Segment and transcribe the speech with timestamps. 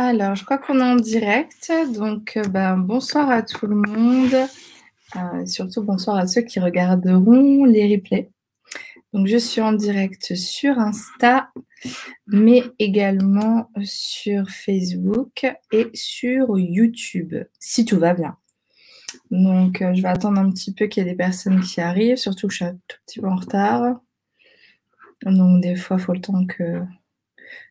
[0.00, 1.72] Alors, je crois qu'on est en direct.
[1.92, 4.48] Donc, euh, ben, bonsoir à tout le monde.
[5.16, 8.30] Euh, surtout bonsoir à ceux qui regarderont les replays.
[9.12, 11.50] Donc, je suis en direct sur Insta,
[12.28, 18.36] mais également sur Facebook et sur YouTube, si tout va bien.
[19.32, 22.18] Donc, euh, je vais attendre un petit peu qu'il y ait des personnes qui arrivent,
[22.18, 23.98] surtout que je suis un tout petit peu en retard.
[25.22, 26.84] Donc, des fois, il faut le temps que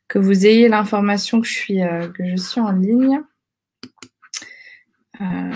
[0.07, 3.21] que vous ayez l'information que, je suis, euh, que je suis en ligne.
[5.21, 5.51] Euh,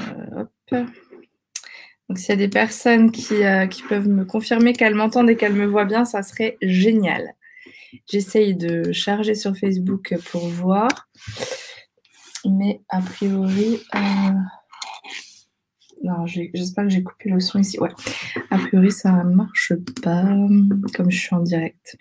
[2.10, 5.38] Donc, s'il y a des personnes qui, euh, qui peuvent me confirmer qu'elles m'entendent et
[5.38, 7.34] qu'elles me voient bien, ça serait génial.
[8.10, 11.10] J'essaye de charger sur Facebook pour voir.
[12.46, 13.82] Mais a priori,
[16.04, 17.80] non, j'espère que j'ai coupé le son ici.
[17.80, 17.92] Ouais,
[18.50, 20.24] a priori, ça ne marche pas
[20.96, 21.98] comme je suis en direct.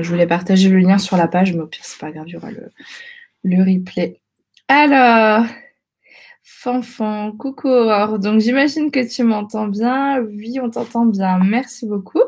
[0.00, 2.34] Je voulais partager le lien sur la page, mais au pire, c'est pas grave, il
[2.34, 2.70] y aura le,
[3.44, 4.20] le replay.
[4.68, 5.44] Alors,
[6.42, 7.68] Fanfan, coucou
[8.18, 10.20] Donc, j'imagine que tu m'entends bien.
[10.20, 11.38] Oui, on t'entend bien.
[11.38, 12.22] Merci beaucoup.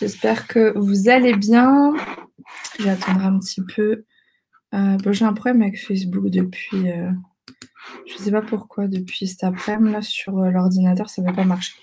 [0.00, 1.94] J'espère que vous allez bien.
[2.86, 4.04] Attendre un petit peu.
[4.74, 6.90] Euh, j'ai un problème avec Facebook depuis.
[6.90, 7.10] Euh,
[8.06, 11.44] je ne sais pas pourquoi, depuis cet après-midi, sur euh, l'ordinateur, ça ne va pas
[11.44, 11.74] marcher.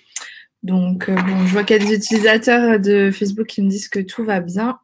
[0.64, 3.88] Donc, euh, bon, je vois qu'il y a des utilisateurs de Facebook qui me disent
[3.88, 4.80] que tout va bien.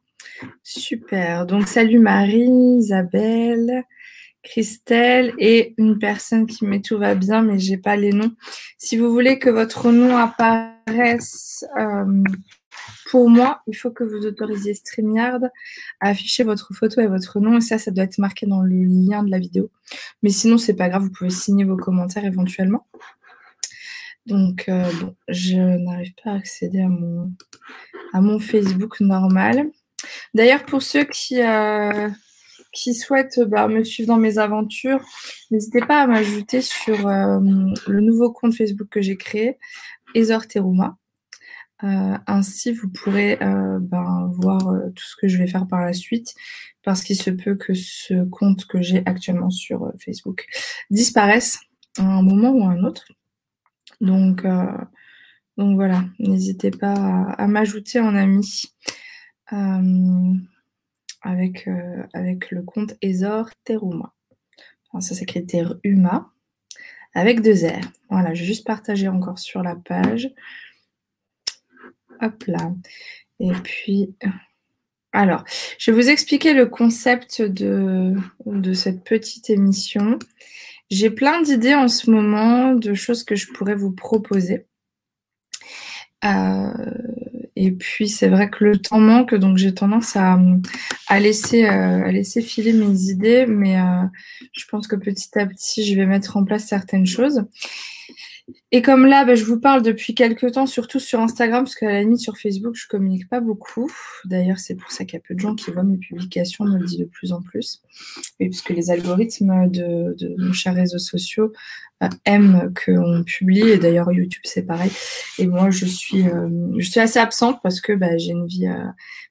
[0.63, 1.45] Super.
[1.45, 3.83] Donc, salut Marie, Isabelle,
[4.43, 8.31] Christelle et une personne qui met tout va bien, mais j'ai pas les noms.
[8.77, 12.23] Si vous voulez que votre nom apparaisse euh,
[13.09, 15.43] pour moi, il faut que vous autorisiez StreamYard
[15.99, 17.57] à afficher votre photo et votre nom.
[17.57, 19.69] Et ça, ça doit être marqué dans le lien de la vidéo.
[20.23, 22.85] Mais sinon, c'est pas grave, vous pouvez signer vos commentaires éventuellement.
[24.25, 27.31] Donc, euh, bon, je n'arrive pas à accéder à mon,
[28.13, 29.69] à mon Facebook normal.
[30.33, 32.09] D'ailleurs, pour ceux qui, euh,
[32.73, 35.03] qui souhaitent bah, me suivre dans mes aventures,
[35.51, 37.39] n'hésitez pas à m'ajouter sur euh,
[37.87, 39.57] le nouveau compte Facebook que j'ai créé,
[40.15, 40.97] Ezor Teruma.
[41.81, 44.59] ainsi, vous pourrez ben, voir
[44.95, 46.33] tout ce que je vais faire par la suite,
[46.83, 50.47] parce qu'il se peut que ce compte que j'ai actuellement sur Facebook
[50.89, 51.59] disparaisse
[51.99, 53.05] à un moment ou à un autre.
[54.05, 54.77] Donc, euh,
[55.57, 58.61] donc voilà, n'hésitez pas à, m'ajouter en ami
[59.51, 60.33] euh,
[61.21, 64.13] avec, euh, avec le compte Ezor Teruma.
[64.99, 66.31] ça s'écrit Teruma
[67.15, 67.81] avec deux R.
[68.11, 70.29] Voilà, je vais juste partager encore sur la page.
[72.21, 72.71] Hop là.
[73.39, 74.13] Et puis,
[75.13, 75.43] alors,
[75.79, 80.19] je vais vous expliquer le concept de cette petite émission.
[80.89, 84.67] J'ai plein d'idées en ce moment de choses que je pourrais vous proposer.
[86.23, 86.71] Euh,
[87.55, 90.39] et puis c'est vrai que le temps manque, donc j'ai tendance à,
[91.19, 94.03] laisser, euh, laisser filer mes idées, mais euh,
[94.51, 97.45] je pense que petit à petit, je vais mettre en place certaines choses.
[98.71, 101.87] Et comme là, bah, je vous parle depuis quelques temps, surtout sur Instagram, parce qu'à
[101.87, 103.91] la limite sur Facebook, je communique pas beaucoup.
[104.25, 106.67] D'ailleurs, c'est pour ça qu'il y a peu de gens qui voient mes publications, on
[106.67, 107.81] me le dit de plus en plus.
[108.39, 111.53] Et puisque les algorithmes de, nos chers réseaux sociaux
[112.03, 114.91] euh, aiment qu'on publie, et d'ailleurs YouTube c'est pareil.
[115.39, 118.67] Et moi, je suis, euh, je suis assez absente parce que bah, j'ai une vie
[118.67, 118.85] euh,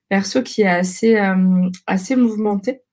[0.08, 1.16] perso qui est assez,
[1.86, 2.83] assez mouvementée.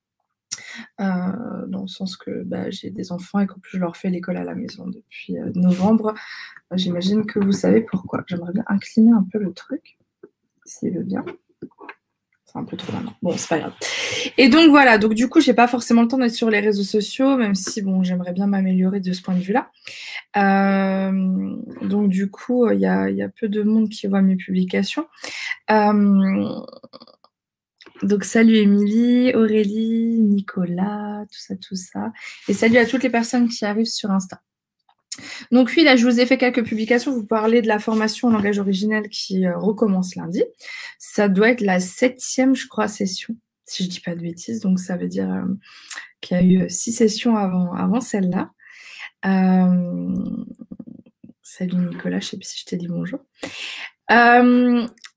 [1.00, 4.10] Euh, dans le sens que bah, j'ai des enfants et qu'en plus je leur fais
[4.10, 6.14] l'école à la maison depuis euh, novembre.
[6.74, 8.24] J'imagine que vous savez pourquoi.
[8.26, 9.98] J'aimerais bien incliner un peu le truc,
[10.64, 11.24] s'il veut bien.
[12.44, 13.14] C'est un peu trop maintenant.
[13.22, 13.72] Bon, c'est pas grave.
[14.36, 16.82] Et donc voilà, donc du coup, j'ai pas forcément le temps d'être sur les réseaux
[16.82, 19.70] sociaux, même si bon, j'aimerais bien m'améliorer de ce point de vue-là.
[20.36, 24.36] Euh, donc du coup, il y a, y a, peu de monde qui voit mes
[24.36, 25.06] publications.
[28.02, 32.12] Donc salut Émilie, Aurélie, Nicolas, tout ça, tout ça.
[32.48, 34.40] Et salut à toutes les personnes qui arrivent sur Insta.
[35.50, 37.12] Donc oui, là, je vous ai fait quelques publications.
[37.12, 40.42] Vous parlez de la formation en langage originel qui euh, recommence lundi.
[40.98, 44.60] Ça doit être la septième, je crois, session, si je ne dis pas de bêtises.
[44.60, 45.44] Donc ça veut dire euh,
[46.20, 48.50] qu'il y a eu six sessions avant, celle-là.
[49.26, 50.14] Euh,
[51.42, 53.20] salut Nicolas, je ne sais pas si je t'ai dit bonjour.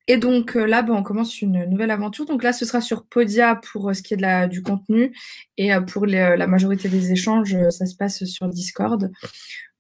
[0.08, 2.26] Et donc euh, là, ben, on commence une nouvelle aventure.
[2.26, 5.16] Donc là, ce sera sur Podia pour euh, ce qui est de la, du contenu.
[5.58, 9.12] Et euh, pour la majorité des échanges, ça se passe sur Discord.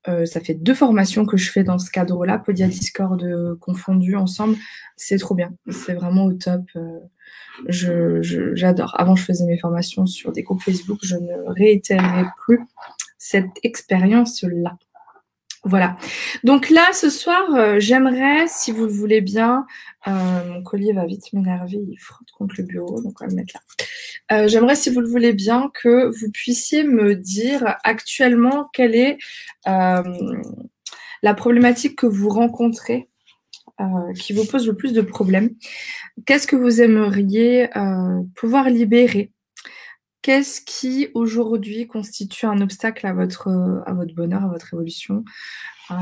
[0.06, 3.24] ça fait deux formations que je fais dans ce cadre-là, Podia Discord
[3.60, 4.56] confondus ensemble.
[4.98, 5.54] C'est trop bien.
[5.70, 6.62] C'est vraiment au top.
[7.68, 8.94] J'adore.
[9.00, 11.00] Avant, je faisais mes formations sur des groupes Facebook.
[11.04, 12.62] Je ne réitérerai plus
[13.18, 14.78] cette expérience-là.
[15.68, 15.98] Voilà.
[16.44, 19.66] Donc là, ce soir, euh, j'aimerais, si vous le voulez bien,
[20.08, 20.12] euh,
[20.48, 23.56] mon collier va vite m'énerver, il frotte contre le bureau, donc on va le mettre
[23.56, 23.62] là.
[24.32, 29.18] Euh, j'aimerais, si vous le voulez bien, que vous puissiez me dire actuellement quelle est
[29.66, 33.10] la problématique que vous rencontrez,
[34.20, 35.50] qui vous pose le plus de problèmes.
[36.28, 37.70] Qu'est-ce que vous aimeriez
[38.36, 39.32] pouvoir libérer
[40.26, 43.48] Qu'est-ce qui aujourd'hui constitue un obstacle à votre,
[43.86, 45.24] à votre bonheur, à votre évolution?
[45.92, 45.96] Euh,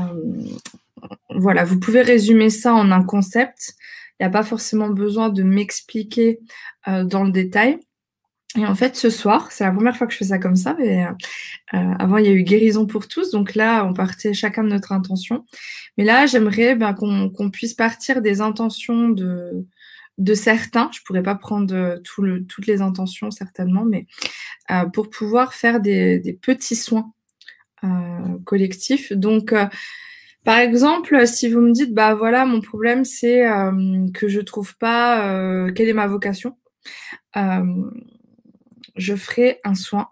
[1.28, 3.74] Voilà, vous pouvez résumer ça en un concept.
[4.18, 6.40] Il n'y a pas forcément besoin de m'expliquer
[6.88, 7.78] euh, dans le détail.
[8.56, 10.74] Et en fait, ce soir, c'est la première fois que je fais ça comme ça,
[10.78, 11.12] mais euh,
[11.98, 13.30] avant, il y a eu guérison pour tous.
[13.30, 15.44] Donc là, on partait chacun de notre intention.
[15.98, 19.66] Mais là, j'aimerais ben, qu'on puisse partir des intentions de,
[20.18, 21.98] de certains, je pourrais pas prendre euh,
[22.48, 24.06] toutes les intentions certainement, mais
[24.70, 27.12] euh, pour pouvoir faire des, petits soins
[27.82, 27.88] euh,
[28.44, 29.12] collectifs.
[29.12, 29.54] Donc,
[30.44, 33.44] par exemple, si vous me dites, bah voilà, mon problème c'est
[34.12, 36.56] que je trouve pas quelle est ma vocation,
[37.34, 40.08] je ferai un soin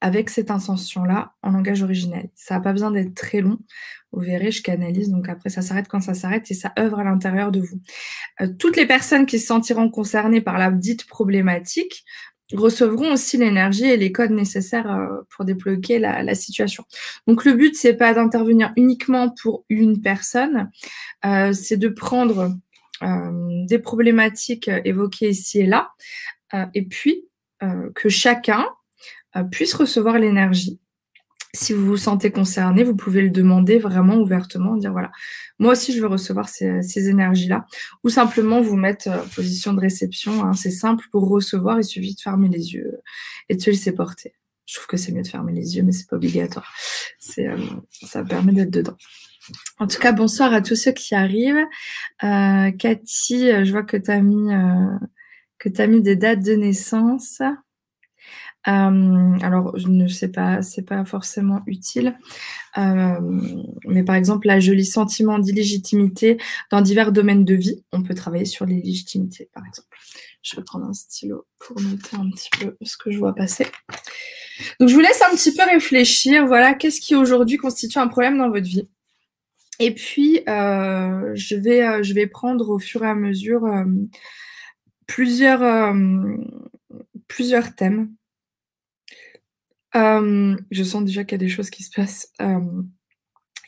[0.00, 2.30] avec cette intention-là en langage originel.
[2.34, 3.58] Ça n'a pas besoin d'être très long.
[4.12, 7.04] Vous verrez, je canalise, donc après ça s'arrête quand ça s'arrête et ça œuvre à
[7.04, 7.80] l'intérieur de vous.
[8.40, 12.04] Euh, toutes les personnes qui se sentiront concernées par la dite problématique
[12.54, 16.84] recevront aussi l'énergie et les codes nécessaires euh, pour débloquer la, situation.
[17.26, 20.70] Donc le but, c'est pas d'intervenir uniquement pour une personne,
[21.26, 22.56] euh, c'est de prendre
[23.68, 25.92] des problématiques évoquées ici et là,
[26.74, 27.28] et puis
[27.94, 28.66] que chacun
[29.50, 30.80] puisse recevoir l'énergie
[31.54, 35.10] si vous vous sentez concerné, vous pouvez le demander vraiment ouvertement, dire voilà,
[35.58, 37.66] moi aussi je veux recevoir ces, énergies-là,
[38.04, 40.44] ou simplement vous mettre en position de réception.
[40.44, 40.52] Hein.
[40.52, 43.00] c'est simple pour recevoir, il suffit de fermer les yeux
[43.48, 44.34] et de se laisser porter.
[44.66, 46.70] Je trouve que c'est mieux de fermer les yeux, mais c'est pas obligatoire.
[47.38, 47.56] Euh,
[47.90, 48.96] ça permet d'être dedans.
[49.78, 51.64] En tout cas, bonsoir à tous ceux qui arrivent.
[52.22, 54.98] Euh, Cathy, je vois que tu mis euh,
[55.58, 57.40] que tu as mis des dates de naissance.
[58.68, 62.18] Euh, alors, je ne sais pas, c'est pas forcément utile.
[62.76, 63.18] Euh,
[63.86, 66.38] mais par exemple, là, je sentiment d'illégitimité
[66.70, 67.84] dans divers domaines de vie.
[67.92, 69.88] On peut travailler sur l'illégitimité, par exemple.
[70.42, 73.66] Je vais prendre un stylo pour noter un petit peu ce que je vois passer.
[74.80, 76.46] Donc, je vous laisse un petit peu réfléchir.
[76.46, 78.88] Voilà, qu'est-ce qui aujourd'hui constitue un problème dans votre vie?
[79.78, 81.54] Et puis, euh, je,
[82.12, 83.64] vais, prendre au fur et à mesure
[85.06, 85.60] plusieurs
[87.76, 88.10] thèmes
[90.70, 92.32] je sens déjà qu'il y a des choses qui se passent.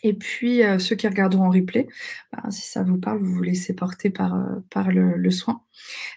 [0.03, 1.87] et puis, ceux qui regarderont en replay,
[2.33, 4.37] bah, si ça vous parle, vous vous laissez porter par,
[4.71, 5.63] par le, soin.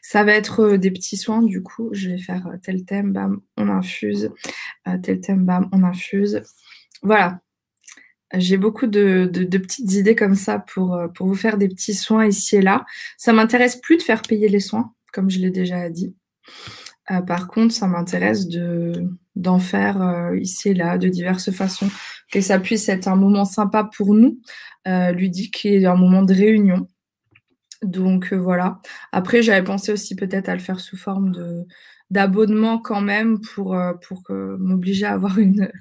[0.02, 3.70] Ça va être des petits soins, du coup, je vais faire tel thème, bam, on
[3.70, 4.32] infuse,
[5.04, 6.42] tel thème, bam, on infuse.
[7.02, 7.40] Voilà.
[8.36, 12.26] J'ai beaucoup de, de, petites idées comme ça pour, pour vous faire des petits soins
[12.26, 12.84] ici et là.
[13.16, 16.16] Ça m'intéresse plus de faire payer les soins, comme je l'ai déjà dit.
[17.28, 21.90] Par contre, ça m'intéresse de, d'en faire euh, ici et là de diverses façons,
[22.32, 24.40] que ça puisse être un moment sympa pour nous,
[24.88, 26.88] euh, ludique et un moment de réunion.
[27.82, 28.80] Donc euh, voilà.
[29.12, 31.34] Après, j'avais pensé aussi peut-être à le faire sous forme
[32.10, 33.76] d'abonnement quand même pour,
[34.08, 35.72] pour m'obliger à avoir une,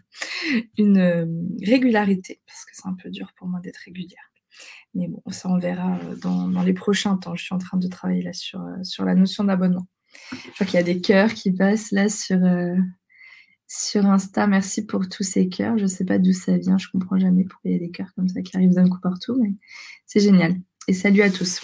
[1.63, 4.31] régularité, parce que c'est un peu dur pour moi d'être régulière.
[4.95, 7.35] Mais bon, ça on verra dans, dans, les prochains temps.
[7.35, 9.87] Je suis en train de travailler là sur la notion d'abonnement.
[10.33, 12.39] Je vois qu'il y a des cœurs qui passent là sur,
[13.67, 14.47] sur Insta.
[14.47, 15.79] Merci pour tous ces cœurs.
[15.79, 16.79] Je ne sais pas d'où ça vient.
[16.79, 18.89] Je ne comprends jamais pourquoi il y a des cœurs comme ça qui arrivent d'un
[18.89, 19.53] coup partout, mais
[20.07, 20.55] c'est génial.
[20.89, 21.61] Et salut à tous.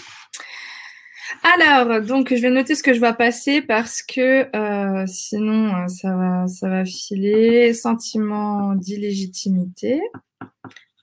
[1.43, 5.87] Alors, donc, je vais noter ce que je vais passer parce que euh, sinon, euh,
[5.89, 7.75] ça va, ça va filer.
[7.75, 10.01] Sentiment d'illégitimité.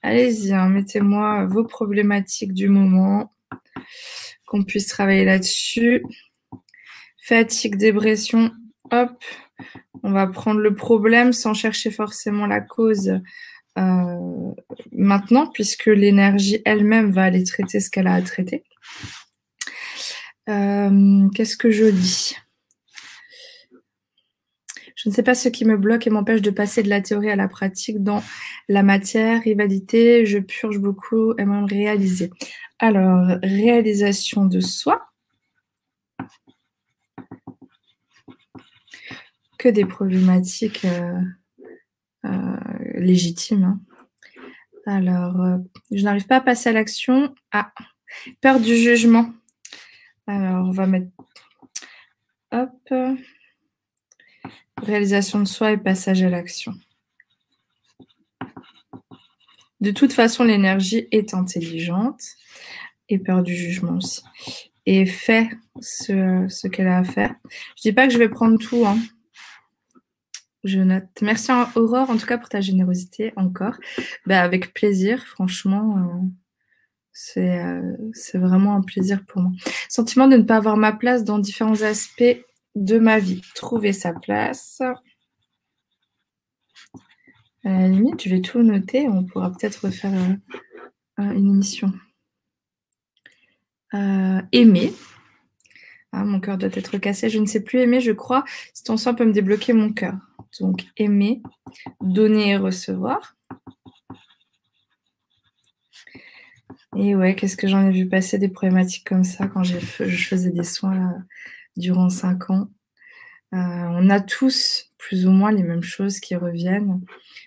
[0.02, 3.34] Allez-y, hein, mettez-moi vos problématiques du moment,
[4.46, 6.04] qu'on puisse travailler là-dessus.
[7.28, 8.52] Fatigue, dépression,
[8.92, 9.24] hop,
[10.04, 13.20] on va prendre le problème sans chercher forcément la cause
[13.80, 14.52] euh,
[14.92, 18.64] maintenant, puisque l'énergie elle-même va aller traiter ce qu'elle a à traiter.
[20.50, 22.36] Euh, qu'est-ce que je dis?
[24.96, 27.32] Je ne sais pas ce qui me bloque et m'empêche de passer de la théorie
[27.32, 28.22] à la pratique dans
[28.70, 32.30] la matière, rivalité, je purge beaucoup et même réaliser.
[32.78, 35.02] Alors, réalisation de soi.
[39.70, 41.20] Des problématiques euh,
[42.26, 42.58] euh,
[42.96, 43.64] légitimes.
[43.64, 43.80] Hein.
[44.86, 45.58] Alors, euh,
[45.92, 47.34] je n'arrive pas à passer à l'action.
[47.52, 47.72] Ah,
[48.42, 49.34] peur du jugement.
[50.28, 51.08] Alors, on va mettre.
[52.52, 52.94] Hop.
[54.82, 56.74] Réalisation de soi et passage à l'action.
[59.82, 62.22] De toute façon, l'énergie est intelligente
[63.10, 64.22] et peur du jugement aussi.
[64.86, 65.50] Et fait
[65.82, 67.36] ce, qu'elle a à faire.
[67.78, 68.86] Je dis pas que je vais prendre tout.
[68.86, 68.98] Hein.
[70.66, 71.04] Je note.
[71.22, 73.76] Merci Aurore, en tout cas, pour ta générosité encore.
[74.26, 76.34] Bah, avec plaisir, franchement.
[77.38, 79.52] Euh, euh, c'est vraiment un plaisir pour moi.
[79.90, 82.44] Sentiment de ne pas avoir ma place dans différents aspects
[82.74, 83.42] de ma vie.
[83.54, 84.82] Trouver sa place.
[87.64, 89.08] À la limite, je vais tout noter.
[89.08, 90.14] On pourra peut-être refaire
[91.20, 91.94] euh, une émission.
[94.52, 94.94] aimer.
[96.12, 97.30] Ah, mon cœur doit être cassé.
[97.30, 98.46] Je ne sais plus aimer, je crois.
[98.74, 100.16] Si ton sang peut me débloquer mon cœur.
[100.60, 101.42] Donc, aimer,
[102.02, 103.36] donner et recevoir.
[106.98, 110.52] Et ouais, qu'est-ce que j'en ai vu passer des problématiques comme ça quand je faisais
[110.52, 111.16] des soins
[111.76, 112.70] durant cinq ans?
[113.56, 117.02] Euh, on a tous plus ou moins les mêmes choses qui reviennent.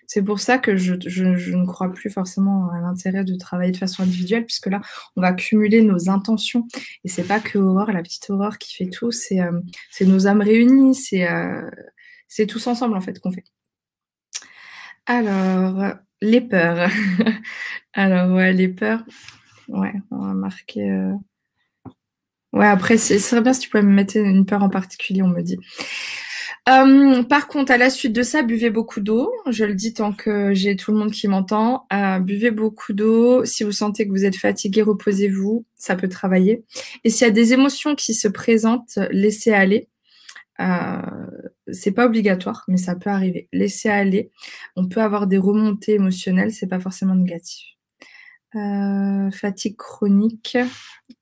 [0.07, 4.05] C'est pour ça que je, ne crois plus forcément à l'intérêt de travailler de façon
[4.05, 4.81] individuelle, puisque là,
[5.17, 6.67] on va cumuler nos intentions.
[7.05, 9.61] Et c'est pas que Aurore, la petite Aurore, qui fait tout, c'est euh,
[10.01, 11.69] nos âmes réunies, c'est euh,
[12.29, 13.45] c'est tous ensemble en fait qu'on fait.
[15.07, 16.91] Alors, les peurs.
[17.95, 19.03] Alors, ouais, les peurs.
[19.69, 20.91] Ouais, on va marquer.
[20.91, 21.15] Euh,
[22.53, 25.29] ouais, après, ce serait bien si tu pouvais me mettre une peur en particulier, on
[25.29, 25.59] me dit.
[26.69, 29.33] Euh, par contre, à la suite de ça, buvez beaucoup d'eau.
[29.49, 31.87] Je le dis tant que j'ai tout le monde qui m'entend.
[31.93, 33.45] Euh, buvez beaucoup d'eau.
[33.47, 35.65] Si vous sentez que vous êtes fatigué, reposez-vous.
[35.77, 36.65] Ça peut travailler.
[37.05, 39.89] Et s'il y a des émotions qui se présentent, laissez aller.
[40.61, 43.49] Euh, c'est pas obligatoire, mais ça peut arriver.
[43.53, 44.31] Laissez aller.
[44.77, 47.77] On peut avoir des remontées émotionnelles, c'est pas forcément négatif.
[48.57, 50.57] Euh, fatigue chronique,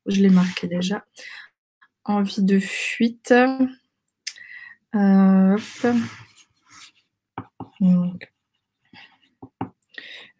[0.06, 1.04] je l'ai marqué déjà.
[2.04, 3.34] Envie de fuite.
[4.94, 5.58] Euh,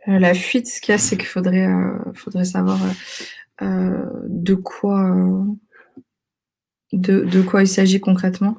[0.07, 1.69] la fuite, ce qu'il y a, c'est qu'il faudrait,
[2.15, 2.79] faudrait savoir
[3.61, 5.45] de quoi
[6.93, 8.59] de, quoi il s'agit concrètement.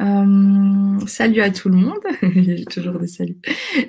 [0.00, 2.00] Euh, salut à tout le monde.
[2.70, 3.38] Toujours des saluts.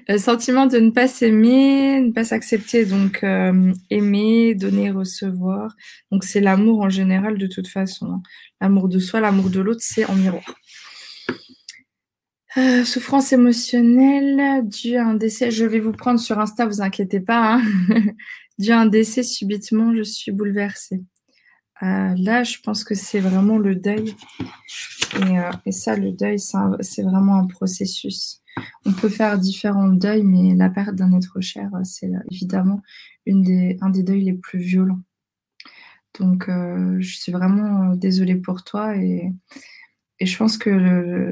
[0.10, 5.75] Euh, sentiment de ne pas s'aimer, ne pas s'accepter, donc euh, aimer, donner, recevoir.
[6.12, 8.08] Donc c'est l'amour en général de toute façon.
[8.08, 8.22] Hein.
[8.62, 10.56] L'amour de soi, l'amour de l'autre, c'est en miroir.
[12.86, 15.51] souffrance émotionnelle dû à un décès.
[15.51, 17.56] Je vais vous prendre sur Insta, vous inquiétez pas.
[17.56, 17.62] Hein.
[18.60, 21.01] dû à un décès subitement, je suis bouleversée.
[21.84, 24.15] Euh, là, je pense que c'est vraiment le deuil.
[25.15, 28.41] Et, euh, ça, le deuil, c'est vraiment un processus.
[28.86, 32.81] On peut faire différents deuils, mais la perte d'un être cher, c'est évidemment
[33.25, 35.01] une des, un des deuils les plus violents.
[36.19, 39.31] Donc, euh, je suis vraiment désolée pour toi et,
[40.19, 40.72] je pense que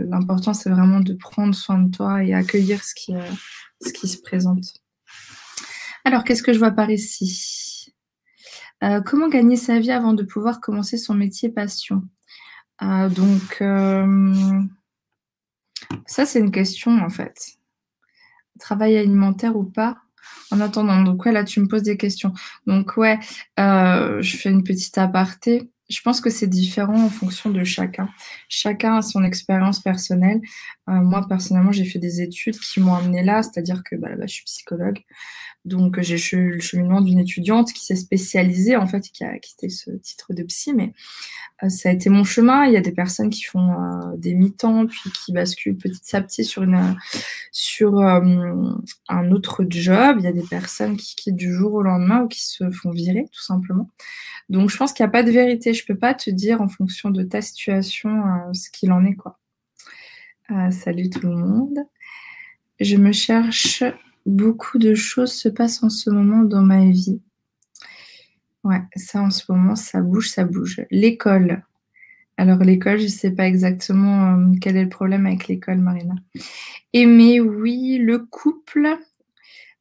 [0.08, 4.76] l'important, c'est vraiment de prendre soin de toi et accueillir ce qui se présente.
[6.04, 7.65] Alors, qu'est-ce que je vois par ici?
[8.86, 12.04] Euh, comment gagner sa vie avant de pouvoir commencer son métier passion?
[12.82, 14.62] Euh, Donc, euh,
[16.06, 17.58] ça, c'est une question en fait.
[18.60, 19.98] Travail alimentaire ou pas?
[20.52, 21.02] En attendant.
[21.02, 22.34] Donc, ouais, là, tu me poses des questions.
[22.68, 23.20] Donc, ouais,
[23.58, 25.72] je fais une petite aparté.
[25.90, 28.10] Je pense que c'est différent en fonction de chacun.
[28.50, 30.42] Chacun a son expérience personnelle.
[30.88, 34.46] moi, personnellement, j'ai fait des études qui m'ont amené là, c'est-à-dire que bah, je suis
[34.46, 35.04] psychologue.
[35.66, 39.70] Donc, j'ai eu le cheminement d'une étudiante qui s'est spécialisée, en fait, qui a quitté
[39.70, 40.94] ce titre de psy, mais
[41.64, 42.66] euh, ça a été mon chemin.
[42.66, 46.22] Il y a des personnes qui font euh, des mi-temps, puis qui basculent petit à
[46.22, 48.22] petit sur, euh,
[49.10, 50.18] un autre job.
[50.20, 52.92] Il y a des personnes qui quittent du jour au lendemain ou qui se font
[52.92, 53.90] virer, tout simplement.
[54.50, 55.74] Donc, je pense qu'il n'y a pas de vérité.
[55.76, 59.40] Je peux pas te dire en fonction de ta situation ce qu'il en est, quoi.
[60.72, 61.80] salut tout le monde.
[62.80, 63.84] Je me cherche
[64.26, 67.22] beaucoup de choses se passent en ce moment dans ma vie.
[68.64, 70.82] Ouais, ça en ce moment, ça bouge, ça bouge.
[70.90, 71.64] L'école.
[72.38, 76.16] Alors l'école, je ne sais pas exactement euh, quel est le problème avec l'école, Marina.
[76.92, 78.00] Aimer, oui.
[78.00, 78.98] Le couple.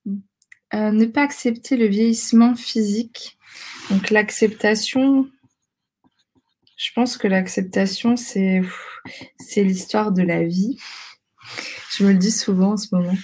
[0.07, 3.39] Euh, ne pas accepter le vieillissement physique.
[3.91, 5.29] Donc l'acceptation,
[6.77, 8.63] je pense que l'acceptation, c'est,
[9.39, 10.79] c'est l'histoire de la vie.
[11.91, 13.15] Je me le dis souvent en ce moment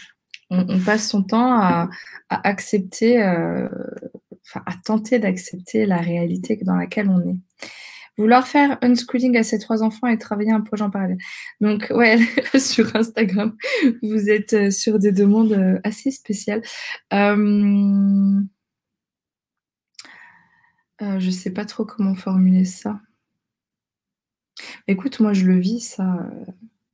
[0.50, 1.88] on, passe son temps à,
[2.28, 3.69] accepter, euh,
[4.54, 7.38] à tenter d'accepter la réalité dans laquelle on est.
[8.19, 11.16] Vouloir faire unschooling à ses trois enfants et travailler un projet en parallèle.
[11.61, 12.19] Donc, ouais,
[12.59, 13.57] sur Instagram,
[14.02, 16.62] vous êtes euh, sur des demandes euh, assez spéciales.
[17.11, 18.45] je
[21.00, 23.00] ne sais pas trop comment formuler ça.
[24.88, 26.30] Écoute, moi, je le vis, ça.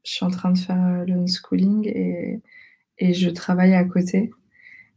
[0.05, 2.41] Je suis en train de faire le unschooling et
[2.99, 4.31] et je travaille à côté.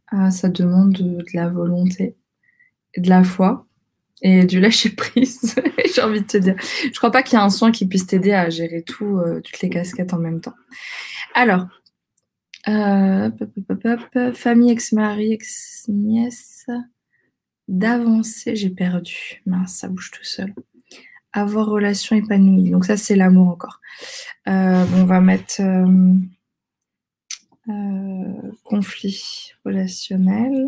[0.07, 2.15] Ah, ça demande de, la volonté,
[2.97, 3.67] de la foi
[4.21, 5.55] et du lâcher prise,
[5.95, 6.55] j'ai envie de te dire.
[6.59, 9.61] Je crois pas qu'il y ait un soin qui puisse t'aider à gérer euh, toutes
[9.61, 10.55] les casquettes en même temps.
[11.35, 11.67] Alors,
[12.67, 13.29] euh,
[14.33, 16.65] famille, ex-mari, ex-nièce,
[17.67, 19.41] d'avancer, j'ai perdu.
[19.45, 20.53] Mince, ça bouge tout seul.
[21.33, 22.71] Avoir relation épanouie.
[22.71, 23.79] Donc ça, c'est l'amour encore.
[24.47, 25.61] Euh, on va mettre
[28.63, 30.65] conflit relationnel.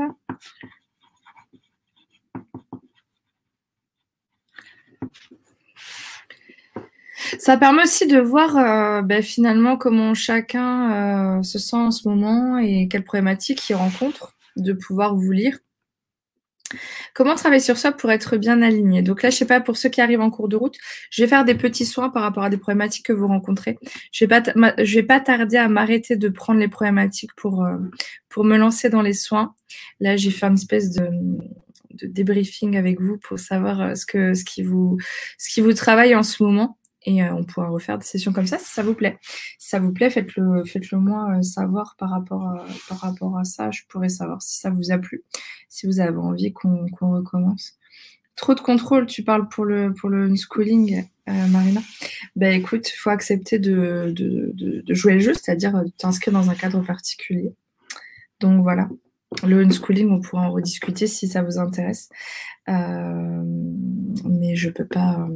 [7.39, 12.07] Ça permet aussi de voir euh, ben, finalement comment chacun euh, se sent en ce
[12.07, 15.57] moment et quelles problématiques il rencontre, de pouvoir vous lire.
[17.13, 19.01] Comment travailler sur ça pour être bien aligné?
[19.01, 20.75] Donc là, je sais pas, pour ceux qui arrivent en cours de route,
[21.09, 23.77] je vais faire des petits soins par rapport à des problématiques que vous rencontrez.
[24.11, 24.41] Je vais pas,
[24.77, 27.77] je vais pas tarder à m'arrêter de prendre les problématiques pour, euh,
[28.29, 29.55] pour me lancer dans les soins.
[29.99, 31.07] Là, j'ai fait une espèce de,
[31.93, 34.97] de débriefing avec vous pour savoir ce que ce qui vous
[35.37, 38.45] ce qui vous travaille en ce moment et euh, on pourra refaire des sessions comme
[38.45, 39.17] ça si ça vous plaît.
[39.57, 43.43] Si ça vous plaît, faites-le faites-le moi euh, savoir par rapport, à, par rapport à
[43.43, 43.71] ça.
[43.71, 45.23] Je pourrais savoir si ça vous a plu,
[45.67, 47.77] si vous avez envie qu'on recommence.
[48.35, 51.81] Trop de contrôle, tu parles pour le, pour le schooling, euh, Marina.
[52.35, 56.55] Ben écoute, il faut accepter de, de, de, jouer le jeu, c'est-à-dire t'inscrire dans un
[56.55, 57.53] cadre particulier.
[58.39, 58.89] Donc voilà.
[59.45, 62.09] Le unschooling, on pourra en rediscuter si ça vous intéresse.
[62.67, 65.27] mais je peux pas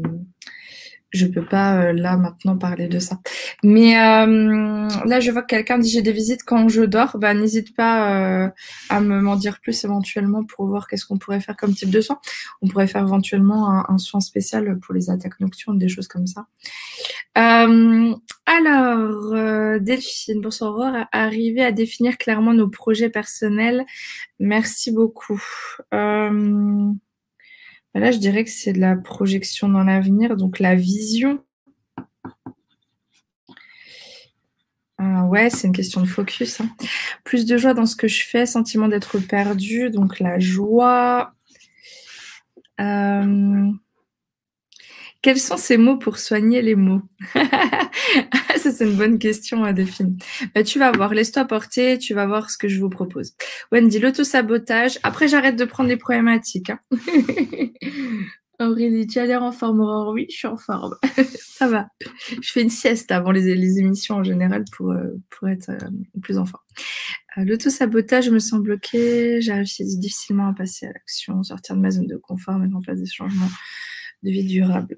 [1.16, 3.20] je peux pas euh, là maintenant parler de ça.
[3.64, 7.18] Mais euh, là, je vois que quelqu'un dit j'ai des visites quand je dors.
[7.18, 8.50] Bah, n'hésite pas euh,
[8.90, 12.02] à me m'en dire plus éventuellement pour voir qu'est-ce qu'on pourrait faire comme type de
[12.02, 12.20] soin.
[12.62, 16.48] On pourrait faire éventuellement un, soin spécial pour les attaques nocturnes, des choses comme ça.
[17.36, 23.86] alors, Delphine, bonsoir Aurore, arriver à définir clairement nos projets personnels.
[24.40, 25.42] Merci beaucoup.
[27.96, 31.42] Bah là, je dirais que c'est de la projection dans l'avenir, donc la vision.
[34.98, 36.60] Ah ouais, c'est une question de focus.
[36.60, 36.70] Hein.
[37.24, 41.34] Plus de joie dans ce que je fais, sentiment d'être perdu, donc la joie.
[42.82, 43.72] Euh,
[45.26, 47.02] quels sont ces mots pour soigner les mots?
[47.34, 50.20] Ça, c'est une bonne question, Delphine.
[50.54, 53.34] Bah, tu vas voir, laisse-toi porter, tu vas voir ce que je vous propose.
[53.72, 55.00] Wendy, l'autosabotage.
[55.02, 56.70] Après, j'arrête de prendre les problématiques.
[56.70, 56.80] Hein.
[58.60, 60.14] Aurélie, tu as l'air en forme, Aurore.
[60.14, 60.96] Oui, je suis en forme.
[61.40, 61.88] Ça va.
[62.40, 66.38] Je fais une sieste avant les, émissions en général pour, euh, pour être euh, plus
[66.38, 66.62] en forme.
[67.40, 69.42] Euh, l'autosabotage me sent bloqué.
[69.42, 73.00] J'arrive difficilement à passer à l'action, sortir de ma zone de confort, mettre en place
[73.00, 73.50] des changements
[74.26, 74.98] de vie durable.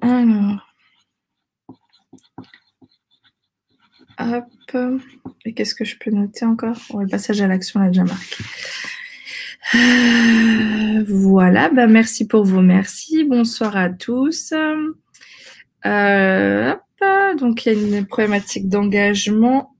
[0.00, 0.66] Alors.
[4.18, 4.44] Hop.
[5.44, 6.78] Et qu'est-ce que je peux noter encore?
[6.98, 8.44] Le passage à l'action l'a déjà marqué.
[9.74, 13.24] Euh, voilà, bah merci pour vos merci.
[13.24, 14.52] Bonsoir à tous.
[15.84, 16.74] Euh,
[17.38, 19.74] donc il y a une problématique d'engagement.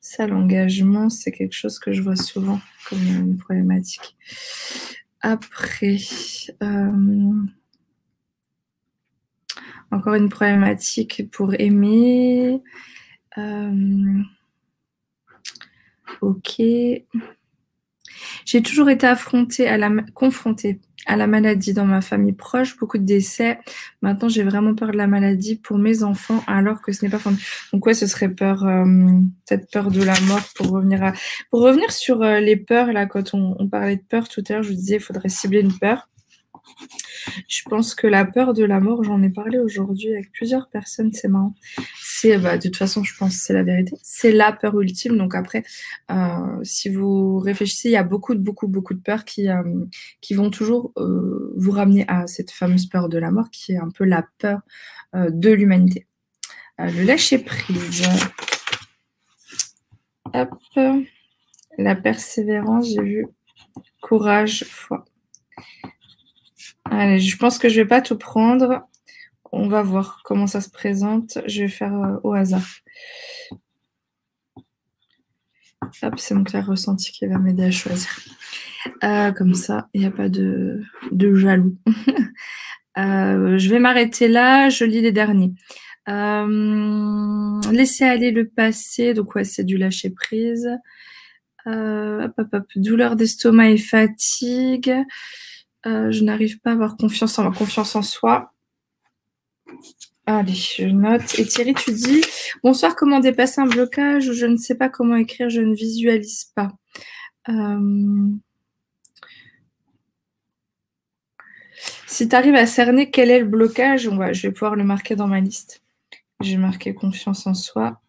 [0.00, 4.16] Ça, l'engagement, c'est quelque chose que je vois souvent comme une problématique.
[5.20, 5.96] Après,
[6.62, 7.32] euh,
[9.90, 12.62] encore une problématique pour aimer.
[13.38, 14.20] Euh,
[16.20, 16.62] ok.
[18.44, 22.98] J'ai toujours été affrontée à la, confrontée à la maladie dans ma famille proche, beaucoup
[22.98, 23.58] de décès.
[24.02, 27.18] Maintenant, j'ai vraiment peur de la maladie pour mes enfants, alors que ce n'est pas.
[27.72, 28.84] Donc ouais, ce serait peur, euh,
[29.44, 31.12] cette peur de la mort pour revenir à,
[31.50, 33.06] pour revenir sur euh, les peurs là.
[33.06, 35.60] Quand on, on, parlait de peur tout à l'heure, je vous disais, il faudrait cibler
[35.60, 36.08] une peur.
[37.48, 41.12] Je pense que la peur de la mort, j'en ai parlé aujourd'hui avec plusieurs personnes,
[41.12, 41.54] c'est marrant.
[42.18, 43.94] C'est, bah, de toute façon, je pense que c'est la vérité.
[44.02, 45.18] C'est la peur ultime.
[45.18, 45.64] Donc après,
[46.10, 49.84] euh, si vous réfléchissez, il y a beaucoup, beaucoup, beaucoup de peurs qui, euh,
[50.22, 53.76] qui vont toujours euh, vous ramener à cette fameuse peur de la mort, qui est
[53.76, 54.60] un peu la peur
[55.14, 56.06] de l'humanité.
[56.78, 58.02] le lâcher prise.
[60.32, 60.50] Hop.
[61.78, 63.26] La persévérance, j'ai vu.
[64.00, 65.04] Courage, foi.
[66.86, 68.88] Allez, je pense que je vais pas tout prendre.
[69.58, 71.38] On va voir comment ça se présente.
[71.46, 72.66] Je vais faire euh, au hasard.
[76.02, 78.10] Hop, c'est mon clair ressenti qui va m'aider à choisir.
[79.02, 81.76] Euh, comme ça, il n'y a pas de, jaloux.
[82.98, 84.70] Euh, je vais m'arrêter là.
[84.70, 85.52] Je lis les derniers.
[87.70, 89.12] laisser aller le passé.
[89.12, 90.66] Donc, ouais, c'est du lâcher prise.
[91.66, 92.64] hop, hop, hop.
[92.76, 94.94] Douleur d'estomac et fatigue.
[95.84, 98.54] Je n'arrive pas à avoir confiance en confiance en soi.
[100.26, 101.38] Allez, je note.
[101.38, 102.20] Et Thierry, tu dis
[102.62, 106.72] Bonsoir, comment dépasser un blocage Je ne sais pas comment écrire, je ne visualise pas.
[107.48, 108.28] Euh,
[112.06, 115.28] si tu arrives à cerner quel est le blocage, je vais pouvoir le marquer dans
[115.28, 115.82] ma liste.
[116.40, 118.00] J'ai marqué confiance en soi.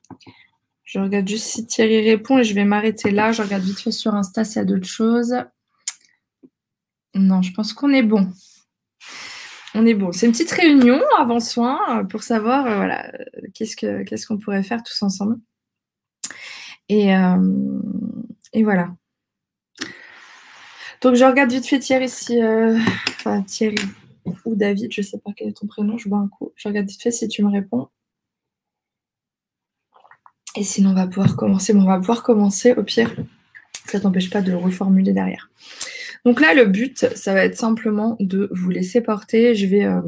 [0.84, 3.32] Je regarde juste si Thierry répond et je vais m'arrêter là.
[3.32, 5.36] Je regarde vite fait sur Insta s'il y a d'autres choses.
[7.14, 8.32] Non, je pense qu'on est bon.
[9.80, 10.12] On est bon.
[10.12, 13.12] C'est une petite réunion avant soin euh, pour savoir euh, voilà,
[13.54, 15.38] qu'est-ce qu'on pourrait faire tous ensemble.
[16.90, 17.80] Et, euh,
[18.54, 18.90] et, voilà.
[21.02, 22.42] Donc je regarde vite fait Thierry si.
[22.42, 23.78] enfin Thierry
[24.46, 26.52] ou David, je ne sais pas quel est ton prénom, je vois un coup.
[26.56, 27.88] Je regarde vite fait si tu me réponds.
[30.56, 31.74] Et sinon on va pouvoir commencer.
[31.74, 33.16] Bon, on va pouvoir commencer au pire.
[33.86, 35.52] Ça t'empêche pas de le reformuler derrière.
[36.28, 39.56] Donc là, le but, ça va être simplement de vous laisser porter.
[39.56, 40.02] Je vais euh,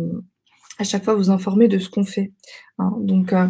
[0.77, 2.33] à chaque fois vous informer de ce qu'on fait.
[2.77, 2.91] Hein.
[2.99, 3.47] Donc, euh,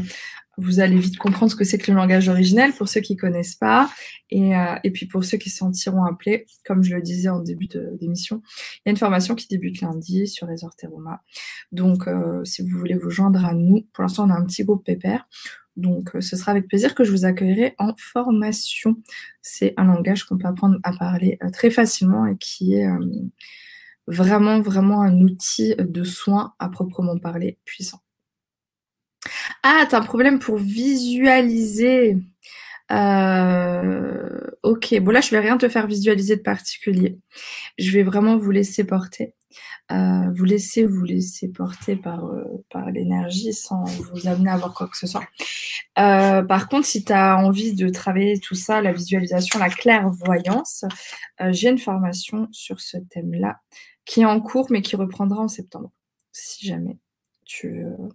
[0.59, 3.19] vous allez vite comprendre ce que c'est que le langage originel pour ceux qui ne
[3.19, 3.89] connaissent pas.
[4.33, 7.67] Euh, et, puis pour ceux qui se sentiront appelés, comme je le disais en début
[7.99, 11.23] d'émission, il y a une formation qui débute lundi sur les orthéroma.
[11.71, 12.03] Donc,
[12.43, 15.27] si vous voulez vous joindre à nous, pour l'instant, on a un petit groupe pépère.
[15.79, 18.97] Donc, euh, ce sera avec plaisir que je vous accueillerai en formation.
[19.41, 22.99] C'est un langage qu'on peut apprendre à parler euh, très facilement et qui est euh,
[24.07, 27.99] vraiment, vraiment un outil de soin à proprement parler puissant.
[29.63, 32.17] Ah, t'as un problème pour visualiser.
[34.63, 37.17] ok, bon là, je vais rien te faire visualiser de particulier.
[37.77, 39.33] Je vais vraiment vous laisser porter.
[39.91, 44.73] Euh, vous laissez vous laisser porter par, euh, par l'énergie sans vous amener à voir
[44.73, 45.23] quoi que ce soit.
[45.97, 50.85] Euh, par contre, si tu as envie de travailler tout ça, la visualisation, la clairvoyance,
[51.49, 53.59] j'ai une formation sur ce thème-là
[54.05, 55.91] qui est en cours mais qui reprendra en septembre,
[56.31, 56.97] si jamais
[57.45, 58.09] tu veux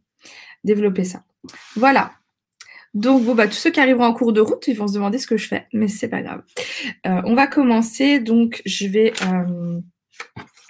[0.63, 1.25] développer ça.
[1.77, 2.13] Voilà.
[2.95, 5.19] Donc, bon, bah, tous ceux qui arriveront en cours de route, ils vont se demander
[5.19, 6.43] ce que je fais, mais c'est pas grave.
[7.05, 8.21] on va commencer.
[8.21, 9.13] Donc, je vais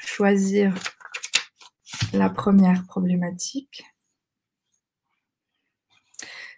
[0.06, 0.74] choisir
[2.12, 3.84] la première problématique.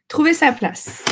[0.09, 1.05] Trouver sa place.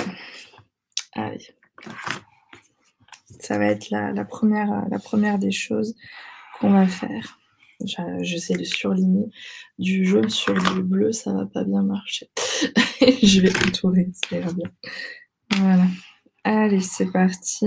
[3.41, 5.95] Ça va être la, première, la première des choses
[6.59, 7.39] qu'on va faire.
[8.21, 9.27] J'essaie de surligner
[9.79, 12.31] du jaune sur du bleu, ça va pas bien marcher.
[13.23, 14.71] Je vais entourer, ça ira bien.
[15.57, 15.87] Voilà.
[16.45, 17.67] Allez, c'est parti.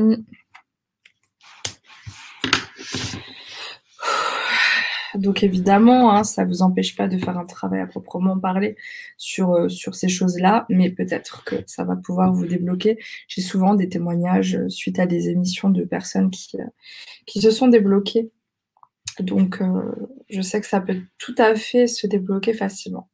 [5.16, 8.76] Donc évidemment, hein, ça ne vous empêche pas de faire un travail à proprement parler
[9.18, 12.98] sur, euh, sur ces choses-là, mais peut-être que ça va pouvoir vous débloquer.
[13.28, 17.68] J'ai souvent des témoignages euh, suite à des émissions de personnes qui, euh, se sont
[17.68, 18.32] débloquées.
[19.20, 19.64] Donc
[20.30, 23.10] je sais que ça peut tout à fait se débloquer facilement.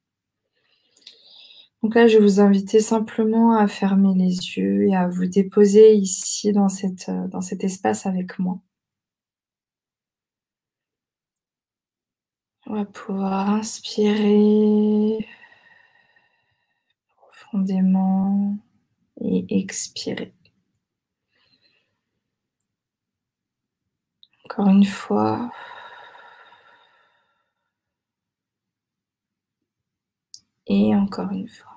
[1.82, 5.94] Donc là, je vais vous inviter simplement à fermer les yeux et à vous déposer
[5.94, 8.60] ici dans cet espace avec moi.
[12.74, 15.28] On va pouvoir inspirer
[17.16, 18.58] profondément
[19.22, 20.34] et expirer.
[24.46, 25.52] Encore une fois.
[30.66, 31.73] Et encore une fois.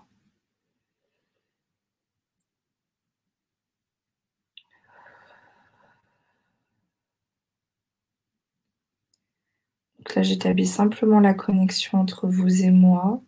[10.15, 13.23] Là, j'établis simplement la connexion entre vous et moi,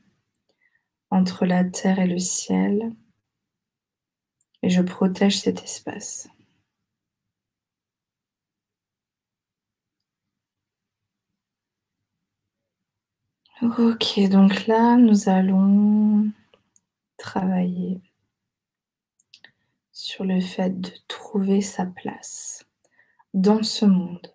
[1.10, 2.92] entre la terre et le ciel,
[4.62, 6.28] et je protège cet espace.
[13.62, 16.30] Ok, donc là, nous allons
[17.16, 18.00] travailler
[19.92, 22.64] sur le fait de trouver sa place
[23.34, 24.32] dans ce monde.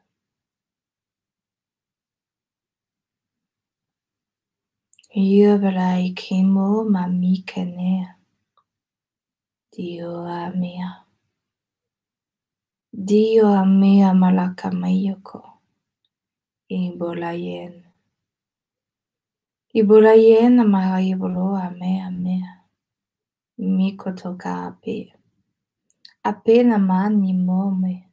[5.14, 8.18] Yubalai kimo mami kene.
[9.72, 11.06] Dio amia.
[12.92, 15.62] Dio amia malaka mayoko.
[16.70, 17.84] Ibolayen.
[19.74, 22.38] Ibolayen ama ibolo ame ame.
[23.60, 25.14] Miko toka ape.
[26.24, 28.10] Ape na mani mome.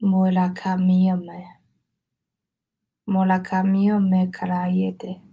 [0.00, 1.46] Mola kamio me.
[3.06, 5.27] Mola kamio me karayete.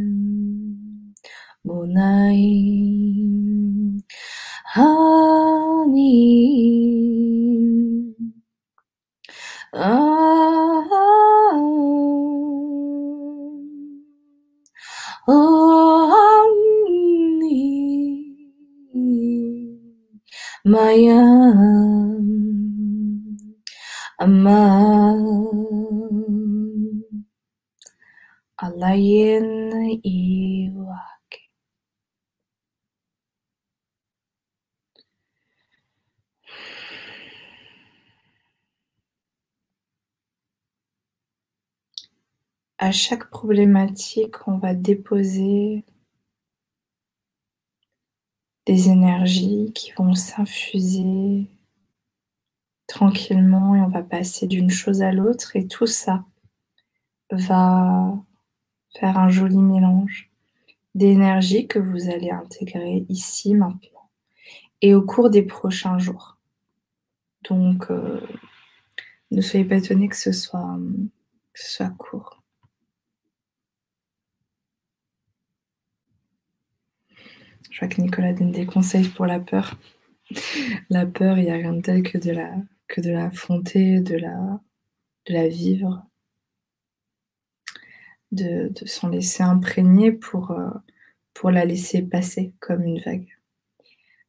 [1.66, 2.46] bunai,
[4.74, 6.45] Honey.
[9.78, 10.06] Ah,
[20.64, 22.26] mayam
[24.24, 25.22] amam
[28.64, 29.48] alayin
[30.02, 31.15] iwa.
[42.78, 45.84] À chaque problématique, on va déposer
[48.66, 51.46] des énergies qui vont s'infuser
[52.86, 56.24] tranquillement et on va passer d'une chose à l'autre et tout ça
[57.30, 58.14] va
[58.98, 60.30] faire un joli mélange
[60.94, 64.10] d'énergie que vous allez intégrer ici maintenant
[64.82, 66.36] et au cours des prochains jours.
[67.48, 68.20] Donc, euh,
[69.30, 70.78] ne soyez pas étonnés que ce soit,
[71.52, 72.35] que ce soit court.
[77.76, 79.78] Je vois que Nicolas donne des conseils pour la peur.
[80.88, 82.50] La peur, il n'y a rien de tel que de la,
[82.88, 84.62] que de l'affronter, de la,
[85.26, 86.06] de vivre,
[88.32, 90.70] de, s'en laisser imprégner pour, euh,
[91.34, 93.28] pour la laisser passer comme une vague.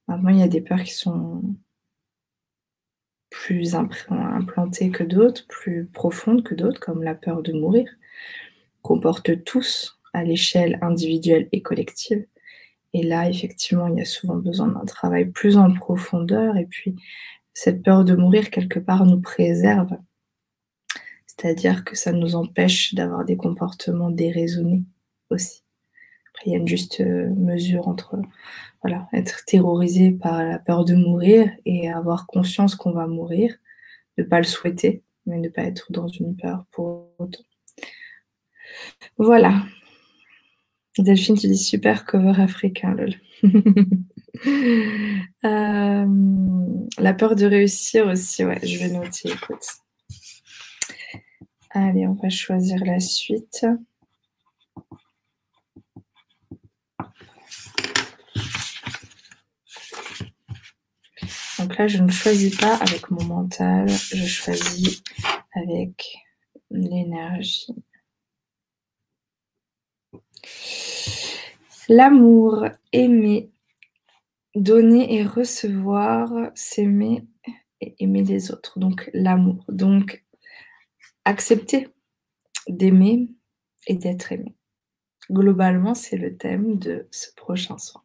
[0.09, 1.41] Maintenant, il y a des peurs qui sont
[3.29, 7.89] plus implantées que d'autres, plus profondes que d'autres, comme la peur de mourir,
[8.81, 12.25] qu'on porte tous à l'échelle individuelle et collective.
[12.93, 16.57] Et là, effectivement, il y a souvent besoin d'un travail plus en profondeur.
[16.57, 16.95] Et puis,
[17.53, 19.97] cette peur de mourir, quelque part, nous préserve
[21.39, 24.83] c'est-à-dire que ça nous empêche d'avoir des comportements déraisonnés
[25.29, 25.63] aussi.
[26.33, 28.19] Après, il y a une juste euh, mesure entre
[28.81, 33.55] voilà, être terrorisé par la peur de mourir et avoir conscience qu'on va mourir,
[34.17, 37.43] ne pas le souhaiter, mais ne pas être dans une peur pour autant.
[39.17, 39.63] Voilà.
[41.03, 43.15] Delphine, tu dis super cover africain, lol.
[45.43, 46.05] Euh,
[46.99, 49.65] la peur de réussir aussi, ouais, je vais noter, écoute.
[51.71, 53.65] Allez, on va choisir la suite.
[61.59, 65.01] Donc là, je ne choisis pas avec mon mental, je choisis
[65.55, 66.17] avec
[66.69, 67.73] l'énergie.
[71.89, 73.51] L'amour, aimer,
[74.55, 77.23] donner et recevoir, s'aimer
[77.81, 78.79] et aimer les autres.
[78.79, 79.63] Donc l'amour.
[79.69, 80.25] Donc
[81.25, 81.89] accepter
[82.67, 83.29] d'aimer
[83.87, 84.55] et d'être aimé.
[85.31, 88.01] Globalement, c'est le thème de ce prochain soin.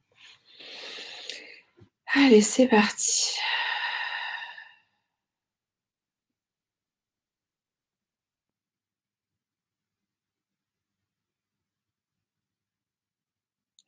[2.15, 3.39] Allez, c'est parti.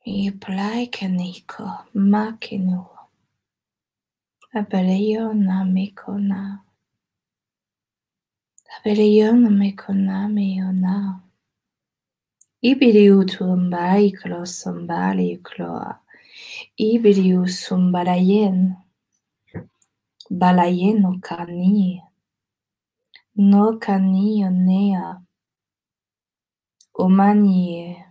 [0.05, 1.65] Iplaikeniko
[1.95, 2.85] makinu.
[4.53, 6.61] Abeleyo namikona.
[8.65, 11.19] Tabeleyona mekona meyona.
[12.61, 15.99] Ibiriu tuambai klo sambali kloa.
[16.77, 18.75] Ibiriu sumbalayen.
[20.29, 22.01] Balayen no kani.
[23.35, 25.21] No kani onea.
[26.95, 28.04] Omanie.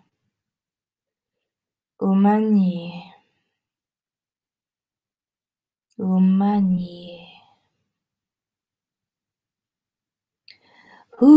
[2.08, 2.74] Umani,
[5.98, 7.26] Umani,
[11.22, 11.28] Ooh.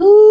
[0.00, 0.29] Ooh.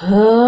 [0.00, 0.45] Huh?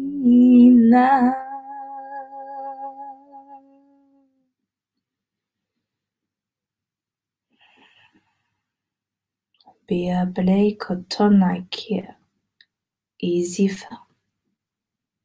[10.78, 12.16] Kotonakia,
[13.20, 14.06] Isifa,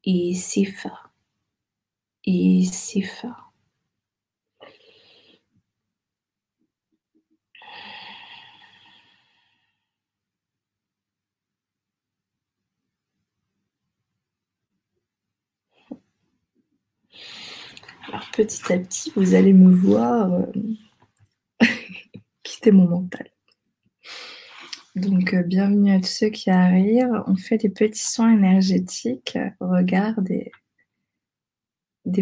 [0.03, 1.11] Isifa,
[2.25, 3.35] Isifa.
[18.07, 20.45] Alors petit à petit, vous allez me voir euh,
[22.43, 23.29] quitter mon mental.
[24.95, 27.23] Donc euh, bienvenue à tous ceux qui arrivent.
[27.27, 30.51] On fait des petits soins énergétiques au regard des,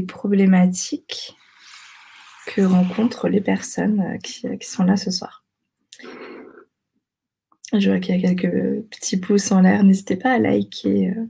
[0.02, 1.36] problématiques
[2.48, 5.46] que rencontrent les personnes euh, qui, sont là ce soir.
[7.74, 9.84] Je vois qu'il y a quelques petits pouces en l'air.
[9.84, 11.10] N'hésitez pas à liker.
[11.10, 11.26] euh,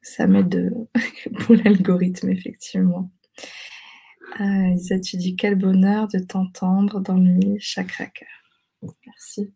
[0.00, 0.74] Ça m'aide
[1.40, 3.10] pour l'algorithme, effectivement.
[4.38, 8.28] Ah, Isa, tu dis quel bonheur de t'entendre dans le chakra cœur.
[9.06, 9.52] Merci.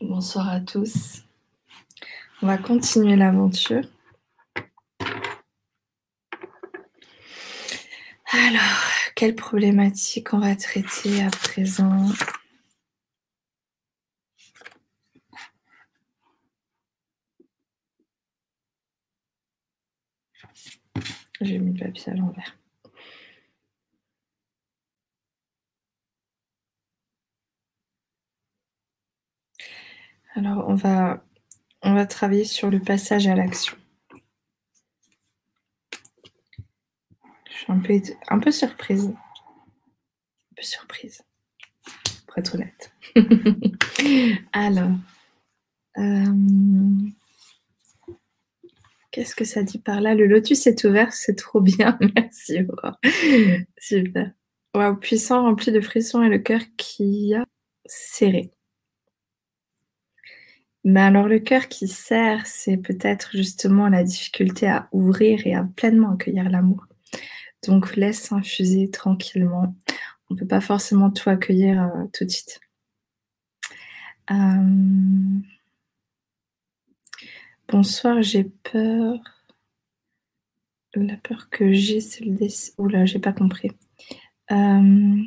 [0.00, 1.24] Bonsoir à tous.
[2.40, 3.82] On va continuer l'aventure.
[8.30, 8.60] Alors,
[9.16, 12.06] quelle problématique on va traiter à présent?
[21.40, 22.56] J'ai mis le papier à l'envers.
[30.38, 31.24] Alors, on va,
[31.82, 33.76] on va travailler sur le passage à l'action.
[37.50, 39.06] Je suis un peu, un peu surprise.
[39.08, 41.24] Un peu surprise,
[42.28, 42.92] pour être honnête.
[44.52, 44.96] Alors,
[45.98, 46.24] euh,
[49.10, 50.14] qu'est-ce que ça dit par là?
[50.14, 51.98] Le lotus est ouvert, c'est trop bien.
[52.14, 52.58] Merci.
[53.76, 54.30] Super.
[54.72, 57.44] Waouh, puissant, rempli de frissons et le cœur qui a
[57.86, 58.52] serré.
[60.88, 65.62] Mais alors le cœur qui serre, c'est peut-être justement la difficulté à ouvrir et à
[65.62, 66.86] pleinement accueillir l'amour.
[67.66, 69.76] Donc laisse infuser tranquillement.
[70.30, 72.60] On ne peut pas forcément tout accueillir euh, tout de suite.
[74.30, 75.40] Euh,
[77.68, 79.18] Bonsoir, j'ai peur.
[80.94, 82.72] La peur que j'ai, c'est le décès.
[82.78, 83.72] Oula, j'ai pas compris.
[84.52, 85.22] Euh,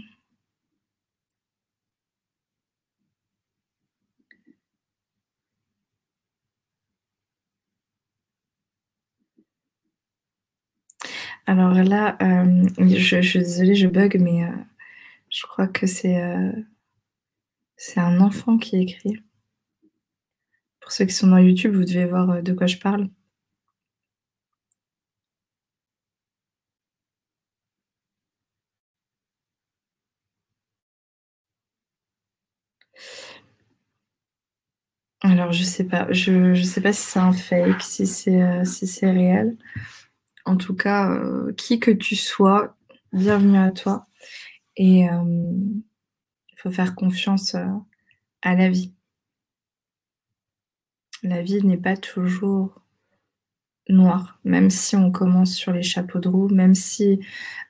[11.45, 14.49] Alors là, euh, je, suis désolée, je bug, mais euh,
[15.29, 16.51] je crois que euh,
[17.75, 19.21] c'est un enfant qui écrit.
[20.79, 23.09] Pour ceux qui sont dans YouTube, vous devez voir de quoi je parle.
[35.23, 38.87] Alors je sais pas, je, je sais pas si c'est un fake, si c'est si
[38.87, 39.55] c'est réel.
[40.45, 42.75] En tout cas, euh, qui que tu sois,
[43.13, 44.07] bienvenue à toi.
[44.77, 45.83] Et il
[46.57, 47.55] faut faire confiance
[48.41, 48.93] à la vie.
[51.23, 52.81] La vie n'est pas toujours
[53.89, 57.19] noire, même si on commence sur les chapeaux de roue, même si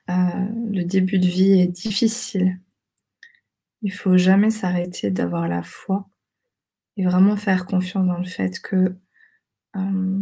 [0.08, 2.60] le début de vie est difficile.
[3.82, 6.08] Il faut jamais s'arrêter d'avoir la foi
[6.96, 8.94] et vraiment faire confiance dans le fait que
[9.76, 10.20] euh,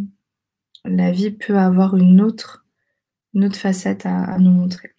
[0.84, 2.66] la vie peut avoir une autre,
[3.34, 4.90] autre facette à, nous montrer.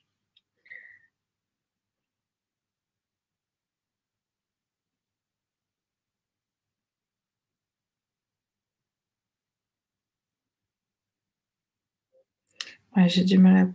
[12.95, 13.65] Ouais, j'ai du mal à,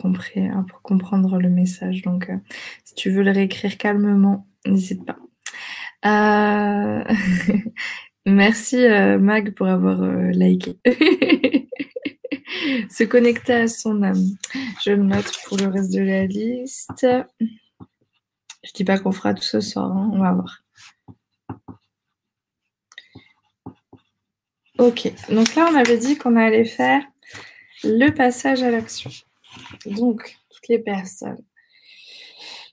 [0.82, 2.02] comprendre, le message.
[2.02, 2.36] Donc, euh,
[2.84, 5.16] si tu veux le réécrire calmement, n'hésite pas.
[6.04, 7.04] Euh,
[8.26, 10.02] merci euh, Mag pour avoir
[10.32, 10.78] liké.
[12.90, 14.36] Se connecter à son âme.
[14.84, 17.06] Je le note pour le reste de la liste.
[17.40, 20.10] Je dis pas qu'on fera tout ce soir, hein.
[20.12, 20.62] on va voir.
[24.78, 27.02] Ok, donc là on avait dit qu'on allait faire
[27.82, 29.10] le passage à l'action.
[29.86, 31.42] Donc, toutes les personnes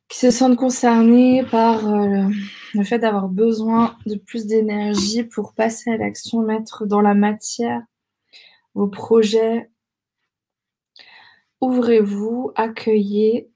[0.10, 2.28] qui se sentent concernés par euh,
[2.74, 7.82] le fait d'avoir besoin de plus d'énergie pour passer à l'action, mettre dans la matière
[8.76, 9.70] vos projets.
[11.64, 13.50] Ouvrez-vous, accueillez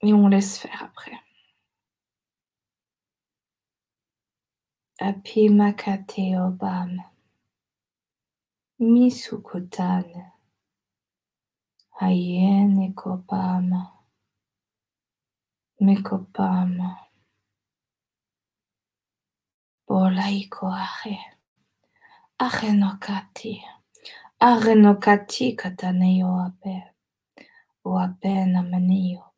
[0.00, 1.12] et on laisse faire après.
[4.98, 7.02] Apimakate obam.
[8.78, 10.32] Misukotan.
[12.00, 13.92] Ayene kopama.
[15.80, 16.96] Mekopama.
[19.86, 21.18] Bolaiko aje.
[22.38, 23.62] Aje no kati.
[24.40, 26.93] Aje no kati kataneo ape.
[27.84, 29.34] وابانا منيو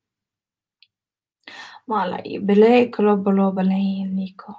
[1.89, 4.53] malai bele kolobolo balei niko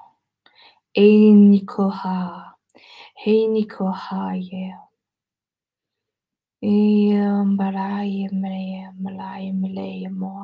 [0.96, 2.56] e niko ha
[3.22, 4.68] he niko ha ye
[6.62, 6.78] e
[7.58, 10.36] balai mele malai mele mo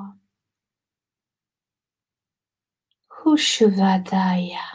[3.16, 4.66] hushuvadaya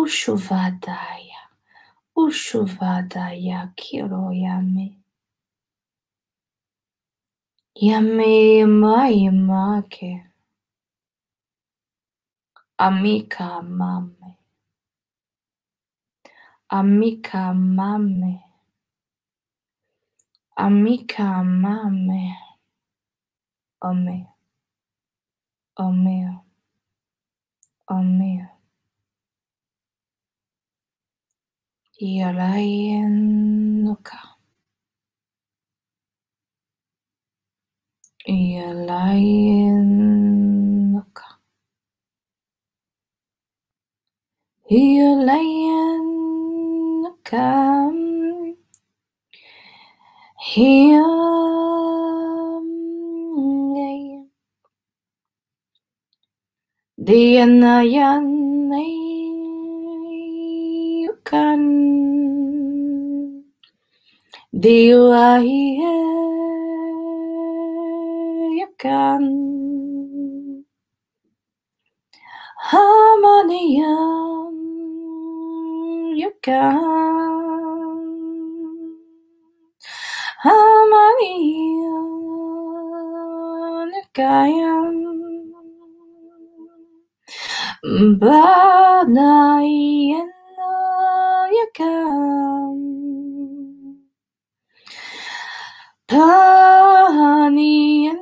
[0.00, 1.40] ushuvadaya
[2.16, 5.01] ushuvadaya kiroyami
[7.76, 9.12] Yamayamake
[12.78, 14.38] Amika Mame.
[16.70, 18.42] Amika Mame.
[20.58, 22.36] Amika Mame.
[23.82, 24.28] Ome.
[25.78, 26.40] Ome.
[27.88, 28.48] Ome.
[32.00, 33.14] Yarayen
[33.84, 34.31] no ka
[38.28, 39.98] يلينك
[44.70, 45.92] يلينك
[52.82, 54.04] hiyamnei
[57.06, 58.84] diyanayane
[61.04, 61.62] yukan
[64.62, 65.94] diwahiye
[68.82, 70.64] Harmonicum.
[72.58, 74.54] Harmonium.
[76.16, 76.80] You can.
[80.42, 82.10] Harmonium.
[83.92, 85.52] You can.
[88.18, 89.60] But I know
[91.52, 92.92] you can.
[96.10, 98.21] Honey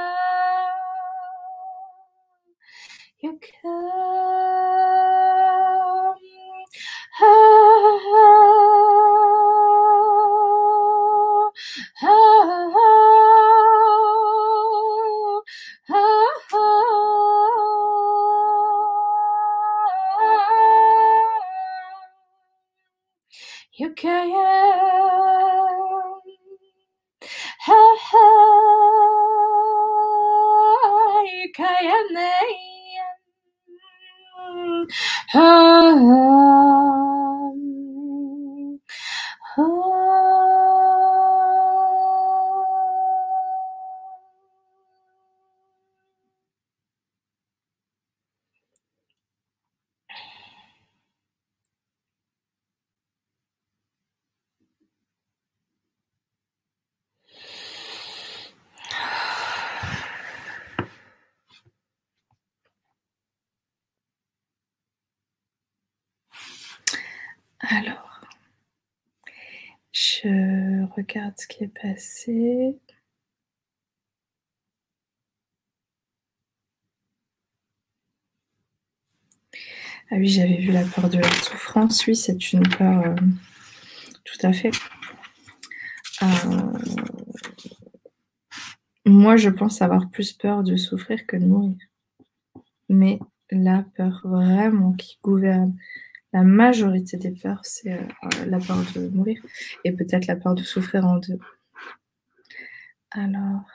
[23.81, 24.29] you can.
[27.65, 28.27] Ha ha,
[31.23, 31.49] you
[71.11, 72.79] regarde ce qui est passé.
[80.09, 82.05] Ah oui, j'avais vu la peur de la souffrance.
[82.05, 83.15] Oui, c'est une peur euh,
[84.25, 84.71] tout à fait.
[86.21, 86.27] Euh,
[89.05, 91.77] moi, je pense avoir plus peur de souffrir que de mourir.
[92.89, 95.77] Mais la peur vraiment qui gouverne
[96.33, 99.41] la majorité des peurs, c'est euh, la peur de mourir
[99.83, 101.39] et peut-être la peur de souffrir en deux.
[103.11, 103.65] Alors,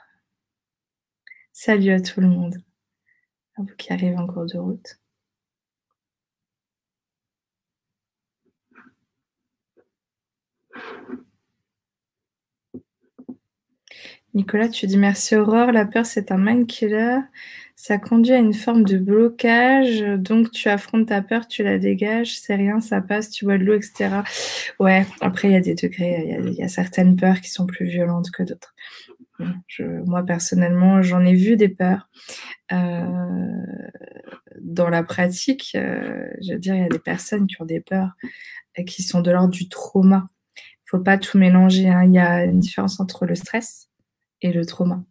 [1.53, 2.57] salut à tout le monde,
[3.57, 4.99] à vous qui arrivez en cours de route.
[14.37, 17.19] Nicolas, tu dis merci Aurore, la peur c'est un mind killer
[17.79, 20.01] ça conduit à une forme de blocage.
[20.01, 23.63] Donc, tu affrontes ta peur, tu la dégages, c'est rien, ça passe, tu bois de
[23.63, 24.09] l'eau, etc.
[24.79, 27.85] Ouais, après, il y a des degrés, il y, a certaines peurs qui sont plus
[27.85, 28.73] violentes que d'autres.
[30.07, 32.09] moi, personnellement, j'en ai vu des peurs.
[32.71, 33.61] Euh,
[34.59, 37.79] dans la pratique, euh, je veux dire, il y a des personnes qui ont des
[37.79, 38.13] peurs
[38.75, 40.25] et qui sont de l'ordre du trauma.
[40.57, 41.89] Il faut pas tout mélanger.
[41.89, 42.05] Hein.
[42.05, 43.87] Il y a une différence entre le stress
[44.41, 45.03] et le trauma.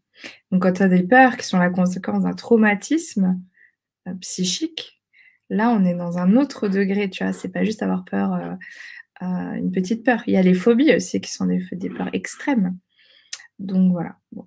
[0.51, 3.41] Donc, quand tu as des peurs qui sont la conséquence d'un traumatisme
[4.09, 5.03] euh, psychique,
[5.51, 7.33] là, on est dans un autre degré, tu vois.
[7.33, 8.55] C'est pas juste avoir peur, euh,
[9.23, 10.23] euh, une petite peur.
[10.27, 11.61] Il y a les phobies aussi qui sont des,
[11.91, 12.79] peurs extrêmes.
[13.59, 14.17] Donc, voilà.
[14.33, 14.47] Bon.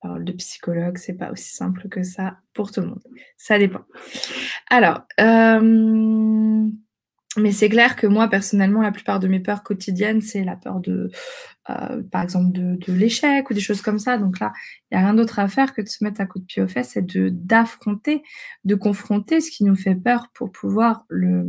[0.00, 3.02] Parole de psychologue, c'est pas aussi simple que ça pour tout le monde.
[3.36, 3.84] Ça dépend.
[4.70, 5.02] Alors,
[7.36, 10.80] mais c'est clair que moi, personnellement, la plupart de mes peurs quotidiennes, c'est la peur
[10.80, 11.10] de,
[11.68, 14.16] euh, par exemple, de, l'échec ou des choses comme ça.
[14.16, 14.52] Donc là,
[14.90, 16.62] il n'y a rien d'autre à faire que de se mettre un coup de pied
[16.62, 18.22] aux fesses et de d'affronter,
[18.64, 21.44] de confronter ce qui nous fait peur pour pouvoir euh,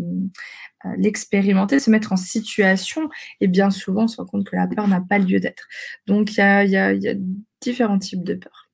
[0.97, 3.09] l'expérimenter, se mettre en situation.
[3.39, 5.67] Et bien souvent, on se rend compte que la peur n'a pas lieu d'être.
[6.07, 7.15] Donc il y a
[7.61, 8.68] différents types de peurs.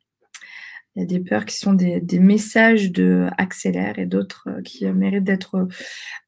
[0.95, 4.85] Il y a des peurs qui sont des, messages de accélère et d'autres euh, qui
[4.85, 5.67] méritent d'être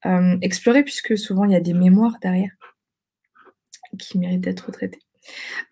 [0.04, 2.50] euh, explorés puisque souvent il y a des mémoires derrière
[3.98, 5.00] qui méritent d'être traitées.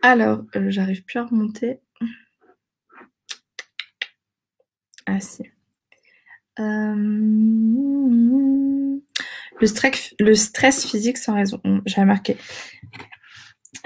[0.01, 1.81] Alors, euh, j'arrive plus à remonter.
[5.07, 5.45] Ah si.
[9.59, 11.61] Le, stress, physique sans raison.
[11.85, 12.37] J'ai remarqué.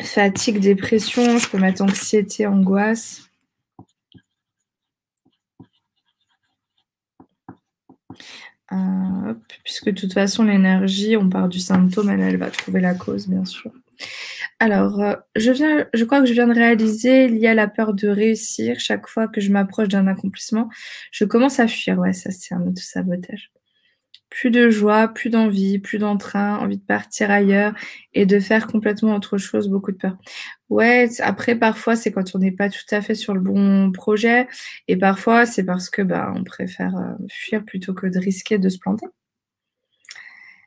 [0.01, 3.30] Fatigue, dépression, je peux mettre anxiété, angoisse.
[8.73, 13.29] Euh, puisque de toute façon, l'énergie, on part du symptôme, elle, va trouver la cause,
[13.29, 13.73] bien sûr.
[14.61, 17.67] Alors, euh, je, viens, je crois que je viens de réaliser, il y a la
[17.67, 18.79] peur de réussir.
[18.79, 20.69] Chaque fois que je m'approche d'un accomplissement,
[21.13, 21.99] je commence à fuir.
[21.99, 23.51] Ouais, ça, c'est un autre sabotage
[24.31, 27.75] plus de joie, plus d'envie, plus d'entrain, envie de partir ailleurs
[28.15, 30.17] et de faire complètement autre chose, beaucoup de peur.
[30.71, 34.47] Ouais, après parfois c'est quand on n'est pas tout à fait sur le bon projet
[34.89, 38.69] et parfois c'est parce que bah on préfère euh, fuir plutôt que de risquer de
[38.69, 39.07] se planter.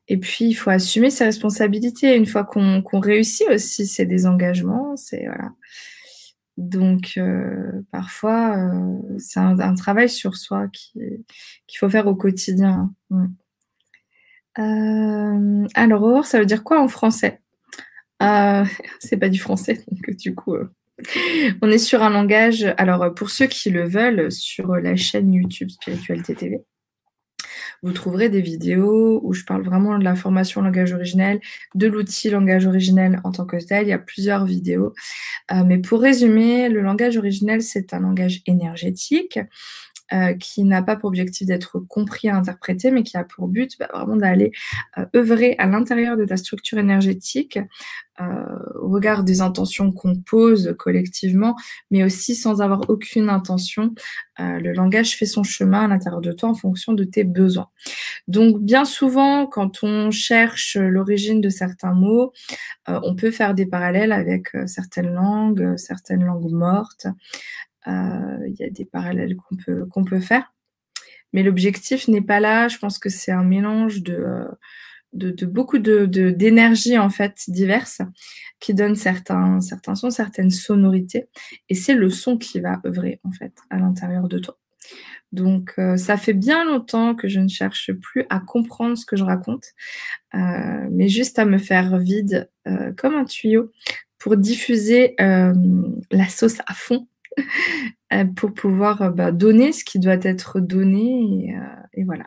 [0.09, 5.26] Et puis il faut assumer ses responsabilités une fois qu'on réussit aussi ses désengagements, c'est
[5.26, 5.51] voilà.
[6.57, 11.24] Donc euh, parfois euh, c'est un, travail sur soi qu'il
[11.80, 12.93] faut faire au quotidien.
[13.11, 13.32] Hein.
[14.59, 17.41] Euh, alors, ça veut dire quoi en français?
[18.21, 18.65] Euh,
[18.99, 20.69] C'est pas du français, donc du coup, euh,
[21.61, 22.73] on est sur un langage.
[22.77, 26.63] Alors, pour ceux qui le veulent, sur la chaîne YouTube Spiritualité TV,
[27.81, 31.41] vous trouverez des vidéos où je parle vraiment de la formation langage originel,
[31.75, 33.87] de l'outil langage originel en tant que tel.
[33.87, 34.93] Il y a plusieurs vidéos.
[35.65, 39.37] mais pour résumer, le langage originel, c'est un langage énergétique
[40.11, 43.79] euh, qui n'a pas pour objectif d'être compris et interprété, mais qui a pour but
[43.79, 44.51] bah, vraiment d'aller
[44.97, 47.57] euh, œuvrer à l'intérieur de ta structure énergétique
[48.19, 48.25] euh,
[48.81, 51.55] au regard des intentions qu'on pose collectivement,
[51.89, 53.95] mais aussi sans avoir aucune intention.
[54.37, 57.69] le langage fait son chemin à l'intérieur de toi en fonction de tes besoins.
[58.27, 62.33] Donc bien souvent, quand on cherche l'origine de certains mots,
[62.87, 67.07] on peut faire des parallèles avec certaines langues, certaines langues mortes.
[67.88, 70.53] Euh, il y a des parallèles qu'on peut, qu'on peut faire.
[71.34, 72.67] Mais l'objectif n'est pas là.
[72.67, 74.45] Je pense que c'est un mélange de, euh,
[75.13, 78.01] de, beaucoup de, d'énergie en fait diverses
[78.59, 81.27] qui donnent certains, certains sons, certaines sonorités.
[81.69, 84.57] Et c'est le son qui va œuvrer en fait à l'intérieur de toi.
[85.31, 89.15] Donc euh, ça fait bien longtemps que je ne cherche plus à comprendre ce que
[89.15, 89.65] je raconte,
[90.36, 92.49] euh, mais juste à me faire vide
[92.97, 93.71] comme un tuyau
[94.19, 97.07] pour diffuser la sauce à fond
[98.36, 101.55] pour pouvoir bah, donner ce qui doit être donné
[101.93, 102.25] et, voilà.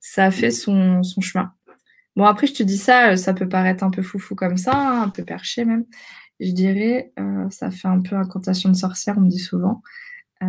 [0.00, 1.52] Ça a fait son, chemin.
[2.14, 4.72] Bon, après, je te dis ça, euh, ça peut paraître un peu foufou comme ça,
[4.74, 5.84] hein, un peu perché même.
[6.40, 9.82] Je dirais, euh, ça fait un peu incantation de sorcière, on me dit souvent.
[10.42, 10.46] Euh,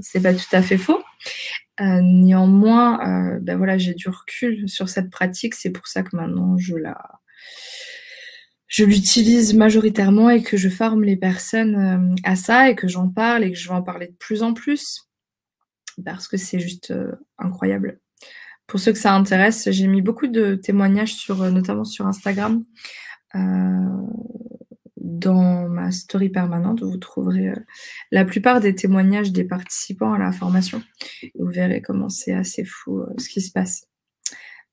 [0.00, 1.02] c'est pas tout à fait faux.
[1.80, 5.54] néanmoins, ben voilà, j'ai du recul sur cette pratique.
[5.54, 6.96] C'est pour ça que maintenant je la,
[8.72, 13.44] je l'utilise majoritairement et que je forme les personnes à ça et que j'en parle
[13.44, 15.10] et que je vais en parler de plus en plus
[16.02, 16.94] parce que c'est juste
[17.36, 18.00] incroyable.
[18.72, 22.64] Pour ceux que ça intéresse, j'ai mis beaucoup de témoignages sur, euh, notamment sur Instagram.
[23.34, 23.38] Euh,
[24.96, 27.56] dans ma story permanente, vous trouverez euh,
[28.12, 30.82] la plupart des témoignages des participants à la formation.
[31.38, 33.91] Vous verrez comment c'est assez fou ce qui se passe.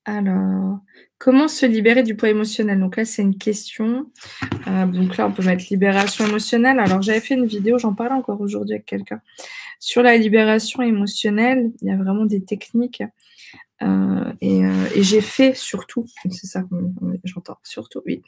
[0.09, 0.79] Alors,
[1.19, 2.79] comment se libérer du poids émotionnel?
[2.79, 4.11] Donc là, c'est une question.
[4.65, 6.79] donc là, on peut mettre libération émotionnelle.
[6.79, 9.21] Alors, j'avais fait une vidéo, j'en parlais encore aujourd'hui avec quelqu'un,
[9.79, 11.71] sur la libération émotionnelle.
[11.81, 13.03] Il y a vraiment des techniques
[13.81, 16.63] euh, euh, et, j'ai fait surtout, c'est ça
[17.23, 18.21] j'entends, surtout, oui,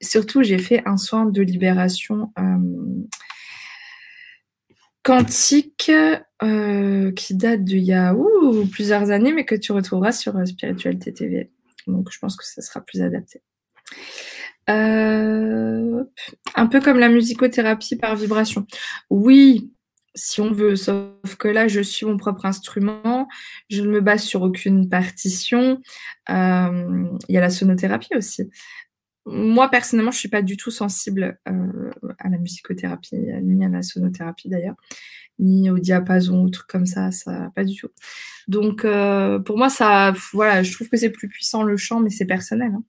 [0.00, 2.30] surtout j'ai fait un soin de libération
[5.08, 5.90] euh, quantique
[7.16, 8.14] qui date d'il y a
[8.70, 11.50] plusieurs années, mais que tu retrouveras sur Spiritualité TV.
[11.86, 13.42] Donc je pense que ça sera plus adapté.
[14.68, 16.06] un
[16.70, 18.66] peu comme la musicothérapie par vibration.
[19.10, 19.72] Oui,
[20.14, 20.76] si on veut.
[20.76, 23.28] Sauf que là, je suis mon propre instrument,
[23.68, 25.78] je ne me base sur aucune partition.
[26.30, 28.50] Euh, il y a la sonothérapie aussi.
[29.26, 33.82] Moi, personnellement, je suis pas du tout sensible euh, à la musicothérapie, ni à la
[33.82, 34.74] sonothérapie d'ailleurs,
[35.38, 37.90] ni au diapason ou trucs comme ça, ça, pas du tout.
[38.48, 42.10] Donc, euh, pour moi, ça, voilà, je trouve que c'est plus puissant le chant, mais
[42.10, 42.72] c'est personnel.
[42.74, 42.84] Hein.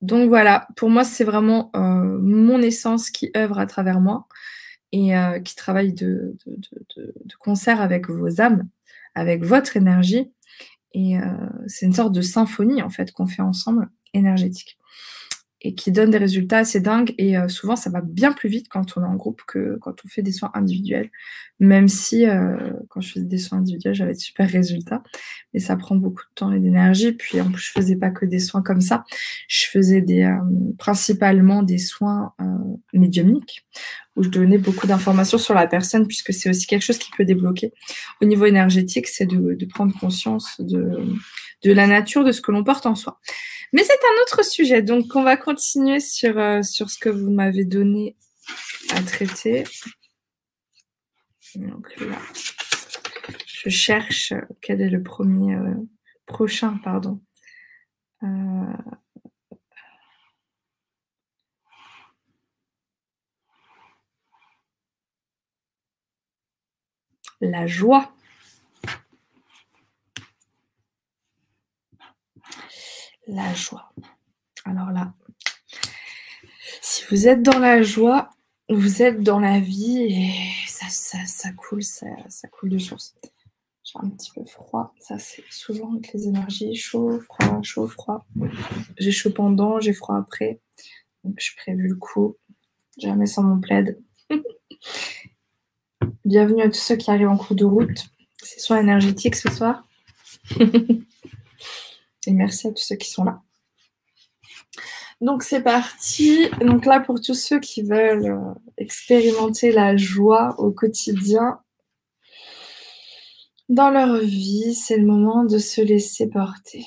[0.00, 4.26] Donc voilà, pour moi, c'est vraiment mon essence qui œuvre à travers moi
[4.92, 6.36] et euh, qui travaille de,
[7.40, 8.68] concert avec vos âmes,
[9.14, 10.30] avec votre énergie.
[10.92, 11.22] Et euh,
[11.66, 14.78] c'est une sorte de symphonie en fait qu'on fait ensemble, énergétique
[15.64, 17.14] et qui donne des résultats assez dingues.
[17.18, 19.94] Et euh, souvent, ça va bien plus vite quand on est en groupe que quand
[20.04, 21.10] on fait des soins individuels.
[21.60, 22.56] Même si, euh,
[22.88, 25.04] quand je faisais des soins individuels, j'avais de super résultats.
[25.54, 27.12] Mais ça prend beaucoup de temps et d'énergie.
[27.12, 29.04] Puis, en plus, je faisais pas que des soins comme ça.
[29.46, 30.36] Je faisais des, euh,
[30.78, 32.34] principalement des soins
[32.92, 33.64] médiumniques
[34.16, 37.24] où je donnais beaucoup d'informations sur la personne, puisque c'est aussi quelque chose qui peut
[37.24, 37.72] débloquer.
[38.20, 40.98] Au niveau énergétique, c'est de, de, prendre conscience de,
[41.62, 43.20] de la nature de ce que l'on porte en soi.
[43.72, 47.30] Mais c'est un autre sujet, donc on va continuer sur, euh, sur ce que vous
[47.30, 48.16] m'avez donné
[48.90, 49.64] à traiter.
[51.54, 52.18] Donc là,
[53.46, 55.74] je cherche quel est le premier euh,
[56.26, 57.20] prochain, pardon.
[58.22, 58.26] Euh,
[67.40, 68.12] la joie.
[73.26, 73.92] La joie.
[74.64, 75.14] Alors là,
[76.80, 78.30] si vous êtes dans la joie,
[78.68, 80.32] vous êtes dans la vie et
[80.66, 82.06] ça, ça, coule, ça,
[82.50, 83.14] coule de source.
[83.84, 88.24] J'ai un petit peu froid, ça c'est souvent avec les énergies, chaud, froid, chaud, froid.
[88.96, 90.60] J'ai chaud pendant, j'ai froid après.
[91.24, 92.36] Donc je prévu le coup,
[92.98, 94.00] jamais sans mon plaid.
[96.24, 98.06] Bienvenue à tous ceux qui arrivent en cours de route.
[98.42, 99.86] C'est soit énergétique ce soir.
[102.26, 103.40] Et merci à tous ceux qui sont là.
[105.20, 106.48] Donc c'est parti.
[106.60, 111.60] Donc là, pour tous ceux qui veulent euh, expérimenter la joie au quotidien
[113.68, 116.84] dans leur vie, c'est le moment de se laisser porter.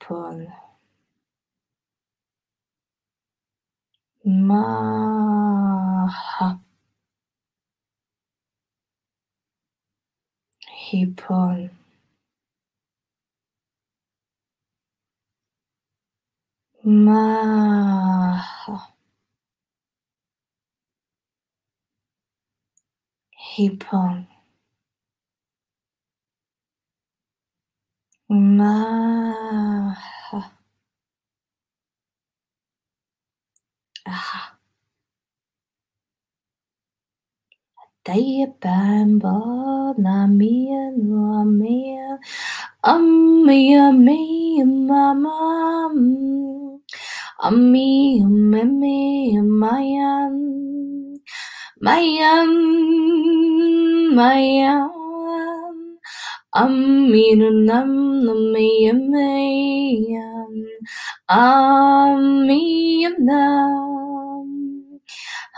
[0.00, 0.63] Paul.
[4.26, 6.08] Maha.
[10.68, 11.70] Hippon.
[16.84, 18.76] Maha.
[23.56, 24.26] Hippon.
[28.28, 29.84] Maha.
[38.04, 39.04] طيبا
[39.98, 42.18] نامين وامين
[42.86, 45.90] أمي أمي ماما
[47.44, 50.36] أمي أمي مايان
[51.82, 52.50] مايان
[54.14, 54.90] مايان
[56.56, 57.92] أمي نم
[58.24, 60.54] نمي مايان
[61.30, 63.93] أمي نم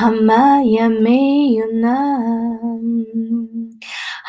[0.00, 2.84] Hamayameyunam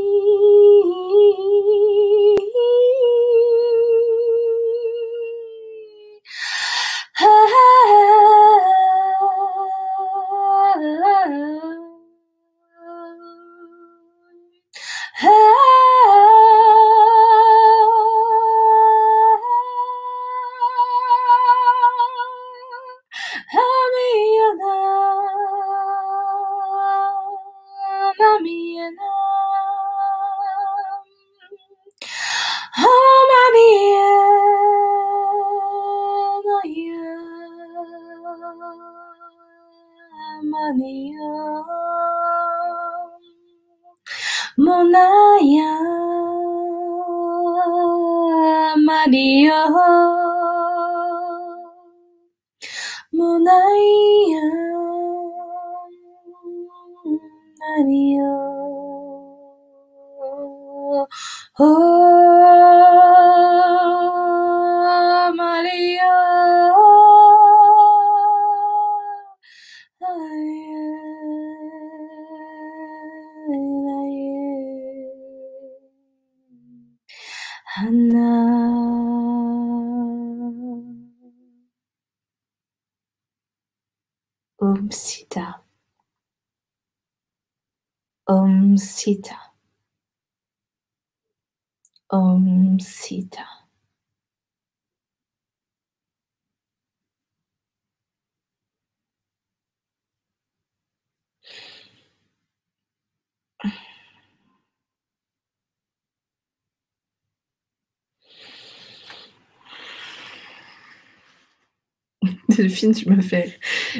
[112.61, 113.59] Delphine, tu m'as fait.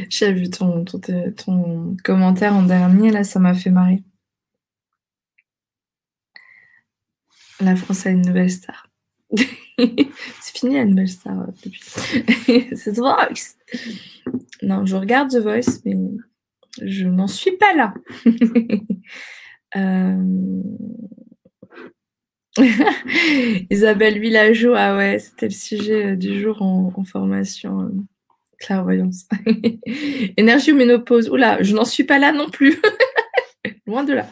[0.09, 4.03] J'ai vu ton, ton, ton, commentaire en dernier, là, ça m'a fait marrer.
[7.59, 8.87] La France a une nouvelle star.
[9.35, 11.81] C'est fini la nouvelle star euh, depuis.
[12.75, 13.55] C'est Voice.
[14.61, 15.97] Non, je regarde The Voice, mais
[16.83, 17.93] je n'en suis pas là.
[19.75, 20.61] euh...
[23.71, 27.91] Isabelle Villageau, ah ouais, c'était le sujet du jour en formation.
[28.61, 29.27] Clairvoyance.
[30.37, 31.29] Énergie ou ménopause?
[31.29, 32.79] Oula, je n'en suis pas là non plus.
[33.87, 34.27] loin de là.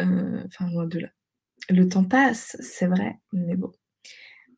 [0.00, 1.08] Euh, enfin, loin de là.
[1.70, 3.72] Le temps passe, c'est vrai, mais bon.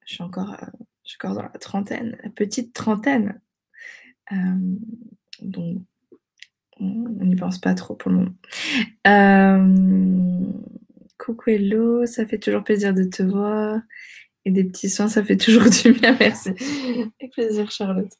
[0.06, 0.66] Je suis encore, euh,
[1.34, 3.40] dans la trentaine, la petite trentaine.
[4.32, 4.76] Euh,
[5.42, 5.82] donc,
[6.80, 8.34] on n'y pense pas trop pour le moment.
[11.18, 13.80] Coucou Hello, ça fait toujours plaisir de te voir.
[14.46, 16.50] Et des petits soins, ça fait toujours du bien, merci.
[17.20, 18.12] Avec plaisir, Charlotte.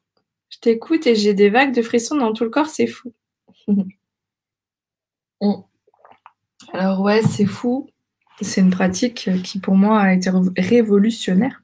[0.51, 3.12] Je t'écoute et j'ai des vagues de frissons dans tout le corps, c'est fou.
[6.72, 7.88] Alors ouais, c'est fou.
[8.40, 11.62] C'est une pratique qui pour moi a été révolutionnaire.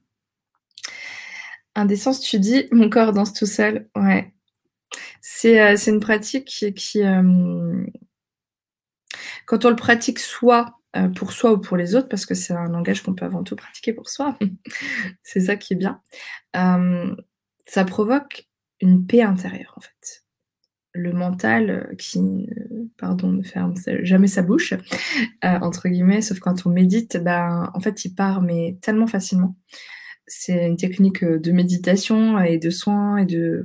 [1.76, 3.88] Indécence, tu dis, mon corps danse tout seul.
[3.96, 4.32] Ouais.
[5.20, 7.84] C'est euh, une pratique qui, euh,
[9.46, 12.52] quand on le pratique soit euh, pour soi ou pour les autres, parce que c'est
[12.52, 14.38] un langage qu'on peut avant tout pratiquer pour soi,
[15.22, 16.00] c'est ça qui est bien,
[16.52, 18.46] ça provoque
[18.84, 20.24] une paix intérieure en fait.
[20.96, 22.48] Le mental qui,
[22.98, 24.74] pardon, ne ferme jamais sa bouche,
[25.42, 29.56] entre guillemets, sauf quand on médite, ben, en fait, il part mais tellement facilement
[30.26, 33.64] c'est une technique euh, de méditation et de soins et de,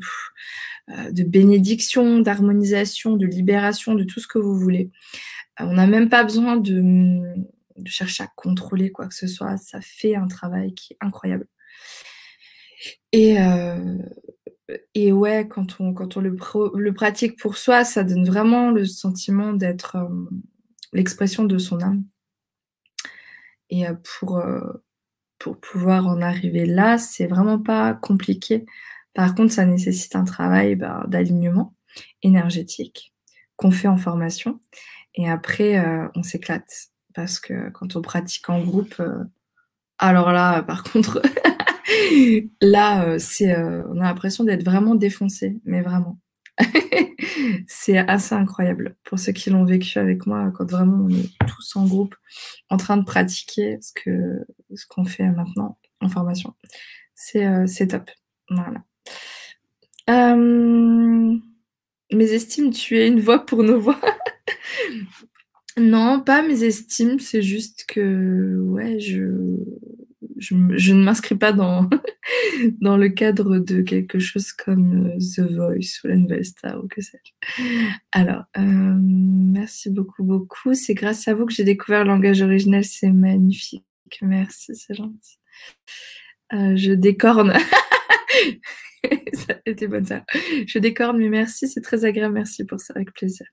[0.90, 4.92] euh, de bénédiction, d'harmonisation, de libération, de tout ce que vous voulez.
[5.60, 7.22] Euh, on n'a même pas besoin de,
[7.86, 9.58] chercher à contrôler quoi que ce soit.
[9.58, 11.48] Ça fait un travail qui est incroyable.
[13.12, 13.38] Et,
[14.94, 19.54] et ouais, quand on, quand on le, pratique pour soi, ça donne vraiment le sentiment
[19.54, 19.98] d'être
[20.94, 22.04] l'expression de son âme.
[23.70, 24.42] Et pour,
[25.38, 28.66] pour pouvoir en arriver là, c'est vraiment pas compliqué.
[29.14, 31.76] Par contre, ça nécessite un travail bah, d'alignement
[32.22, 33.14] énergétique
[33.56, 34.60] qu'on fait en formation.
[35.16, 36.90] Et après, euh, on s'éclate.
[37.14, 39.24] Parce que quand on pratique en groupe, euh,
[39.98, 41.22] alors là, par contre,
[42.62, 46.20] là, euh, c'est, on a l'impression d'être vraiment défoncé, mais vraiment.
[47.68, 48.96] c'est assez incroyable.
[49.04, 52.16] Pour ceux qui l'ont vécu avec moi, quand vraiment on est tous en groupe
[52.70, 56.54] en train de pratiquer ce qu'on fait maintenant en formation,
[57.16, 58.10] c'est euh, top.
[58.50, 58.84] Voilà.
[60.10, 61.38] Euh,
[62.12, 64.00] mes estimes, tu es une voix pour nos voix?
[65.78, 69.58] non, pas mes estimes, c'est juste que ouais, je
[70.38, 71.90] je, ne m'inscris pas dans,
[72.82, 76.88] dans le cadre de quelque chose comme euh, The Voice ou la Nouvelle Star ou
[76.88, 77.34] que sais-je.
[78.12, 80.74] Alors, euh, merci beaucoup, beaucoup.
[80.74, 82.84] C'est grâce à vous que j'ai découvert le langage original.
[82.84, 83.86] C'est magnifique.
[84.22, 85.40] Merci, c'est gentil.
[86.54, 87.54] Euh, je décorne.
[89.34, 90.26] ça était bonne ça.
[90.66, 92.34] Je décorne, mais merci, c'est très agréable.
[92.34, 93.46] Merci pour ça, avec plaisir.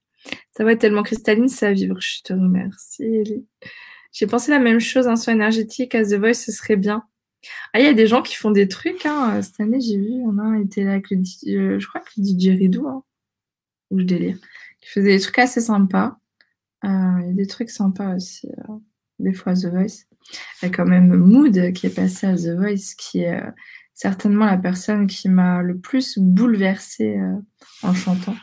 [0.54, 2.00] Ta voix est tellement cristalline, ça vibre.
[2.00, 3.46] Je te remercie, Ellie.
[4.16, 7.04] J'ai pensé la même chose, un soin énergétique à The Voice, ce serait bien.
[7.74, 9.04] Ah, il y a des gens qui font des trucs.
[9.04, 9.42] Hein.
[9.42, 12.24] Cette année, j'ai vu, on a été là avec le euh, je crois que le
[12.24, 13.04] DJ Ridou, hein,
[13.90, 14.38] ou je délire,
[14.80, 16.16] qui faisait des trucs assez sympas.
[16.86, 16.88] Euh,
[17.20, 18.72] il y a des trucs sympas aussi, euh,
[19.18, 20.06] des fois The Voice.
[20.62, 23.42] Il y a quand même Mood qui est passé à The Voice, qui est
[23.92, 27.18] certainement la personne qui m'a le plus bouleversée
[27.82, 28.36] en chantant.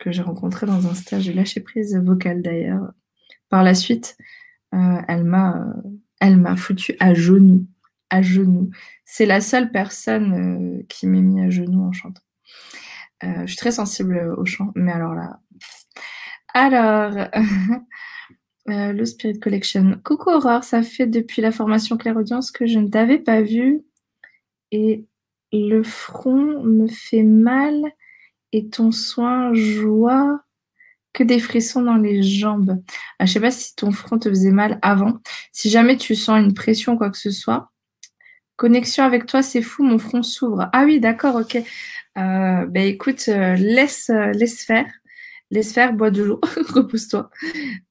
[0.00, 2.90] que j'ai rencontré dans un stage de lâcher prise vocal d'ailleurs
[3.48, 4.16] par la suite,
[4.74, 5.72] euh, elle m'a, euh,
[6.20, 7.66] elle m'a foutu à genoux,
[8.10, 8.70] à genoux.
[9.04, 12.22] C'est la seule personne euh, qui m'est mis à genoux en chantant.
[13.22, 15.40] je suis très sensible au chant, mais alors là.
[16.54, 17.28] Alors,
[18.66, 20.00] le Spirit Collection.
[20.04, 23.82] Coucou Aurore, ça fait depuis la formation Claire Audience que je ne t'avais pas vu
[24.70, 25.06] et
[25.52, 27.74] le front me fait mal
[28.52, 30.42] et ton soin joie
[31.22, 32.82] des frissons dans les jambes.
[33.18, 35.18] Ah, je sais pas si ton front te faisait mal avant.
[35.52, 37.70] Si jamais tu sens une pression, quoi que ce soit,
[38.56, 40.68] connexion avec toi, c'est fou, mon front s'ouvre.
[40.72, 41.56] Ah oui, d'accord, ok.
[41.56, 44.86] Euh, ben écoute, euh, laisse, euh, laisse faire.
[45.50, 46.40] Laisse faire, bois de l'eau,
[46.74, 47.30] repose-toi.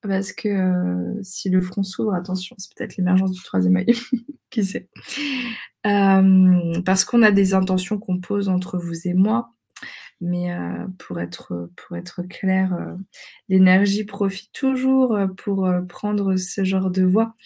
[0.02, 3.86] Parce que si le front s'ouvre, attention, c'est peut-être l'émergence du troisième œil.
[4.50, 4.88] Qui sait?
[5.82, 9.50] Parce qu'on a des intentions qu'on pose entre vous et moi.
[10.20, 12.96] Mais euh, pour, être, pour être clair, euh,
[13.48, 17.36] l'énergie profite toujours euh, pour prendre ce genre de voie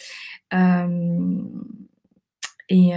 [2.69, 2.93] et,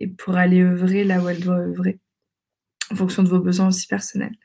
[0.00, 1.98] et, pour aller œuvrer là où elle doit œuvrer,
[2.90, 4.36] en fonction de vos besoins aussi personnels.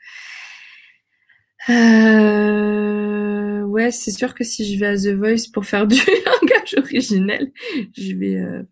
[3.68, 5.96] ouais, c'est sûr que si je vais à The Voice pour faire du
[6.26, 7.52] langage originel,
[7.96, 8.64] je vais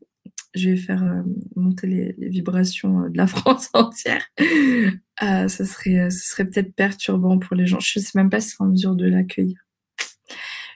[0.55, 1.23] je vais faire euh,
[1.57, 4.25] monter les, vibrations euh, de la France entière.
[4.41, 7.81] Euh, ça serait, ce serait peut-être perturbant pour les gens.
[7.81, 9.59] Je ne sais même pas si c'est en mesure de l'accueillir.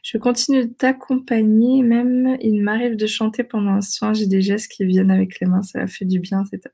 [0.03, 4.70] Je continue de t'accompagner, même il m'arrive de chanter pendant un soin, j'ai des gestes
[4.70, 6.73] qui viennent avec les mains, ça fait du bien, c'est top.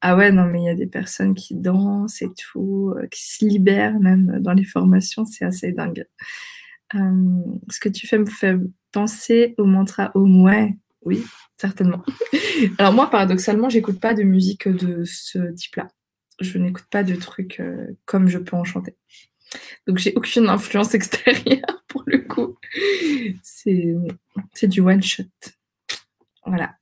[0.00, 3.44] Ah ouais, non, mais il y a des personnes qui dansent et tout, qui se
[3.44, 6.06] libèrent même dans les formations, c'est assez dingue.
[6.94, 8.56] ce que tu fais me fait
[8.90, 10.72] penser au mantra Om,
[11.06, 11.24] oui,
[11.56, 12.02] certainement.
[12.78, 15.86] Alors moi, paradoxalement, j'écoute pas de musique de ce type-là.
[16.40, 18.96] Je n'écoute pas de trucs euh, comme je peux en chanter.
[19.86, 22.58] Donc j'ai aucune influence extérieure pour le coup.
[23.42, 25.24] C'est du one shot.
[26.44, 26.74] Voilà.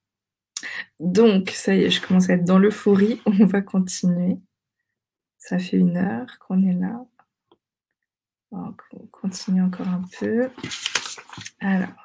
[0.98, 3.20] Donc ça y est, je commence à être dans l'euphorie.
[3.26, 4.38] On va continuer.
[5.38, 7.04] Ça fait une heure qu'on est là.
[8.52, 8.72] on
[9.10, 10.48] continue encore un peu.
[11.60, 12.03] Alors.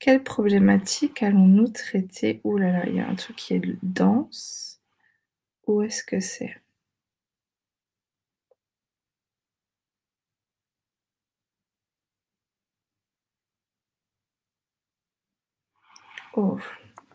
[0.00, 2.40] Quelle problématique allons-nous traiter?
[2.42, 4.80] Ouh là là, il y a un truc qui est dense.
[5.66, 6.56] Où est-ce que c'est?
[16.34, 16.58] Oh,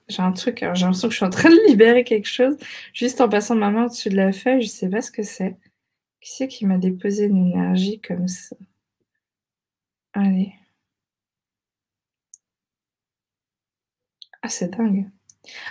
[0.09, 2.57] j'ai un truc, j'ai l'impression que je suis en train de libérer quelque chose,
[2.93, 5.57] juste en passant ma main au-dessus de la feuille, je sais pas ce que c'est.
[6.21, 8.55] Qui c'est qui m'a déposé une énergie comme ça?
[10.16, 10.53] Allez.
[14.41, 15.09] Ah, c'est dingue.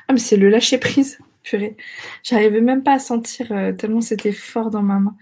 [0.06, 1.76] Ah, mais c'est le lâcher prise, purée.
[2.22, 5.16] J'arrivais même pas à sentir euh, tellement c'était fort dans ma main.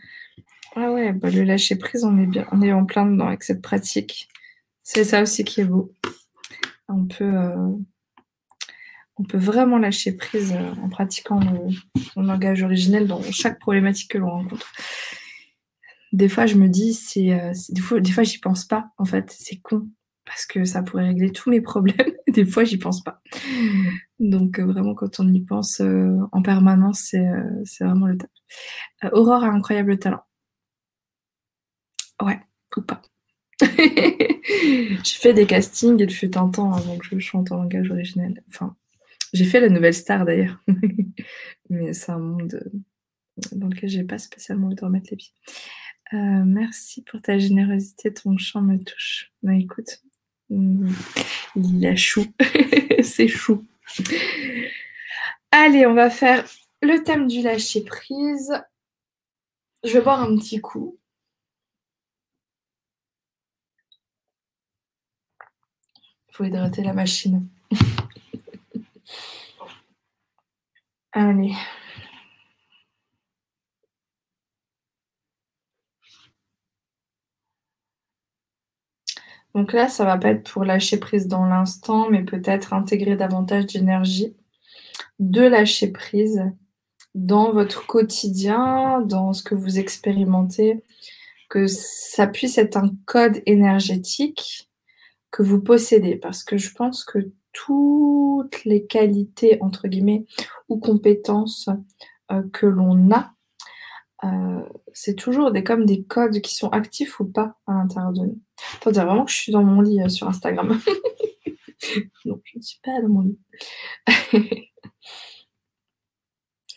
[0.75, 3.45] Ah ouais, bah, le lâcher prise, on est bien, on est en plein dedans avec
[3.45, 4.29] cette pratique.
[4.83, 5.93] C'est ça aussi qui est beau.
[6.89, 7.73] On peut, euh,
[9.19, 14.19] on peut vraiment lâcher prise euh, en pratiquant le, langage originel dans chaque problématique que
[14.19, 14.73] l'on rencontre.
[16.13, 18.91] Des fois, je me dis, c'est, euh, des fois, des fois, j'y pense pas.
[18.99, 19.89] En fait, c'est con
[20.25, 21.97] parce que ça pourrait régler tous mes problèmes.
[22.29, 23.21] des fois, j'y pense pas.
[24.19, 28.31] Donc, euh, vraiment, quand on y pense en permanence, c'est, vraiment le top.
[29.13, 30.23] Aurore a un incroyable talent.
[32.23, 32.39] Ouais,
[32.77, 33.03] ou pas.
[33.61, 38.43] J'ai fait des castings, il fut un temps avant que je chante en langage originel.
[38.49, 38.77] Enfin,
[39.33, 40.63] j'ai fait la nouvelle star d'ailleurs.
[41.71, 42.79] Mais c'est un monde euh,
[43.53, 45.35] dans lequel j'ai pas spécialement envie de remettre les pieds.
[46.15, 49.33] Euh, merci pour ta générosité, ton chant me touche.
[49.43, 50.03] Bah écoute,
[50.51, 52.27] il a chou,
[53.03, 53.65] c'est chou.
[55.51, 56.45] Allez, on va faire
[56.83, 58.53] le thème du lâcher prise.
[59.85, 60.99] Je vais boire un petit coup.
[66.29, 67.49] Il faut hydrater la machine.
[71.13, 71.55] Allez.
[79.55, 83.67] Donc là, ça va pas être pour lâcher prise dans l'instant, mais peut-être intégrer davantage
[83.67, 84.35] d'énergie,
[85.19, 86.43] de lâcher prise
[87.15, 90.83] dans votre quotidien, dans ce que vous expérimentez,
[91.51, 94.71] que ça puisse être un code énergétique
[95.31, 96.17] que vous possédez.
[96.17, 100.25] Parce que je pense que toutes les qualités, entre guillemets,
[100.71, 101.69] ou compétences
[102.31, 103.35] euh, que l'on a,
[104.25, 104.63] euh,
[104.93, 108.41] c'est toujours des, comme des codes qui sont actifs ou pas à l'intérieur de nous.
[108.83, 110.69] Faut dire vraiment que je suis dans mon lit euh, sur Instagram.
[112.25, 113.39] non, je ne suis pas dans mon lit.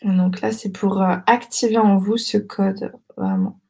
[0.02, 3.60] Donc là, c'est pour activer en vous ce code, vraiment.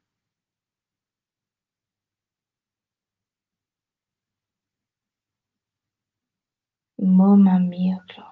[6.99, 8.23] Moma micro.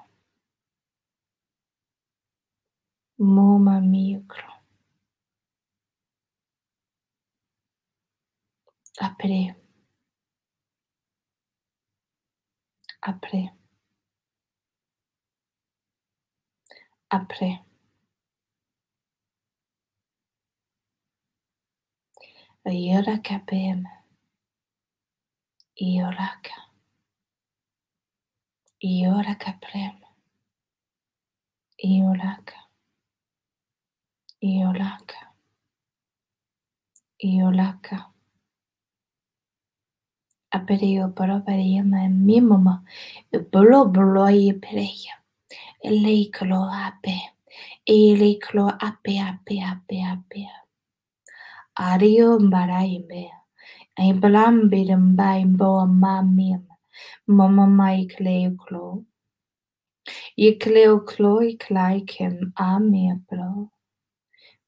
[3.18, 4.53] Moma micro.
[9.00, 9.54] Après.
[13.02, 13.50] Après.
[17.10, 17.60] Après.
[22.66, 23.86] Yoraka Bem.
[25.76, 26.54] Yoraka.
[28.80, 30.00] Yoraka Prem.
[31.82, 32.56] Yoraka.
[34.40, 35.34] Yoraka.
[37.22, 38.13] Yoraka.
[40.54, 42.82] أبريو بربري ما ميمما
[43.52, 45.14] برو بروي بريا
[45.84, 47.20] ليكلو أبي
[47.88, 50.46] إليكلو أبي أبي أبي أبي
[51.80, 53.30] أريو مرايبي
[54.00, 56.68] أي بلام بيرم بايم بو ماميم
[57.28, 59.04] ماما مايك ليكلو
[60.38, 63.68] يكليو كلو يكلايكم آمي برو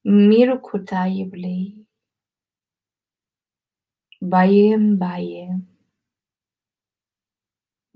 [0.05, 1.87] ميرو كتايبلي
[4.23, 5.76] بايم بايم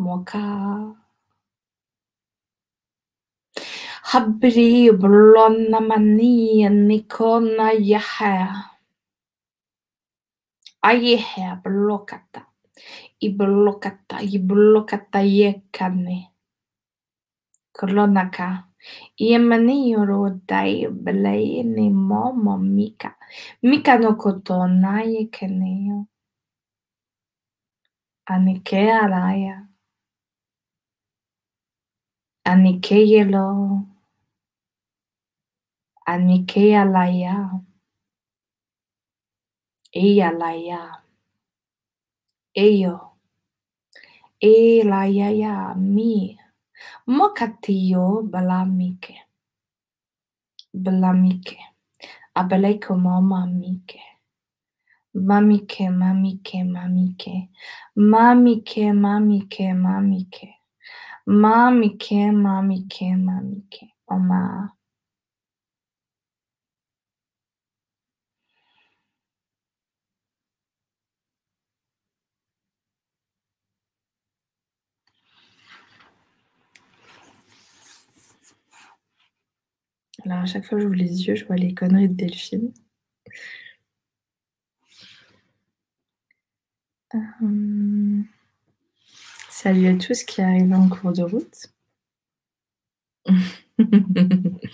[0.01, 0.97] 뭐가
[4.11, 7.59] حبري بلون مني نيكون
[7.93, 8.37] يحا
[10.85, 12.51] أيها بلوكتا
[13.21, 16.33] 이블로갔다 이블로갔다 예갔네
[17.73, 18.67] 그러나가
[19.17, 23.17] 이에만이 요로다이 블레이니 모모 미카
[23.63, 26.07] 미카노 코토 나예케네요
[28.25, 29.70] 아니 게 알아야
[36.07, 37.61] Anike alaya.
[39.93, 41.03] Eyalaya.
[42.55, 43.11] Eyo.
[44.41, 46.39] Elayaya mi.
[47.07, 49.21] Mokatiyo balamike.
[50.75, 51.59] Balamike.
[52.35, 54.01] Abeleko mama mike.
[55.15, 57.51] Mamike, mamike, mamike.
[57.97, 60.60] Mamike, mamike, mamike.
[61.27, 63.87] Mamike, mamike, mamike.
[64.09, 64.75] Oma.
[80.25, 82.73] Alors à chaque fois que j'ouvre les yeux, je vois les conneries de Delphine.
[87.15, 88.23] Euh,
[89.63, 91.67] salut à tous qui arrivent en cours de route.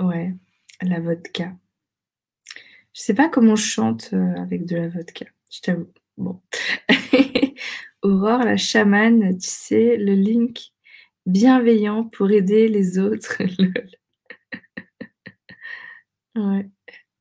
[0.00, 0.34] ouais,
[0.82, 1.56] la vodka.
[2.92, 5.92] Je sais pas comment je chante euh, avec de la vodka, je t'avoue.
[6.16, 6.42] Bon.
[8.02, 10.72] Aurore, la chamane, tu sais, le link
[11.24, 13.38] bienveillant pour aider les autres.
[16.34, 16.68] ouais.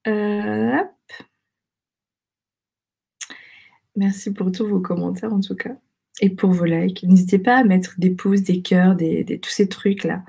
[0.07, 0.83] Euh,
[3.95, 5.77] Merci pour tous vos commentaires en tout cas.
[6.21, 7.03] Et pour vos likes.
[7.03, 10.23] N'hésitez pas à mettre des pouces, des cœurs, des, tous ces trucs-là.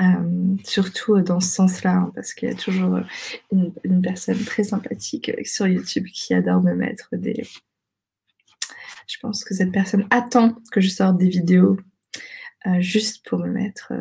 [0.00, 2.98] Euh, surtout dans ce sens-là, hein, parce qu'il y a toujours
[3.52, 7.46] une, personne très sympathique euh, sur YouTube qui adore me mettre des.
[9.06, 11.78] Je pense que cette personne attend que je sorte des vidéos
[12.66, 13.92] euh, juste pour me mettre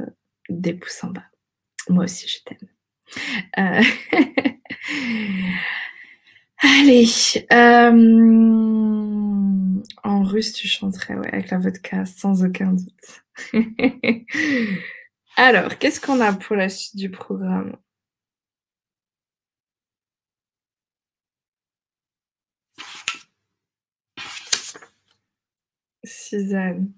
[0.50, 1.26] des pouces en bas.
[1.90, 2.70] Moi aussi, je t'aime.
[6.66, 7.06] Allez,
[7.52, 7.92] euh,
[10.04, 13.24] en russe, tu chanterais avec la vodka, sans aucun doute.
[15.38, 17.76] Alors, qu'est-ce qu'on a pour la suite du programme?
[26.06, 26.94] Suzanne.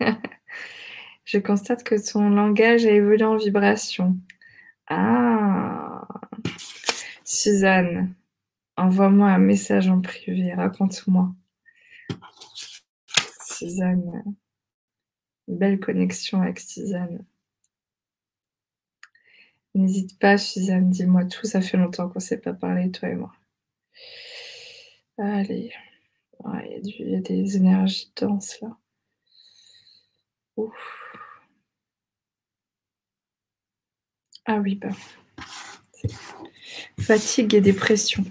[1.24, 4.18] Je constate que ton langage a évolué en vibration.
[4.88, 6.06] Ah,
[7.24, 8.14] Suzanne,
[8.78, 11.34] Envoie-moi un message en privé, raconte-moi.
[13.58, 14.36] Suzanne,
[15.46, 17.24] belle connexion avec Suzanne.
[19.74, 21.46] N'hésite pas, Suzanne, dis-moi tout.
[21.46, 23.32] Ça fait longtemps qu'on ne s'est pas parlé, toi et moi.
[25.18, 25.72] Allez.
[26.98, 28.76] Il y, a des énergies denses là.
[30.56, 31.12] Ouf.
[34.46, 34.88] Ah oui, bah.
[37.00, 38.24] Fatigue et dépression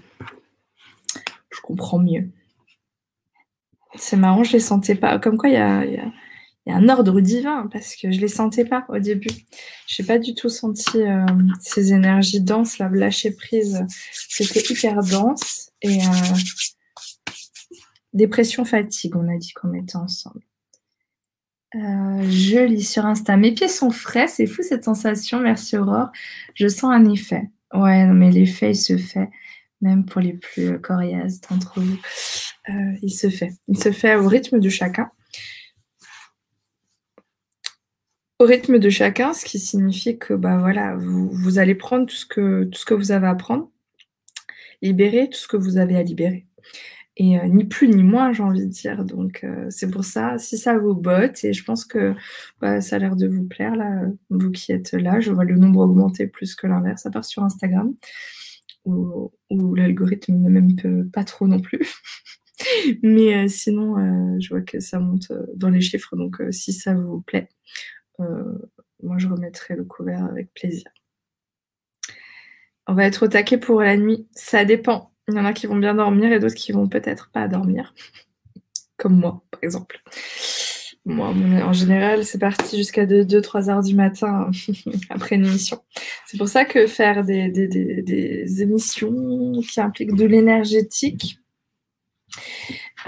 [1.68, 2.30] comprends mieux.
[3.98, 5.18] C'est marrant, je les sentais pas.
[5.18, 5.84] Comme quoi, il y a,
[6.70, 9.30] un ordre divin parce que je les sentais pas au début.
[9.86, 11.24] Je n'ai pas du tout senti euh,
[11.60, 13.86] ces énergies denses, la lâcher prise.
[14.12, 16.36] C'était hyper dense et euh,
[18.12, 19.16] dépression, fatigue.
[19.16, 20.42] On a dit qu'on était ensemble.
[21.74, 23.36] Euh, je lis sur Insta.
[23.36, 25.40] Mes pieds sont frais, c'est fou cette sensation.
[25.40, 26.08] Merci Aurore.
[26.54, 27.50] Je sens un effet.
[27.74, 29.28] Ouais, mais l'effet il se fait
[29.80, 31.98] même pour les plus coriaces d'entre vous.
[32.68, 33.52] Euh, il se fait.
[33.68, 35.10] Il se fait au rythme de chacun.
[38.38, 42.26] Au rythme de chacun, ce qui signifie que bah, voilà, vous, allez prendre tout ce,
[42.26, 43.68] que, tout ce que vous avez à prendre,
[44.80, 46.46] libérer tout ce que vous avez à libérer.
[47.16, 49.04] Et euh, ni plus ni moins, j'ai envie de dire.
[49.04, 52.14] Donc, euh, c'est pour ça, si ça vous botte, et je pense que
[52.60, 55.56] bah, ça a l'air de vous plaire, là, vous qui êtes là, je vois le
[55.56, 57.92] nombre augmenter plus que l'inverse, à part sur Instagram
[58.88, 61.80] où, l'algorithme ne m'aime pas trop non plus.
[63.02, 66.72] Mais euh, sinon, euh, je vois que ça monte euh, dans les chiffres, donc si
[66.72, 67.48] ça vous plaît,
[69.00, 70.86] moi je remettrai le couvert avec plaisir.
[72.88, 74.26] On va être au taquet pour la nuit.
[74.32, 75.12] Ça dépend.
[75.28, 77.94] Il y en a qui vont bien dormir et d'autres qui vont peut-être pas dormir.
[78.96, 80.02] Comme moi, par exemple.
[81.04, 84.50] Moi, en général, c'est parti jusqu'à 2-3 heures du matin
[85.10, 85.80] après une émission.
[86.26, 91.38] C'est pour ça que faire des, émissions qui impliquent de l'énergétique,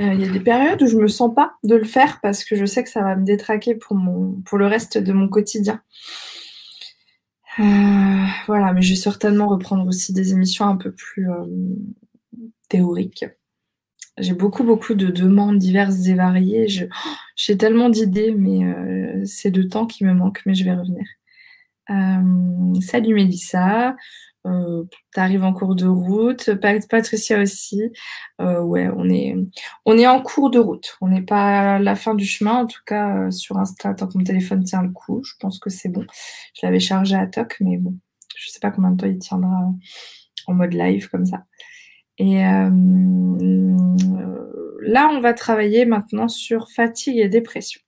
[0.00, 2.20] euh, il y a des périodes où je ne me sens pas de le faire
[2.22, 5.12] parce que je sais que ça va me détraquer pour, mon, pour le reste de
[5.12, 5.82] mon quotidien.
[7.58, 11.44] Euh, voilà, mais je vais certainement reprendre aussi des émissions un peu plus euh,
[12.68, 13.24] théoriques
[14.18, 16.66] j'ai beaucoup, beaucoup de demandes diverses et variées.
[17.36, 18.60] J'ai tellement d'idées, mais
[19.24, 21.06] c'est le temps qui me manque, mais je vais revenir.
[22.82, 23.96] Salut Mélissa.
[24.46, 26.50] Euh, T'arrives en cours de route.
[26.88, 27.82] Patricia aussi.
[28.40, 29.36] Euh, ouais, on est,
[29.84, 30.96] on est en cours de route.
[31.00, 34.16] On n'est pas à la fin du chemin, en tout cas sur Insta, tant que
[34.16, 35.22] mon téléphone tient le coup.
[35.24, 36.06] Je pense que c'est bon.
[36.54, 37.96] Je l'avais chargé à toc, mais bon,
[38.36, 39.72] je sais pas combien de temps il tiendra
[40.46, 41.44] en mode live comme ça.
[42.18, 42.70] Et euh,
[44.82, 47.80] là, on va travailler maintenant sur fatigue et dépression.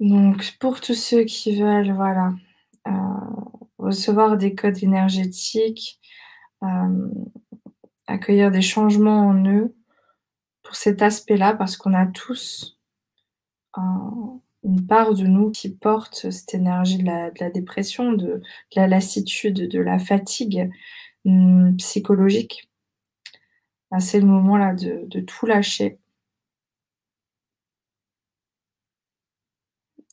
[0.00, 2.51] Donc, pour tous ceux qui veulent, voilà, euh,
[3.92, 6.00] recevoir des codes énergétiques,
[8.06, 9.74] accueillir des changements en eux
[10.62, 12.78] pour cet aspect-là, parce qu'on a tous
[14.64, 18.42] une part de nous qui porte cette énergie de la, dépression, de,
[18.76, 20.70] la lassitude, de la fatigue
[21.24, 22.68] hum, psychologique.
[23.98, 25.98] C'est le moment là de, tout lâcher.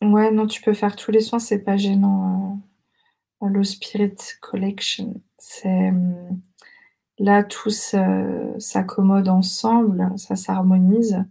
[0.02, 2.60] Ouais, non, tu peux faire tous les soins, c'est pas gênant.
[3.42, 6.42] Euh, Spirit Collection, c'est hum,
[7.18, 11.24] là tout s'accommode ensemble, ça s'harmonise.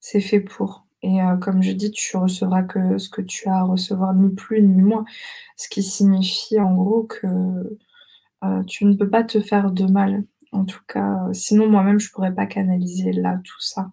[0.00, 0.86] C'est fait pour.
[1.02, 4.30] Et euh, comme je dis, tu recevras que ce que tu as à recevoir, ni
[4.34, 5.04] plus ni moins.
[5.56, 7.26] Ce qui signifie en gros que
[8.44, 10.24] euh, tu ne peux pas te faire de mal.
[10.52, 13.92] En tout cas, sinon moi-même, je pourrais pas canaliser là tout ça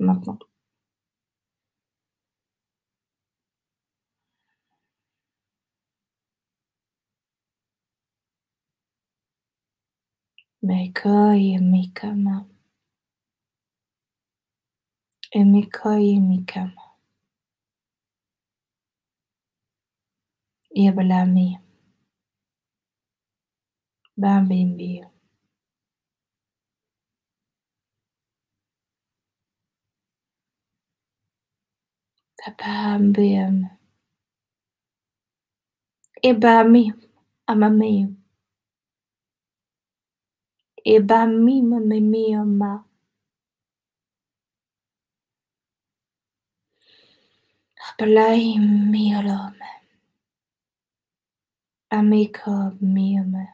[0.00, 0.38] maintenant.
[10.68, 12.34] Mekoi e mikama.
[15.40, 16.82] Emekoi e mikama.
[20.84, 21.58] Yabalami.
[24.22, 25.02] Bambimbi.
[32.40, 33.56] Babambiam.
[36.30, 36.84] Ebami.
[37.52, 37.92] Amami.
[40.84, 42.84] et bah mime me mima.
[47.88, 49.70] Appelai miolome.
[51.90, 53.48] Amico miome.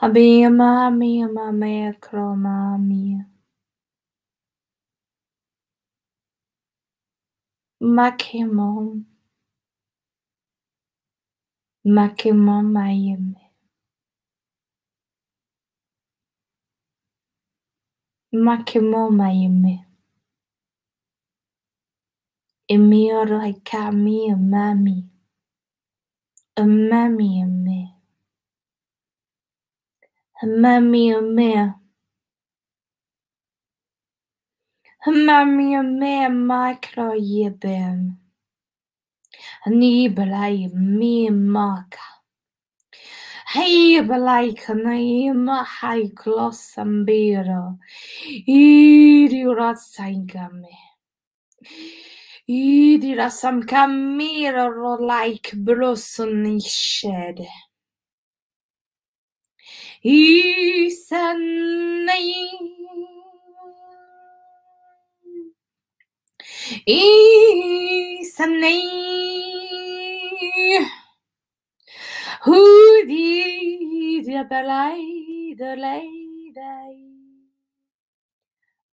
[0.00, 3.26] Abima mioma mea croma mia.
[7.80, 9.04] Makemon.
[11.86, 13.42] Makemo Mayeme.
[18.34, 19.86] Makemo Mayeme.
[22.68, 25.08] Emioro Haikami Umami.
[26.58, 27.94] Umami Ume.
[30.42, 31.74] Umami Ume.
[35.06, 38.25] Umami Ume Micro Yebem.
[39.66, 42.06] Nibelei mimaka.
[43.52, 47.78] Hebelaik naim haiklos ambiro.
[48.46, 50.76] Iriurat saingame.
[52.48, 57.40] Idira sam kamira rolaik blosson ished.
[60.04, 61.26] Isanai.
[66.86, 68.80] Isanai.
[72.46, 76.98] Hudi de balai de lei dai.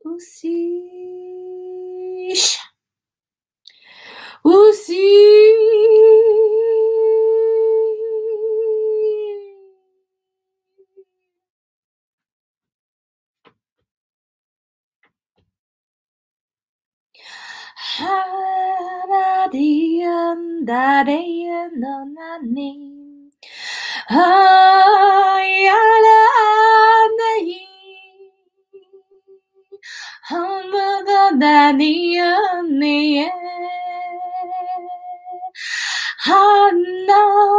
[0.05, 0.57] Aussi.
[17.99, 19.43] Haradian,
[20.63, 23.27] Dadayan, Nonanim.
[24.09, 26.17] Ayala
[26.47, 27.59] Anahi.
[30.31, 32.79] Hamadadanian,
[36.25, 37.58] Hannah.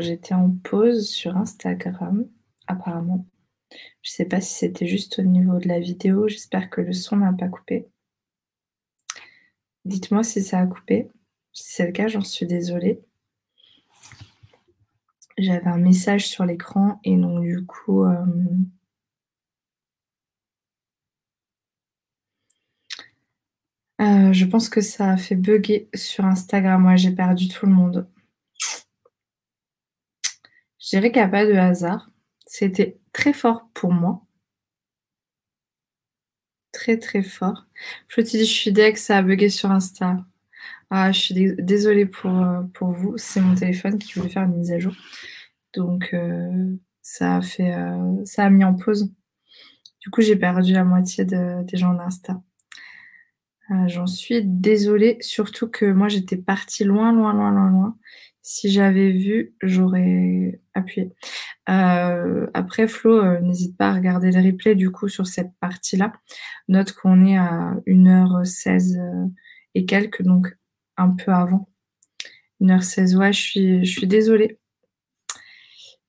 [0.00, 2.26] J'étais en pause sur Instagram,
[2.66, 3.26] apparemment.
[4.02, 6.28] Je ne sais pas si c'était juste au niveau de la vidéo.
[6.28, 7.88] J'espère que le son n'a pas coupé.
[9.84, 11.10] Dites-moi si ça a coupé.
[11.52, 13.00] Si c'est le cas, j'en suis désolée.
[15.38, 18.04] J'avais un message sur l'écran et donc du coup...
[18.04, 18.24] Euh,
[24.00, 26.82] euh, je pense que ça a fait bugger sur Instagram.
[26.82, 28.08] Moi, j'ai perdu tout le monde.
[30.90, 32.10] Je dirais qu'il n'y a pas de hasard.
[32.46, 34.22] C'était très fort pour moi.
[36.72, 37.66] Très très fort.
[38.08, 40.24] Je te dis, je suis que ça a bugué sur Insta.
[40.90, 43.16] Ah, je suis désolée pour, euh, pour vous.
[43.18, 44.94] C'est mon téléphone qui voulait faire une mise à jour.
[45.74, 49.12] Donc, euh, ça, a fait, euh, ça a mis en pause.
[50.00, 52.42] Du coup, j'ai perdu la moitié des gens d'Insta.
[53.86, 57.98] J'en suis désolée, surtout que moi, j'étais partie loin, loin, loin, loin, loin.
[58.42, 61.12] Si j'avais vu, j'aurais appuyé.
[61.66, 66.12] après, Flo, n'hésite pas à regarder le replay du coup sur cette partie-là.
[66.68, 69.30] Note qu'on est à 1h16
[69.74, 70.56] et quelques, donc
[70.96, 71.68] un peu avant.
[72.60, 74.58] 1h16, ouais, je suis, je suis désolée.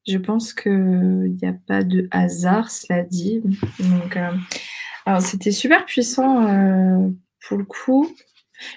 [0.07, 3.41] Je pense qu'il n'y a pas de hasard, cela dit.
[3.79, 4.31] Donc, euh,
[5.05, 7.09] alors, c'était super puissant euh,
[7.47, 8.09] pour le coup.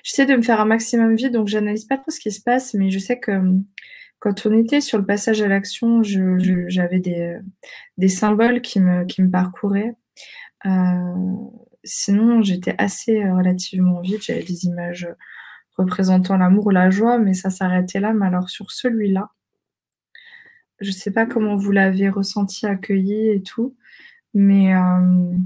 [0.03, 2.75] J'essaie de me faire un maximum vide, donc j'analyse pas trop ce qui se passe,
[2.75, 3.33] mais je sais que
[4.19, 7.37] quand on était sur le passage à l'action, j'avais des,
[7.99, 9.97] des, symboles qui me, qui me parcouraient.
[10.65, 11.35] Euh,
[11.85, 14.23] sinon, j'étais assez relativement vide.
[14.23, 15.09] J'avais des images
[15.77, 18.15] représentant l'amour ou la joie, mais ça s'arrêtait là.
[18.15, 19.31] Mais alors sur celui-là,
[20.81, 23.77] je ne sais pas comment vous l'avez ressenti, accueilli et tout,
[24.33, 25.37] mais euh,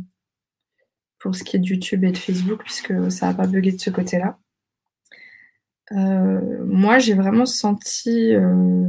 [1.19, 3.81] pour ce qui est de YouTube et de Facebook, puisque ça n'a pas bugué de
[3.81, 4.39] ce côté-là.
[5.93, 8.89] Euh, moi, j'ai vraiment senti euh,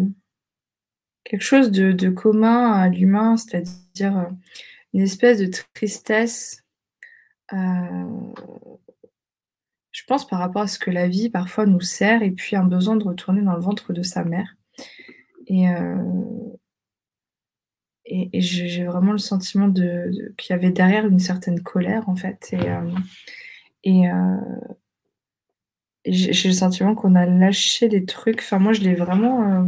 [1.24, 4.30] quelque chose de, de commun à l'humain, c'est-à-dire
[4.94, 6.64] une espèce de tristesse
[10.00, 12.64] je pense par rapport à ce que la vie parfois nous sert et puis un
[12.64, 14.56] besoin de retourner dans le ventre de sa mère.
[15.48, 15.66] Et,
[18.12, 22.16] euh, et, j'ai vraiment le sentiment de, qu'il y avait derrière une certaine colère en
[22.16, 22.50] fait.
[22.54, 22.90] Et, euh,
[23.88, 24.38] euh,
[26.06, 28.40] j'ai le sentiment qu'on a lâché des trucs.
[28.40, 29.68] Enfin, moi, je l'ai vraiment.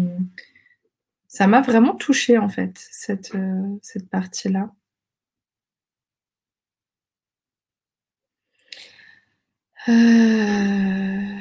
[1.27, 3.33] ça m'a vraiment touchée en fait, cette,
[3.81, 4.71] cette partie-là.
[9.89, 11.39] Euh,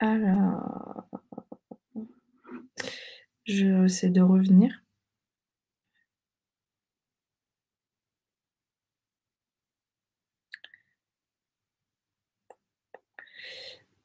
[0.00, 1.08] alors,
[3.46, 4.82] je essaie de revenir.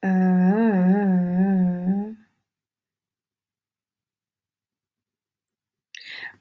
[0.04, 0.08] Euh,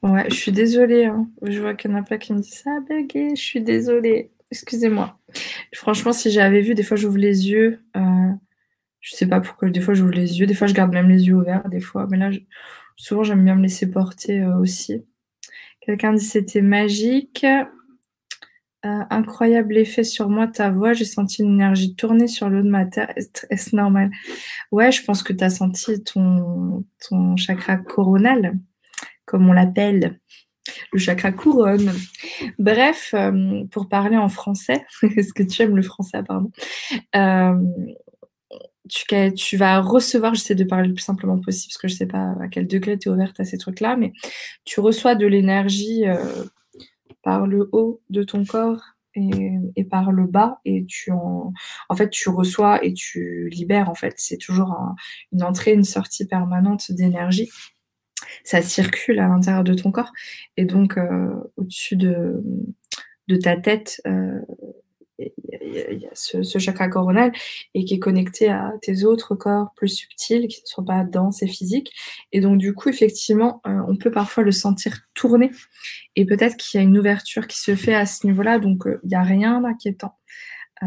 [0.04, 1.06] ouais, je suis désolée.
[1.06, 1.30] Hein.
[1.42, 3.36] Je vois qu'il y en a plein qui me disent ça a bugué.
[3.36, 4.32] Je suis désolée.
[4.52, 5.18] Excusez-moi.
[5.76, 7.82] Franchement, si j'avais vu, des fois j'ouvre les yeux.
[7.98, 8.32] Euh,
[9.02, 11.28] je sais pas pourquoi, des fois j'ouvre les yeux, des fois je garde même les
[11.28, 12.08] yeux ouverts, des fois.
[12.10, 12.32] Mais là,
[12.98, 15.06] souvent j'aime bien me laisser porter euh, aussi.
[15.82, 17.46] Quelqu'un dit c'était magique.
[18.86, 20.92] Euh, incroyable effet sur moi, ta voix.
[20.92, 23.14] J'ai senti une énergie tourner sur l'eau de ma terre.
[23.16, 24.12] Est-ce normal?
[24.72, 28.60] Ouais, je pense que tu as senti ton, ton chakra coronal,
[29.26, 30.20] comme on l'appelle
[30.92, 31.94] le chakra couronne.
[32.60, 34.86] Bref, euh, pour parler en français,
[35.16, 36.52] est-ce que tu aimes le français, pardon?
[37.16, 37.56] Euh,
[38.90, 42.06] tu, vas recevoir, j'essaie de parler le plus simplement possible parce que je ne sais
[42.06, 44.12] pas à quel degré tu es ouverte à ces trucs-là, mais
[44.66, 46.04] tu reçois de l'énergie
[47.24, 48.82] par le haut de ton corps
[49.16, 51.54] et, par le bas et tu en,
[51.90, 54.76] en fait tu reçois et tu libères en fait c'est toujours
[55.32, 57.50] une entrée une sortie permanente d'énergie
[58.44, 60.12] ça circule à l'intérieur de ton corps.
[60.58, 62.44] Et donc, euh, au-dessus de,
[63.28, 64.40] de, ta tête, euh,
[65.46, 67.32] y, a ce, chakra coronal
[67.74, 71.44] et qui est connecté à tes autres corps plus subtils qui ne sont pas denses
[71.44, 71.92] et physiques.
[72.32, 75.52] Et donc, du coup, effectivement, euh, on peut parfois le sentir tourner
[76.16, 78.60] et peut-être qu'il y a une ouverture qui se fait à ce niveau-là.
[78.60, 80.18] Donc, il n'y a rien d'inquiétant.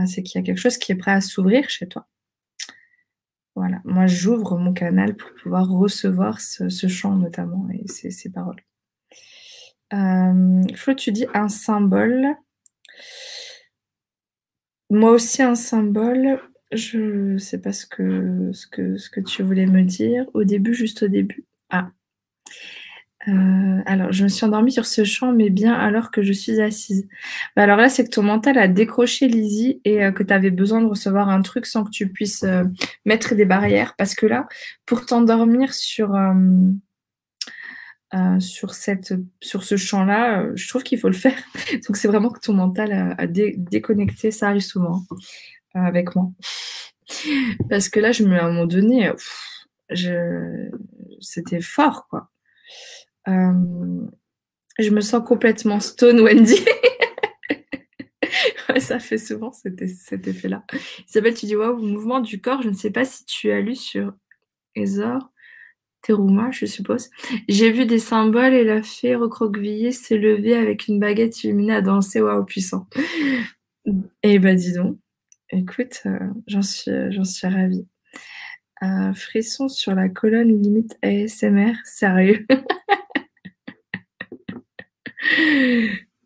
[0.06, 2.06] c'est qu'il y a quelque chose qui est prêt à s'ouvrir chez toi.
[3.56, 8.62] Voilà, moi j'ouvre mon canal pour pouvoir recevoir ce, chant notamment et ces, paroles.
[9.94, 12.36] Euh, Flo, tu dis un symbole.
[14.90, 16.40] Moi aussi un symbole.
[16.72, 20.26] Je ne sais pas ce que, ce, que, ce que tu voulais me dire.
[20.34, 21.44] Au début, juste au début.
[21.70, 21.90] Ah,
[23.28, 26.60] euh, alors, je me suis endormie sur ce champ, mais bien alors que je suis
[26.60, 27.08] assise.
[27.56, 30.50] Bah, alors là, c'est que ton mental a décroché Lizzie et euh, que tu avais
[30.50, 32.64] besoin de recevoir un truc sans que tu puisses euh,
[33.04, 33.94] mettre des barrières.
[33.96, 34.46] Parce que là,
[34.86, 36.14] pour t'endormir sur,
[38.14, 41.36] euh, sur, cette, sur ce champ-là, euh, je trouve qu'il faut le faire.
[41.86, 45.02] Donc c'est vraiment que ton mental a, déconnecté, ça arrive souvent
[45.74, 46.30] hein, avec moi.
[47.68, 49.12] Parce que là, je me, à un moment donné,
[51.20, 52.30] c'était fort, quoi.
[53.26, 56.64] je me sens complètement stone, Wendy.
[58.80, 60.64] ça fait souvent cet, cet effet-là.
[61.08, 62.62] Isabelle, tu dis waouh, mouvement du corps.
[62.62, 64.12] Je ne sais pas si tu as lu sur
[64.74, 65.30] Ezor,
[66.02, 67.10] Teruma, je suppose.
[67.48, 71.82] J'ai vu des symboles et la fée recroquevillée s'est levée avec une baguette illuminée à
[71.82, 72.20] danser.
[72.20, 72.86] Waouh, puissant.
[74.22, 74.98] Eh ben, dis donc.
[75.50, 77.86] Écoute, euh, j'en suis, j'en suis ravie.
[79.14, 82.46] Frisson sur la colonne limite ASMR, sérieux?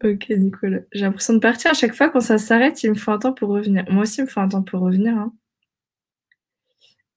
[0.02, 0.80] Ok, Nicolas.
[0.92, 3.34] J'ai l'impression de partir à chaque fois quand ça s'arrête, il me faut un temps
[3.34, 3.84] pour revenir.
[3.90, 5.14] Moi aussi, il me faut un temps pour revenir.
[5.14, 5.34] Hein.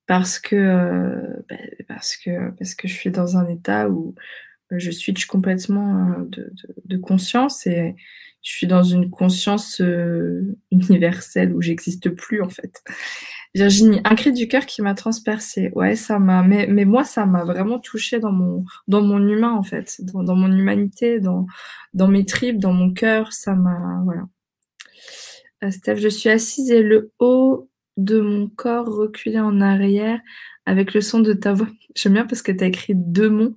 [0.06, 1.56] Parce que, euh, bah,
[1.88, 4.16] parce que, parce que je suis dans un état où
[4.72, 6.50] je switch complètement euh,
[6.86, 7.96] de, conscience et
[8.42, 12.84] je suis dans une conscience euh, universelle où j'existe plus en fait.
[13.56, 15.72] Virginie, un cri du cœur qui m'a transpercé.
[15.76, 16.42] Ouais, ça m'a.
[16.42, 20.24] Mais, mais moi, ça m'a vraiment touché dans mon dans mon humain en fait, dans,
[20.24, 21.46] dans mon humanité, dans
[21.94, 23.32] dans mes tripes, dans mon cœur.
[23.32, 24.24] Ça m'a voilà.
[25.72, 30.20] Steph, je suis assise et le haut de mon corps reculé en arrière
[30.66, 31.68] avec le son de ta voix.
[31.96, 33.56] J'aime bien parce que tu as écrit démon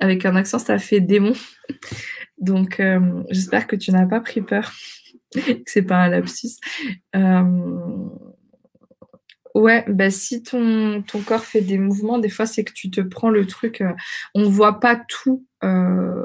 [0.00, 1.34] avec un accent, ça fait démon.
[2.38, 3.00] Donc, euh,
[3.30, 4.72] j'espère que tu n'as pas pris peur,
[5.34, 6.58] que c'est pas un lapsus.
[7.14, 7.42] Euh,
[9.56, 13.00] Ouais, bah si ton, ton corps fait des mouvements, des fois c'est que tu te
[13.00, 13.80] prends le truc.
[13.80, 13.94] Euh,
[14.34, 16.24] on ne voit pas tout euh,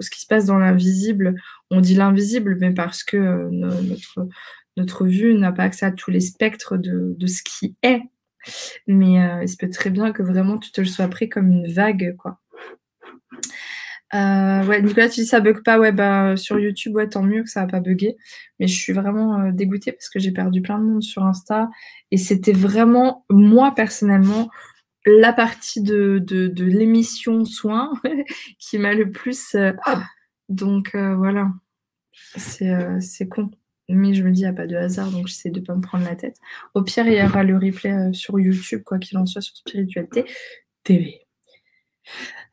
[0.00, 1.34] ce qui se passe dans l'invisible.
[1.70, 4.26] On dit l'invisible, mais parce que notre,
[4.76, 8.02] notre vue n'a pas accès à tous les spectres de, de ce qui est.
[8.86, 11.66] Mais il se peut très bien que vraiment tu te le sois pris comme une
[11.66, 12.40] vague, quoi.
[14.14, 15.78] Euh, ouais, Nicolas, tu dis ça bug pas.
[15.78, 18.16] Ouais, bah, sur YouTube, ouais, tant mieux que ça n'a pas bugué.
[18.60, 21.68] Mais je suis vraiment euh, dégoûtée parce que j'ai perdu plein de monde sur Insta.
[22.10, 24.50] Et c'était vraiment, moi, personnellement,
[25.04, 27.92] la partie de, de, l'émission Soins
[28.58, 29.54] qui m'a le plus.
[29.56, 29.72] Euh,
[30.48, 31.48] donc, voilà.
[32.36, 33.50] C'est con.
[33.88, 35.74] Mais je me dis, il n'y a pas de hasard, donc j'essaie de ne pas
[35.74, 36.36] me prendre la tête.
[36.74, 40.24] Au pire, il y aura le replay sur YouTube, quoi qu'il en soit, sur Spiritualité
[40.84, 41.24] TV.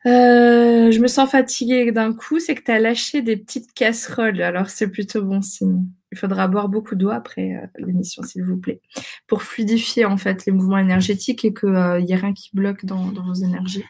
[0.06, 4.42] Euh, je me sens fatiguée d'un coup, c'est que tu as lâché des petites casseroles.
[4.42, 5.86] Alors, c'est plutôt bon signe.
[6.10, 8.80] Il faudra boire beaucoup d'eau après euh, l'émission, s'il vous plaît,
[9.26, 12.84] pour fluidifier en fait les mouvements énergétiques et qu'il n'y euh, ait rien qui bloque
[12.84, 13.84] dans, vos énergies.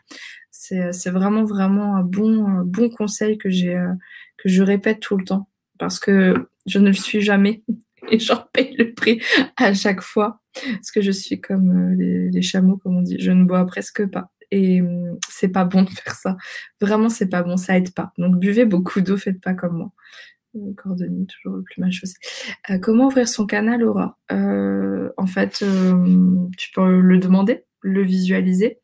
[0.50, 5.48] C'est vraiment, vraiment un bon, bon conseil que, que je répète tout le temps
[5.78, 7.62] parce que je ne le suis jamais
[8.10, 9.20] et j'en paye le prix
[9.56, 13.16] à chaque fois parce que je suis comme les, les chameaux, comme on dit.
[13.18, 16.36] Je ne bois presque pas et hum, c'est pas bon de faire ça.
[16.80, 18.12] Vraiment, c'est pas bon, ça aide pas.
[18.18, 19.92] Donc buvez beaucoup d'eau, faites pas comme moi.
[20.76, 22.14] Cordonnier, toujours le plus mal chaussé.
[22.68, 24.18] Euh, comment ouvrir son canal Aura?
[24.30, 28.78] Euh, En fait, euh, tu peux le demander, le visualiser.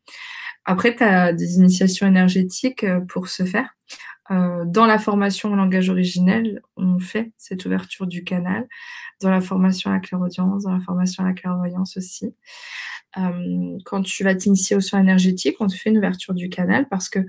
[0.65, 3.75] Après, tu as des initiations énergétiques pour ce faire.
[4.29, 8.67] Dans la formation au langage originel, on fait cette ouverture du canal.
[9.21, 12.33] Dans la formation à la clairaudience, dans la formation à la clairvoyance aussi.
[13.17, 16.87] Euh, quand tu vas t'initier au soin énergétique, on te fait une ouverture du canal
[16.89, 17.19] parce que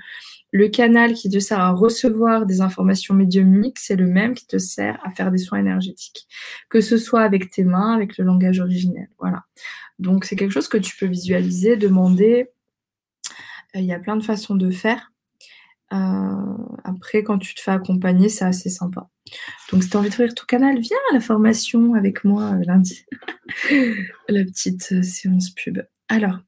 [0.53, 4.59] le canal qui te sert à recevoir des informations médiumniques, c'est le même qui te
[4.59, 6.27] sert à faire des soins énergétiques,
[6.69, 9.09] que ce soit avec tes mains, avec le langage originel.
[9.19, 9.45] Voilà.
[9.99, 12.51] Donc c'est quelque chose que tu peux visualiser, demander.
[13.77, 15.10] Euh, il y a plein de façons de faire.
[15.93, 19.09] Euh, après, quand tu te fais accompagner, c'est assez sympa.
[19.73, 22.65] Donc, si tu as envie d'ouvrir ton canal, viens à la formation avec moi euh,
[22.65, 23.05] lundi.
[24.29, 25.83] la petite euh, séance pub.
[26.09, 26.39] Alors,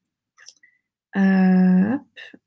[1.15, 1.97] euh,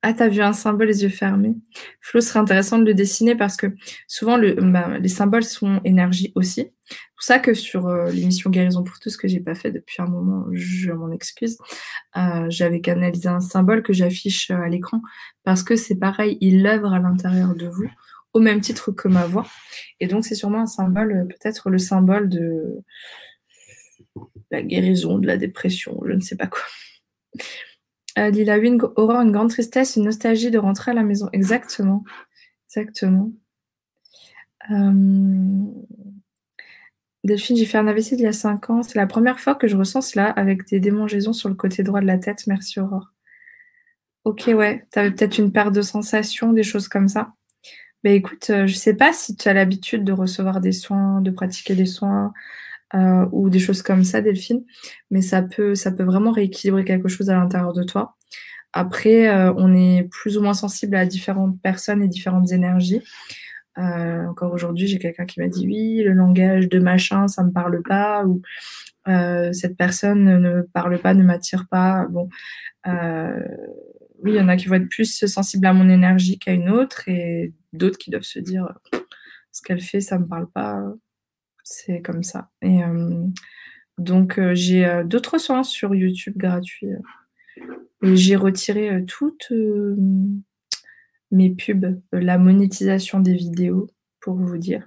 [0.03, 1.55] ah, t'as vu un symbole les yeux fermés.
[2.01, 3.69] Flo, serait intéressant de le dessiner parce que
[4.09, 6.71] souvent bah, les symboles sont énergie aussi.
[6.89, 10.07] C'est pour ça que sur l'émission Guérison pour tous que j'ai pas fait depuis un
[10.07, 11.59] moment, je m'en excuse.
[12.49, 15.01] J'avais canalisé un symbole que j'affiche à l'écran
[15.43, 17.89] parce que c'est pareil, il œuvre à l'intérieur de vous
[18.37, 19.47] au même titre que ma voix.
[19.99, 22.85] Et donc, c'est sûrement un symbole, euh, peut-être le symbole de
[24.51, 26.63] la guérison, de la dépression, je ne sais pas quoi.
[28.19, 31.29] Euh, Lila Wing aura une grande tristesse, une nostalgie de rentrer à la maison.
[31.33, 32.05] Exactement.
[32.69, 33.31] Exactement.
[34.71, 35.65] Euh...
[37.25, 38.83] Delphine, j'ai fait un AVC il y a 5 ans.
[38.83, 42.01] C'est la première fois que je ressens cela avec des démangeaisons sur le côté droit
[42.01, 42.47] de la tête.
[42.47, 43.13] Merci Aurore.
[44.25, 44.87] Ok, ouais.
[44.93, 47.33] Tu avais peut-être une perte de sensations, des choses comme ça.
[48.05, 51.21] Bah, écoute, euh, je ne sais pas si tu as l'habitude de recevoir des soins,
[51.21, 52.33] de pratiquer des soins
[52.95, 54.65] euh, ou des choses comme ça, Delphine,
[55.11, 58.17] mais ça peut, ça peut vraiment rééquilibrer quelque chose à l'intérieur de toi.
[58.73, 63.03] Après, on est plus ou moins sensible à différentes personnes et différentes énergies.
[63.77, 67.83] encore aujourd'hui, j'ai quelqu'un qui m'a dit oui, le langage de machin, ça me parle
[67.83, 68.43] pas, ou
[69.07, 72.07] cette personne ne parle pas, ne m'attire pas.
[72.11, 72.29] Bon,
[72.87, 76.69] oui, il y en a qui vont être plus sensibles à mon énergie qu'à une
[76.69, 78.69] autre, et d'autres qui doivent se dire
[79.53, 80.83] ce qu'elle fait, ça me parle pas.
[81.69, 82.49] C'est comme ça.
[82.63, 82.81] Et
[83.99, 86.93] donc, euh, j'ai euh, d'autres soins sur YouTube gratuits.
[86.93, 89.53] Euh, et j'ai retiré toutes
[91.33, 93.89] mes pubs, la monétisation des vidéos,
[94.21, 94.87] pour vous dire.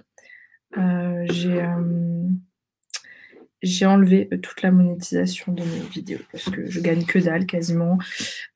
[0.76, 1.60] j'ai
[3.62, 7.46] j'ai enlevé euh, toute la monétisation de mes vidéos parce que je gagne que dalle
[7.46, 7.98] quasiment,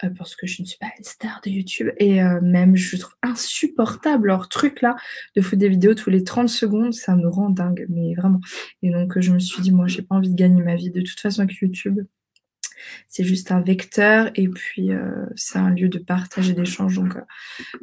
[0.03, 1.91] euh, parce que je ne suis pas une star de YouTube.
[1.99, 4.97] Et euh, même, je trouve insupportable leur truc là
[5.37, 8.41] de foutre des vidéos tous les 30 secondes, ça me rend dingue, mais vraiment.
[8.83, 11.01] Et donc, je me suis dit, moi, j'ai pas envie de gagner ma vie de
[11.01, 12.01] toute façon avec YouTube.
[13.09, 16.97] C'est juste un vecteur et puis euh, c'est un lieu de partage et d'échange.
[16.97, 17.17] Donc,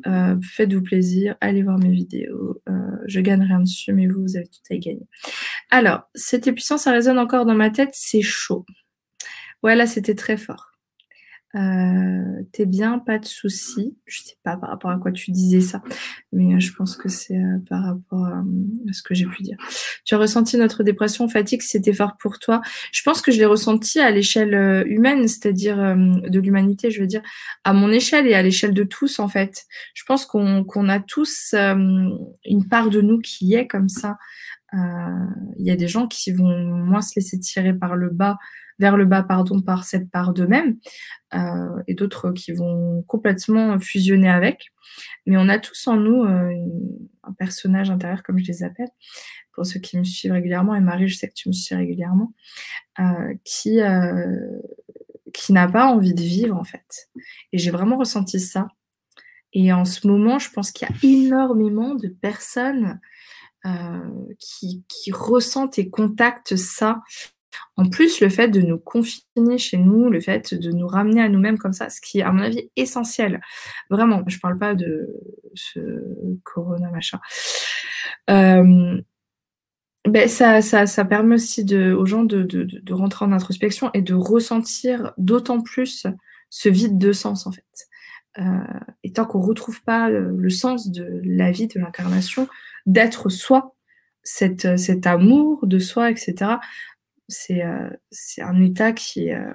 [0.07, 2.61] euh, faites-vous plaisir, allez voir mes vidéos.
[2.69, 2.73] Euh,
[3.07, 5.07] je gagne rien dessus, mais vous, vous avez tout à y gagner.
[5.69, 8.65] Alors, c'était puissant, ça résonne encore dans ma tête, c'est chaud.
[9.61, 10.70] Voilà, c'était très fort.
[11.55, 13.97] Euh, t'es bien, pas de soucis.
[14.05, 15.81] Je sais pas par rapport à quoi tu disais ça,
[16.31, 18.43] mais euh, je pense que c'est euh, par rapport à,
[18.93, 19.57] ce que j'ai pu dire.
[20.05, 22.61] Tu as ressenti notre dépression, fatigue, c'était fort pour toi?
[22.93, 27.21] Je pense que je l'ai ressenti à l'échelle humaine, c'est-à-dire de l'humanité, je veux dire,
[27.63, 29.65] à mon échelle et à l'échelle de tous en fait.
[29.93, 34.17] Je pense qu'on a tous une part de nous qui est comme ça.
[34.73, 38.37] Il y a des gens qui vont moins se laisser tirer par le bas
[38.81, 40.77] vers le bas pardon, par cette part d'eux-mêmes,
[41.33, 44.71] euh, et d'autres qui vont complètement fusionner avec.
[45.25, 46.51] Mais on a tous en nous euh,
[47.23, 48.89] un personnage intérieur, comme je les appelle,
[49.53, 52.33] pour ceux qui me suivent régulièrement, et Marie, je sais que tu me suis régulièrement,
[52.99, 53.77] euh, qui,
[55.49, 57.09] n'a pas envie de vivre en fait.
[57.53, 58.67] Et j'ai vraiment ressenti ça.
[59.53, 62.99] Et en ce moment, je pense qu'il y a énormément de personnes
[64.39, 67.03] qui, qui, ressentent et contactent ça
[67.77, 71.29] en plus, le fait de nous confiner chez nous, le fait de nous ramener à
[71.29, 73.41] nous-mêmes comme ça, ce qui est, à mon avis, essentiel.
[73.89, 75.09] Vraiment, je ne parle pas de
[75.53, 75.79] ce
[76.43, 77.19] corona machin.
[78.29, 79.01] Euh,
[80.07, 85.13] ben ça, ça, permet aussi de, aux gens de, rentrer en introspection et de ressentir
[85.17, 86.07] d'autant plus
[86.49, 87.63] ce vide de sens, en fait.
[88.39, 88.43] Euh,
[89.03, 92.47] et tant qu'on ne retrouve pas le, sens de la vie, de l'incarnation,
[92.85, 93.75] d'être soi,
[94.23, 96.53] cet amour de soi, etc.,
[97.31, 99.53] c'est un état qui euh,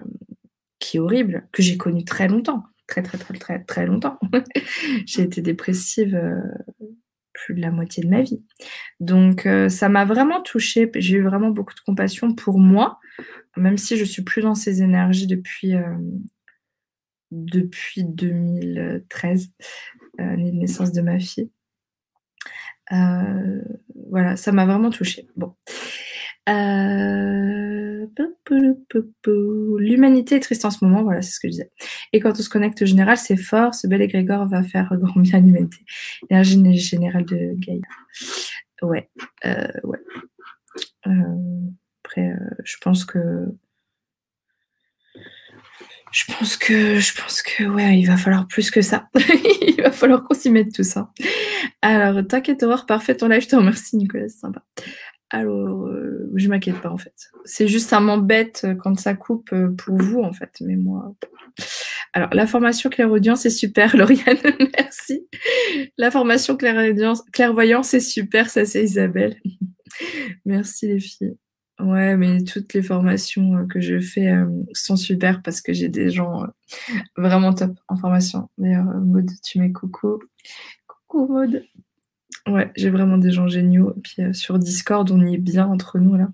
[0.79, 4.19] qui est horrible, que j'ai connu très longtemps, très très très très très longtemps.
[5.07, 6.41] j'ai été dépressive euh,
[7.33, 8.45] plus de la moitié de ma vie.
[9.01, 12.99] Donc ça m'a vraiment touchée, j'ai eu vraiment beaucoup de compassion pour moi,
[13.57, 15.75] même si je suis plus dans ces énergies depuis,
[17.31, 19.51] depuis 2013,
[20.17, 21.51] année de naissance de ma fille.
[22.91, 25.29] voilà, ça m'a vraiment touchée.
[25.37, 25.55] Bon.
[26.49, 28.07] Euh,
[29.79, 31.71] l'humanité est triste en ce moment, voilà, c'est ce que je disais.
[32.13, 35.21] Et quand on se connecte au général, c'est fort, ce bel égrégore va faire grand
[35.21, 35.79] bien l'humanité.
[36.31, 37.81] L'énergie générale de Gaïa.
[38.83, 39.11] Ouais,
[39.45, 39.99] euh, ouais.
[41.07, 41.11] Euh,
[42.05, 42.33] après,
[42.65, 43.47] je pense que.
[46.13, 49.09] Je pense que, je pense que, ouais, il va falloir plus que ça.
[49.61, 51.11] il va falloir qu'on s'y mette tout ça.
[51.83, 54.63] Alors, t'inquiète, Aurore, parfait ton live, je te remercie, Nicolas, c'est sympa.
[55.31, 57.15] Alors, euh, je m'inquiète pas en fait.
[57.45, 61.15] C'est juste ça m'embête euh, quand ça coupe euh, pour vous en fait, mais moi.
[62.13, 64.39] Alors, la formation clairaudience c'est super, Lauriane,
[64.79, 65.27] merci.
[65.99, 69.37] La formation clairaudience, clairvoyance c'est super, ça c'est Isabelle.
[70.45, 71.37] merci les filles.
[71.81, 74.35] Ouais, mais toutes les formations que je fais
[74.73, 76.47] sont super parce que j'ai des gens
[77.19, 78.49] vraiment top en formation.
[78.57, 80.19] D'ailleurs, Maud, tu mets coucou.
[80.87, 81.63] Coucou Maud.
[82.47, 83.93] Ouais, j'ai vraiment des gens géniaux.
[83.97, 86.29] Et puis euh, sur Discord, on y est bien entre nous, là,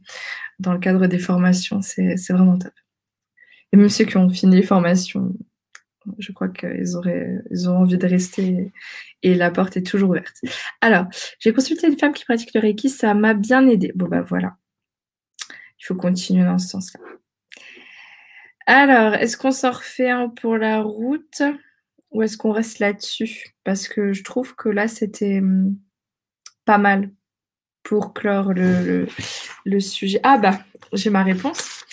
[0.59, 1.81] dans le cadre des formations.
[1.83, 2.73] C'est vraiment top.
[3.73, 5.33] Et même ceux qui ont fini les formations,
[6.19, 8.73] je crois qu'ils auraient, ils auront envie de rester
[9.23, 10.37] et la porte est toujours ouverte.
[10.81, 11.07] Alors,
[11.39, 13.93] j'ai consulté une femme qui pratique le Reiki, ça m'a bien aidé.
[13.95, 14.57] Bon, bah voilà.
[15.81, 17.01] Il faut continuer dans ce sens-là.
[18.67, 21.43] Alors, est-ce qu'on s'en refait un pour la route
[22.11, 23.55] ou est-ce qu'on reste là-dessus?
[23.65, 25.77] Parce que je trouve que là, c'était hum,
[26.65, 27.11] pas mal
[27.83, 29.07] pour clore le,
[29.81, 30.21] sujet.
[30.23, 31.85] Ah bah, j'ai ma réponse.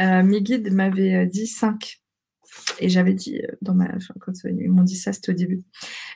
[0.00, 2.00] Euh, mes guides m'avaient euh, dit 5.
[2.80, 3.88] Et j'avais dit, euh, dans ma,
[4.20, 5.62] quand ils m'ont dit ça, c'était au début.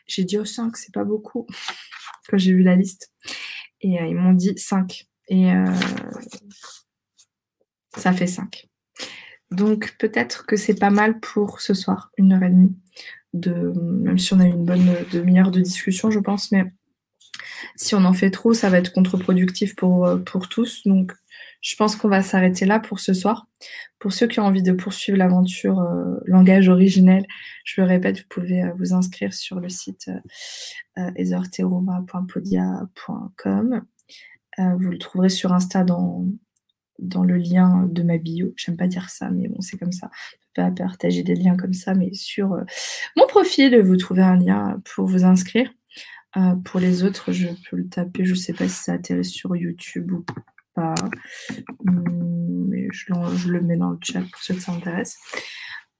[0.07, 1.47] J'ai dit, oh 5, c'est pas beaucoup,
[2.29, 3.13] quand j'ai vu la liste.
[3.83, 5.07] Et ils m'ont dit 5.
[5.29, 5.53] Et
[7.97, 8.69] ça fait 5.
[9.51, 12.77] Donc peut-être que c'est pas mal pour ce soir, une heure et demie,
[13.33, 16.73] de, même si on a eu une bonne demi-heure de discussion, je pense, mais
[17.77, 20.83] si on en fait trop, ça va être contre-productif pour, euh, pour tous.
[20.87, 21.13] Donc
[21.61, 23.47] je pense qu'on va s'arrêter là pour ce soir.
[23.99, 27.27] Pour ceux qui ont envie de poursuivre l'aventure euh, langage originel,
[27.65, 30.11] je le répète, vous pouvez euh, vous inscrire sur le site
[30.99, 31.11] euh,
[34.79, 36.27] vous le trouverez sur Insta dans,
[36.99, 38.53] le lien de ma bio.
[38.57, 40.11] J'aime pas dire ça, mais bon, c'est comme ça.
[40.33, 42.59] Je peux pas partager des liens comme ça, mais sur
[43.17, 45.71] mon profil, vous trouvez un lien pour vous inscrire.
[46.65, 48.25] Pour les autres, je peux le taper.
[48.25, 50.25] Je sais pas si ça atterrit sur YouTube ou
[50.75, 50.95] pas.
[51.87, 55.17] Hum, mais je, le mets dans le chat pour ceux que ça intéresse.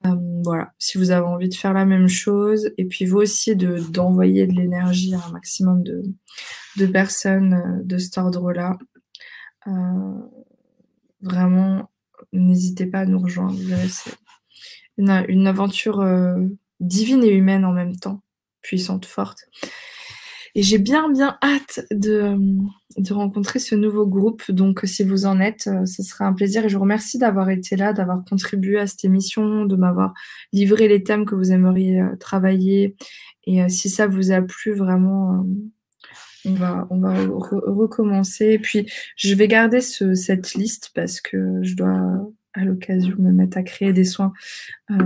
[0.05, 3.57] Hum, voilà, si vous avez envie de faire la même chose, et puis vous aussi
[3.57, 6.03] d'envoyer de, l'énergie à un maximum de,
[6.77, 8.79] de personnes euh, de cet ordre-là,
[9.67, 10.15] euh,
[11.21, 11.91] vraiment,
[12.33, 13.59] n'hésitez pas à nous rejoindre.
[13.89, 14.13] C'est
[14.97, 16.39] une, aventure euh,
[16.81, 18.23] divine et humaine en même temps,
[18.63, 19.45] puissante, forte.
[20.55, 22.37] Et j'ai bien, bien hâte de,
[23.11, 24.51] rencontrer ce nouveau groupe.
[24.51, 26.65] Donc, si vous en êtes, euh, ce sera un plaisir.
[26.65, 30.13] Et je vous remercie d'avoir été là, d'avoir contribué à cette émission, de m'avoir
[30.53, 32.97] livré les thèmes que vous aimeriez euh, travailler.
[33.47, 35.47] Et euh, si ça vous a plu, vraiment,
[36.45, 38.47] on va, recommencer.
[38.47, 43.31] Et puis, je vais garder ce, cette liste parce que je dois à l'occasion me
[43.31, 44.33] mettre à créer des soins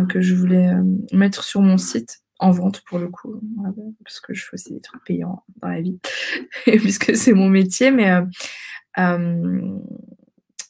[0.09, 0.73] que je voulais
[1.13, 3.41] mettre sur mon site en vente pour le coup,
[4.05, 5.99] parce que je fais aussi des trucs payants dans la vie,
[6.65, 8.23] puisque c'est mon métier, mais euh,
[8.99, 9.79] euh,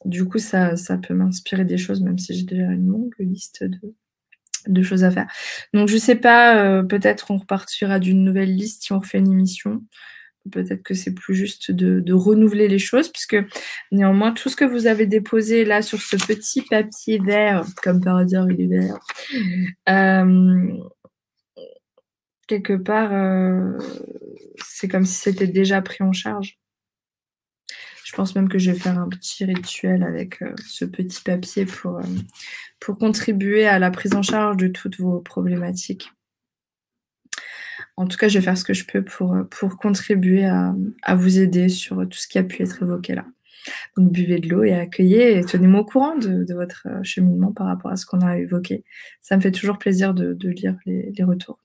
[0.05, 3.63] du coup, ça, ça peut m'inspirer des choses, même si j'ai déjà une longue liste
[3.63, 3.93] de,
[4.67, 5.27] de choses à faire.
[5.73, 9.31] Donc, je sais pas, euh, peut-être on repartira d'une nouvelle liste si on refait une
[9.31, 9.83] émission.
[10.51, 13.35] Peut-être que c'est plus juste de, de, renouveler les choses, puisque
[13.91, 18.21] néanmoins, tout ce que vous avez déposé là sur ce petit papier vert, comme par
[18.21, 18.99] il est vert,
[22.47, 23.77] quelque part, euh,
[24.63, 26.59] c'est comme si c'était déjà pris en charge.
[28.03, 31.65] Je pense même que je vais faire un petit rituel avec euh, ce petit papier
[31.65, 32.03] pour, euh,
[32.79, 36.11] pour contribuer à la prise en charge de toutes vos problématiques.
[37.97, 41.15] En tout cas, je vais faire ce que je peux pour, pour contribuer à, à
[41.15, 43.25] vous aider sur tout ce qui a pu être évoqué là.
[43.97, 47.67] Donc buvez de l'eau et accueillez et tenez-moi au courant de, votre euh, cheminement par
[47.67, 48.83] rapport à ce qu'on a évoqué.
[49.21, 51.59] Ça me fait toujours plaisir de, lire les, retours.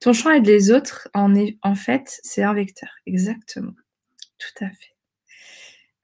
[0.00, 2.90] Ton champ et les autres, en, fait, c'est un vecteur.
[3.06, 3.72] Exactement.
[4.38, 4.94] Tout à fait.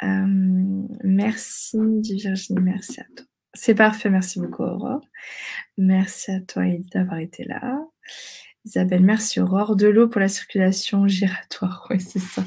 [0.03, 3.27] Euh, merci Virginie, merci à toi.
[3.55, 5.01] C'est parfait, merci beaucoup Aurore.
[5.79, 7.81] Merci à toi Edith d'avoir été là.
[8.67, 9.77] Isabelle, merci Aurore.
[9.77, 12.45] De l'eau pour la circulation giratoire, oui c'est ça.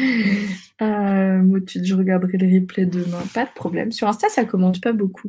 [0.00, 3.92] Euh, je regarderai les replays demain, pas de problème.
[3.92, 5.28] Sur Insta, ça commente pas beaucoup.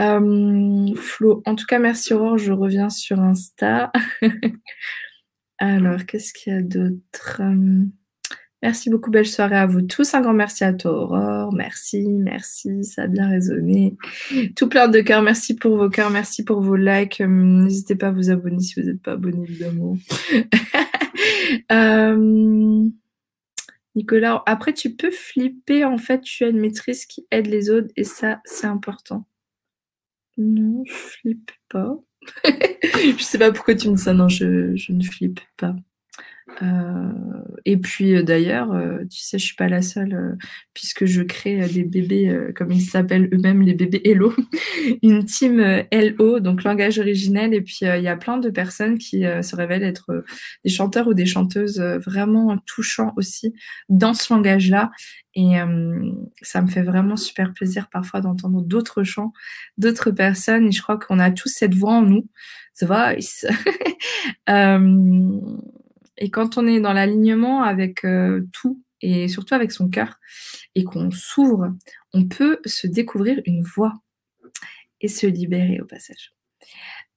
[0.00, 3.90] Euh, Flo, en tout cas, merci Aurore, je reviens sur Insta.
[5.58, 7.40] Alors, qu'est-ce qu'il y a d'autre?
[7.40, 7.84] Euh,
[8.62, 10.14] Merci beaucoup, belle soirée à vous tous.
[10.14, 11.52] Un grand merci à toi, Aurore.
[11.52, 13.94] Merci, merci, ça a bien résonné.
[14.56, 15.22] Tout plein de cœurs.
[15.22, 17.20] Merci pour vos cœurs, merci pour vos likes.
[17.20, 19.96] Hum, n'hésitez pas à vous abonner si vous n'êtes pas abonné, évidemment.
[21.72, 22.88] euh...
[23.96, 25.84] Nicolas, après, tu peux flipper.
[25.84, 29.26] En fait, tu as une maîtrise qui aide les autres et ça, c'est important.
[30.36, 31.98] Non, je flippe pas.
[32.44, 34.12] je sais pas pourquoi tu me dis ça.
[34.12, 35.74] Non, je, je ne flippe pas.
[36.62, 37.12] Euh,
[37.64, 40.36] et puis euh, d'ailleurs, euh, tu sais, je suis pas la seule,
[40.74, 44.34] puisque je crée des bébés, comme ils s'appellent eux-mêmes, les bébés Hello,
[45.02, 45.60] une team
[45.92, 47.54] LO, donc langage originel.
[47.54, 50.24] Et puis il y a plein de personnes qui se révèlent être
[50.64, 53.54] des chanteurs ou des chanteuses vraiment touchants aussi
[53.88, 54.90] dans ce langage-là.
[55.34, 55.56] Et
[56.40, 59.32] ça me fait vraiment super plaisir parfois d'entendre d'autres chants,
[59.76, 60.68] d'autres personnes.
[60.68, 62.26] Et je crois qu'on a tous cette voix en nous,
[62.80, 63.44] the voice.
[66.18, 70.18] Et quand on est dans l'alignement avec euh, tout et surtout avec son cœur
[70.74, 71.74] et qu'on s'ouvre,
[72.12, 73.92] on peut se découvrir une voix
[75.00, 76.32] et se libérer au passage.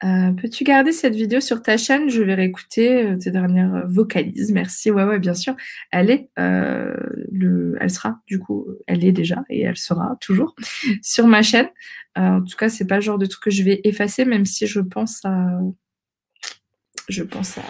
[0.04, 2.10] Euh, peux-tu garder cette vidéo sur ta chaîne?
[2.10, 4.52] Je vais réécouter euh, tes dernières vocalises.
[4.52, 4.92] Merci.
[4.92, 5.56] Ouais, ouais, bien sûr.
[5.92, 10.56] Elle est, le, elle sera, du coup, elle est déjà et elle sera toujours
[11.02, 11.70] sur ma chaîne.
[12.16, 14.68] en tout cas, c'est pas le genre de truc que je vais effacer, même si
[14.68, 15.60] je pense à
[17.10, 17.64] je pense à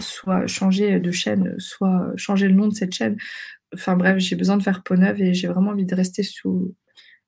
[0.00, 3.16] soit changer de chaîne, soit changer le nom de cette chaîne.
[3.74, 6.74] Enfin bref, j'ai besoin de faire peau neuve et j'ai vraiment envie de rester sous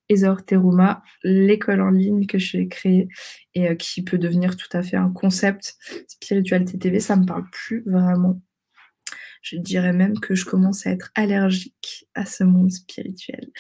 [0.09, 3.09] Ezor Teruma, l'école en ligne que j'ai créée
[3.55, 5.77] et euh, qui peut devenir tout à fait un concept.
[6.09, 8.43] Spiritualité TV, ça me parle plus vraiment.
[9.43, 13.51] Je dirais même que je commence à être allergique à ce monde spirituel.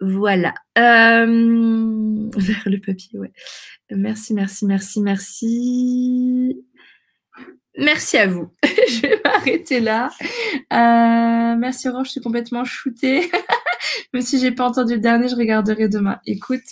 [0.00, 0.54] Voilà.
[0.78, 3.32] Euh, vers le papier, ouais.
[3.90, 6.64] Merci, merci, merci, merci.
[7.76, 8.50] Merci à vous.
[8.62, 10.10] je vais m'arrêter là.
[10.72, 13.30] Euh, merci Orange, je suis complètement shootée.
[14.12, 16.20] Même si j'ai pas entendu le dernier, je regarderai demain.
[16.26, 16.62] Écoute,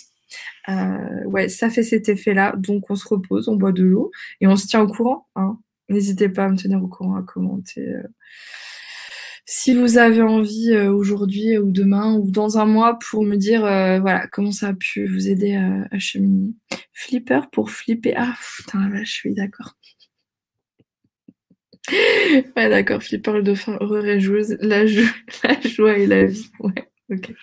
[0.69, 2.53] euh, ouais, ça fait cet effet-là.
[2.57, 5.27] Donc on se repose, on boit de l'eau et on se tient au courant.
[5.35, 5.57] Hein.
[5.89, 7.81] N'hésitez pas à me tenir au courant, à commenter.
[7.81, 8.07] Euh.
[9.45, 14.25] Si vous avez envie aujourd'hui ou demain ou dans un mois pour me dire voilà
[14.31, 16.53] comment ça a pu vous aider à, cheminer.
[16.93, 18.13] Flipper pour flipper.
[18.15, 19.75] Ah putain là, je suis d'accord.
[22.55, 26.49] ouais d'accord, Flipper le dauphin, heureux et joueuse, la, joie et la vie.
[26.59, 26.89] Ouais.
[27.11, 27.33] Ok.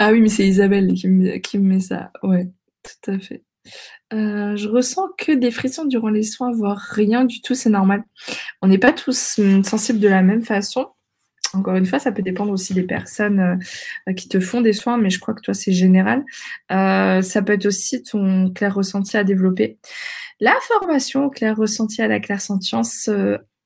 [0.00, 2.10] Ah oui, mais c'est Isabelle qui me, qui me met ça.
[2.24, 2.48] Ouais,
[2.82, 3.44] tout à fait.
[4.12, 8.02] Euh, je ressens que des frissons durant les soins, voire rien du tout, c'est normal.
[8.62, 10.88] On n'est pas tous hum, sensibles de la même façon.
[11.54, 13.60] Encore une fois, ça peut dépendre aussi des personnes
[14.08, 16.24] euh, qui te font des soins, mais je crois que toi, c'est général.
[16.72, 19.78] Euh, ça peut être aussi ton clair ressenti à développer.
[20.40, 23.08] La formation clair ressenti à la claire sentience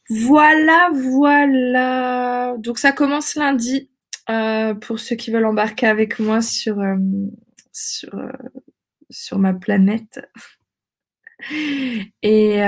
[0.09, 2.55] Voilà, voilà.
[2.59, 3.89] Donc ça commence lundi
[4.29, 6.77] euh, pour ceux qui veulent embarquer avec moi sur,
[7.71, 8.11] sur,
[9.09, 10.19] sur ma planète.
[12.21, 12.61] Et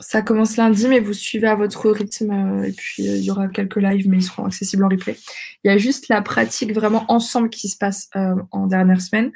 [0.00, 2.30] ça commence lundi, mais vous suivez à votre rythme.
[2.30, 5.16] Euh, et puis, euh, il y aura quelques lives, mais ils seront accessibles en replay.
[5.64, 9.32] Il y a juste la pratique vraiment ensemble qui se passe euh, en dernière semaine.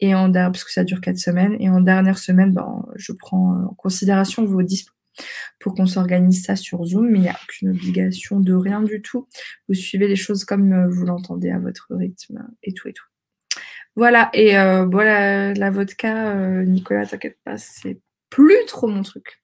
[0.00, 1.56] Et en parce que ça dure quatre semaines.
[1.60, 4.92] Et en dernière semaine, ben, je prends en considération vos dispos
[5.60, 9.02] pour qu'on s'organise ça sur Zoom, mais il n'y a aucune obligation de rien du
[9.02, 9.28] tout.
[9.68, 13.04] Vous suivez les choses comme vous l'entendez à votre rythme et tout et tout.
[13.94, 14.52] Voilà, et
[14.90, 18.00] voilà, la vodka, Nicolas, t'inquiète pas, c'est
[18.32, 19.42] plus trop mon truc.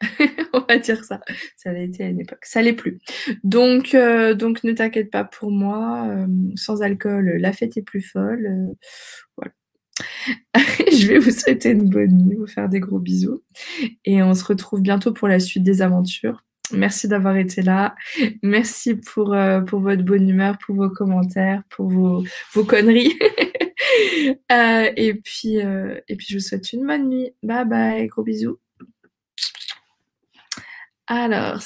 [0.54, 1.20] On va dire ça.
[1.56, 2.42] Ça l'a été à une époque.
[2.42, 2.98] Ça l'est plus.
[3.44, 6.08] Donc, euh, donc ne t'inquiète pas pour moi.
[6.08, 6.26] Euh,
[6.56, 8.46] sans alcool, la fête est plus folle.
[8.46, 8.74] Euh,
[9.36, 9.52] voilà.
[10.90, 13.42] je vais vous souhaiter une bonne nuit, vous faire des gros bisous.
[14.06, 16.42] Et on se retrouve bientôt pour la suite des aventures.
[16.72, 17.94] Merci d'avoir été là.
[18.42, 23.18] Merci pour, votre bonne humeur, pour vos commentaires, pour vos conneries.
[24.52, 27.32] Euh, et, puis, euh, et puis, je vous souhaite une bonne nuit.
[27.42, 28.58] Bye bye, gros bisous.
[31.06, 31.60] Alors,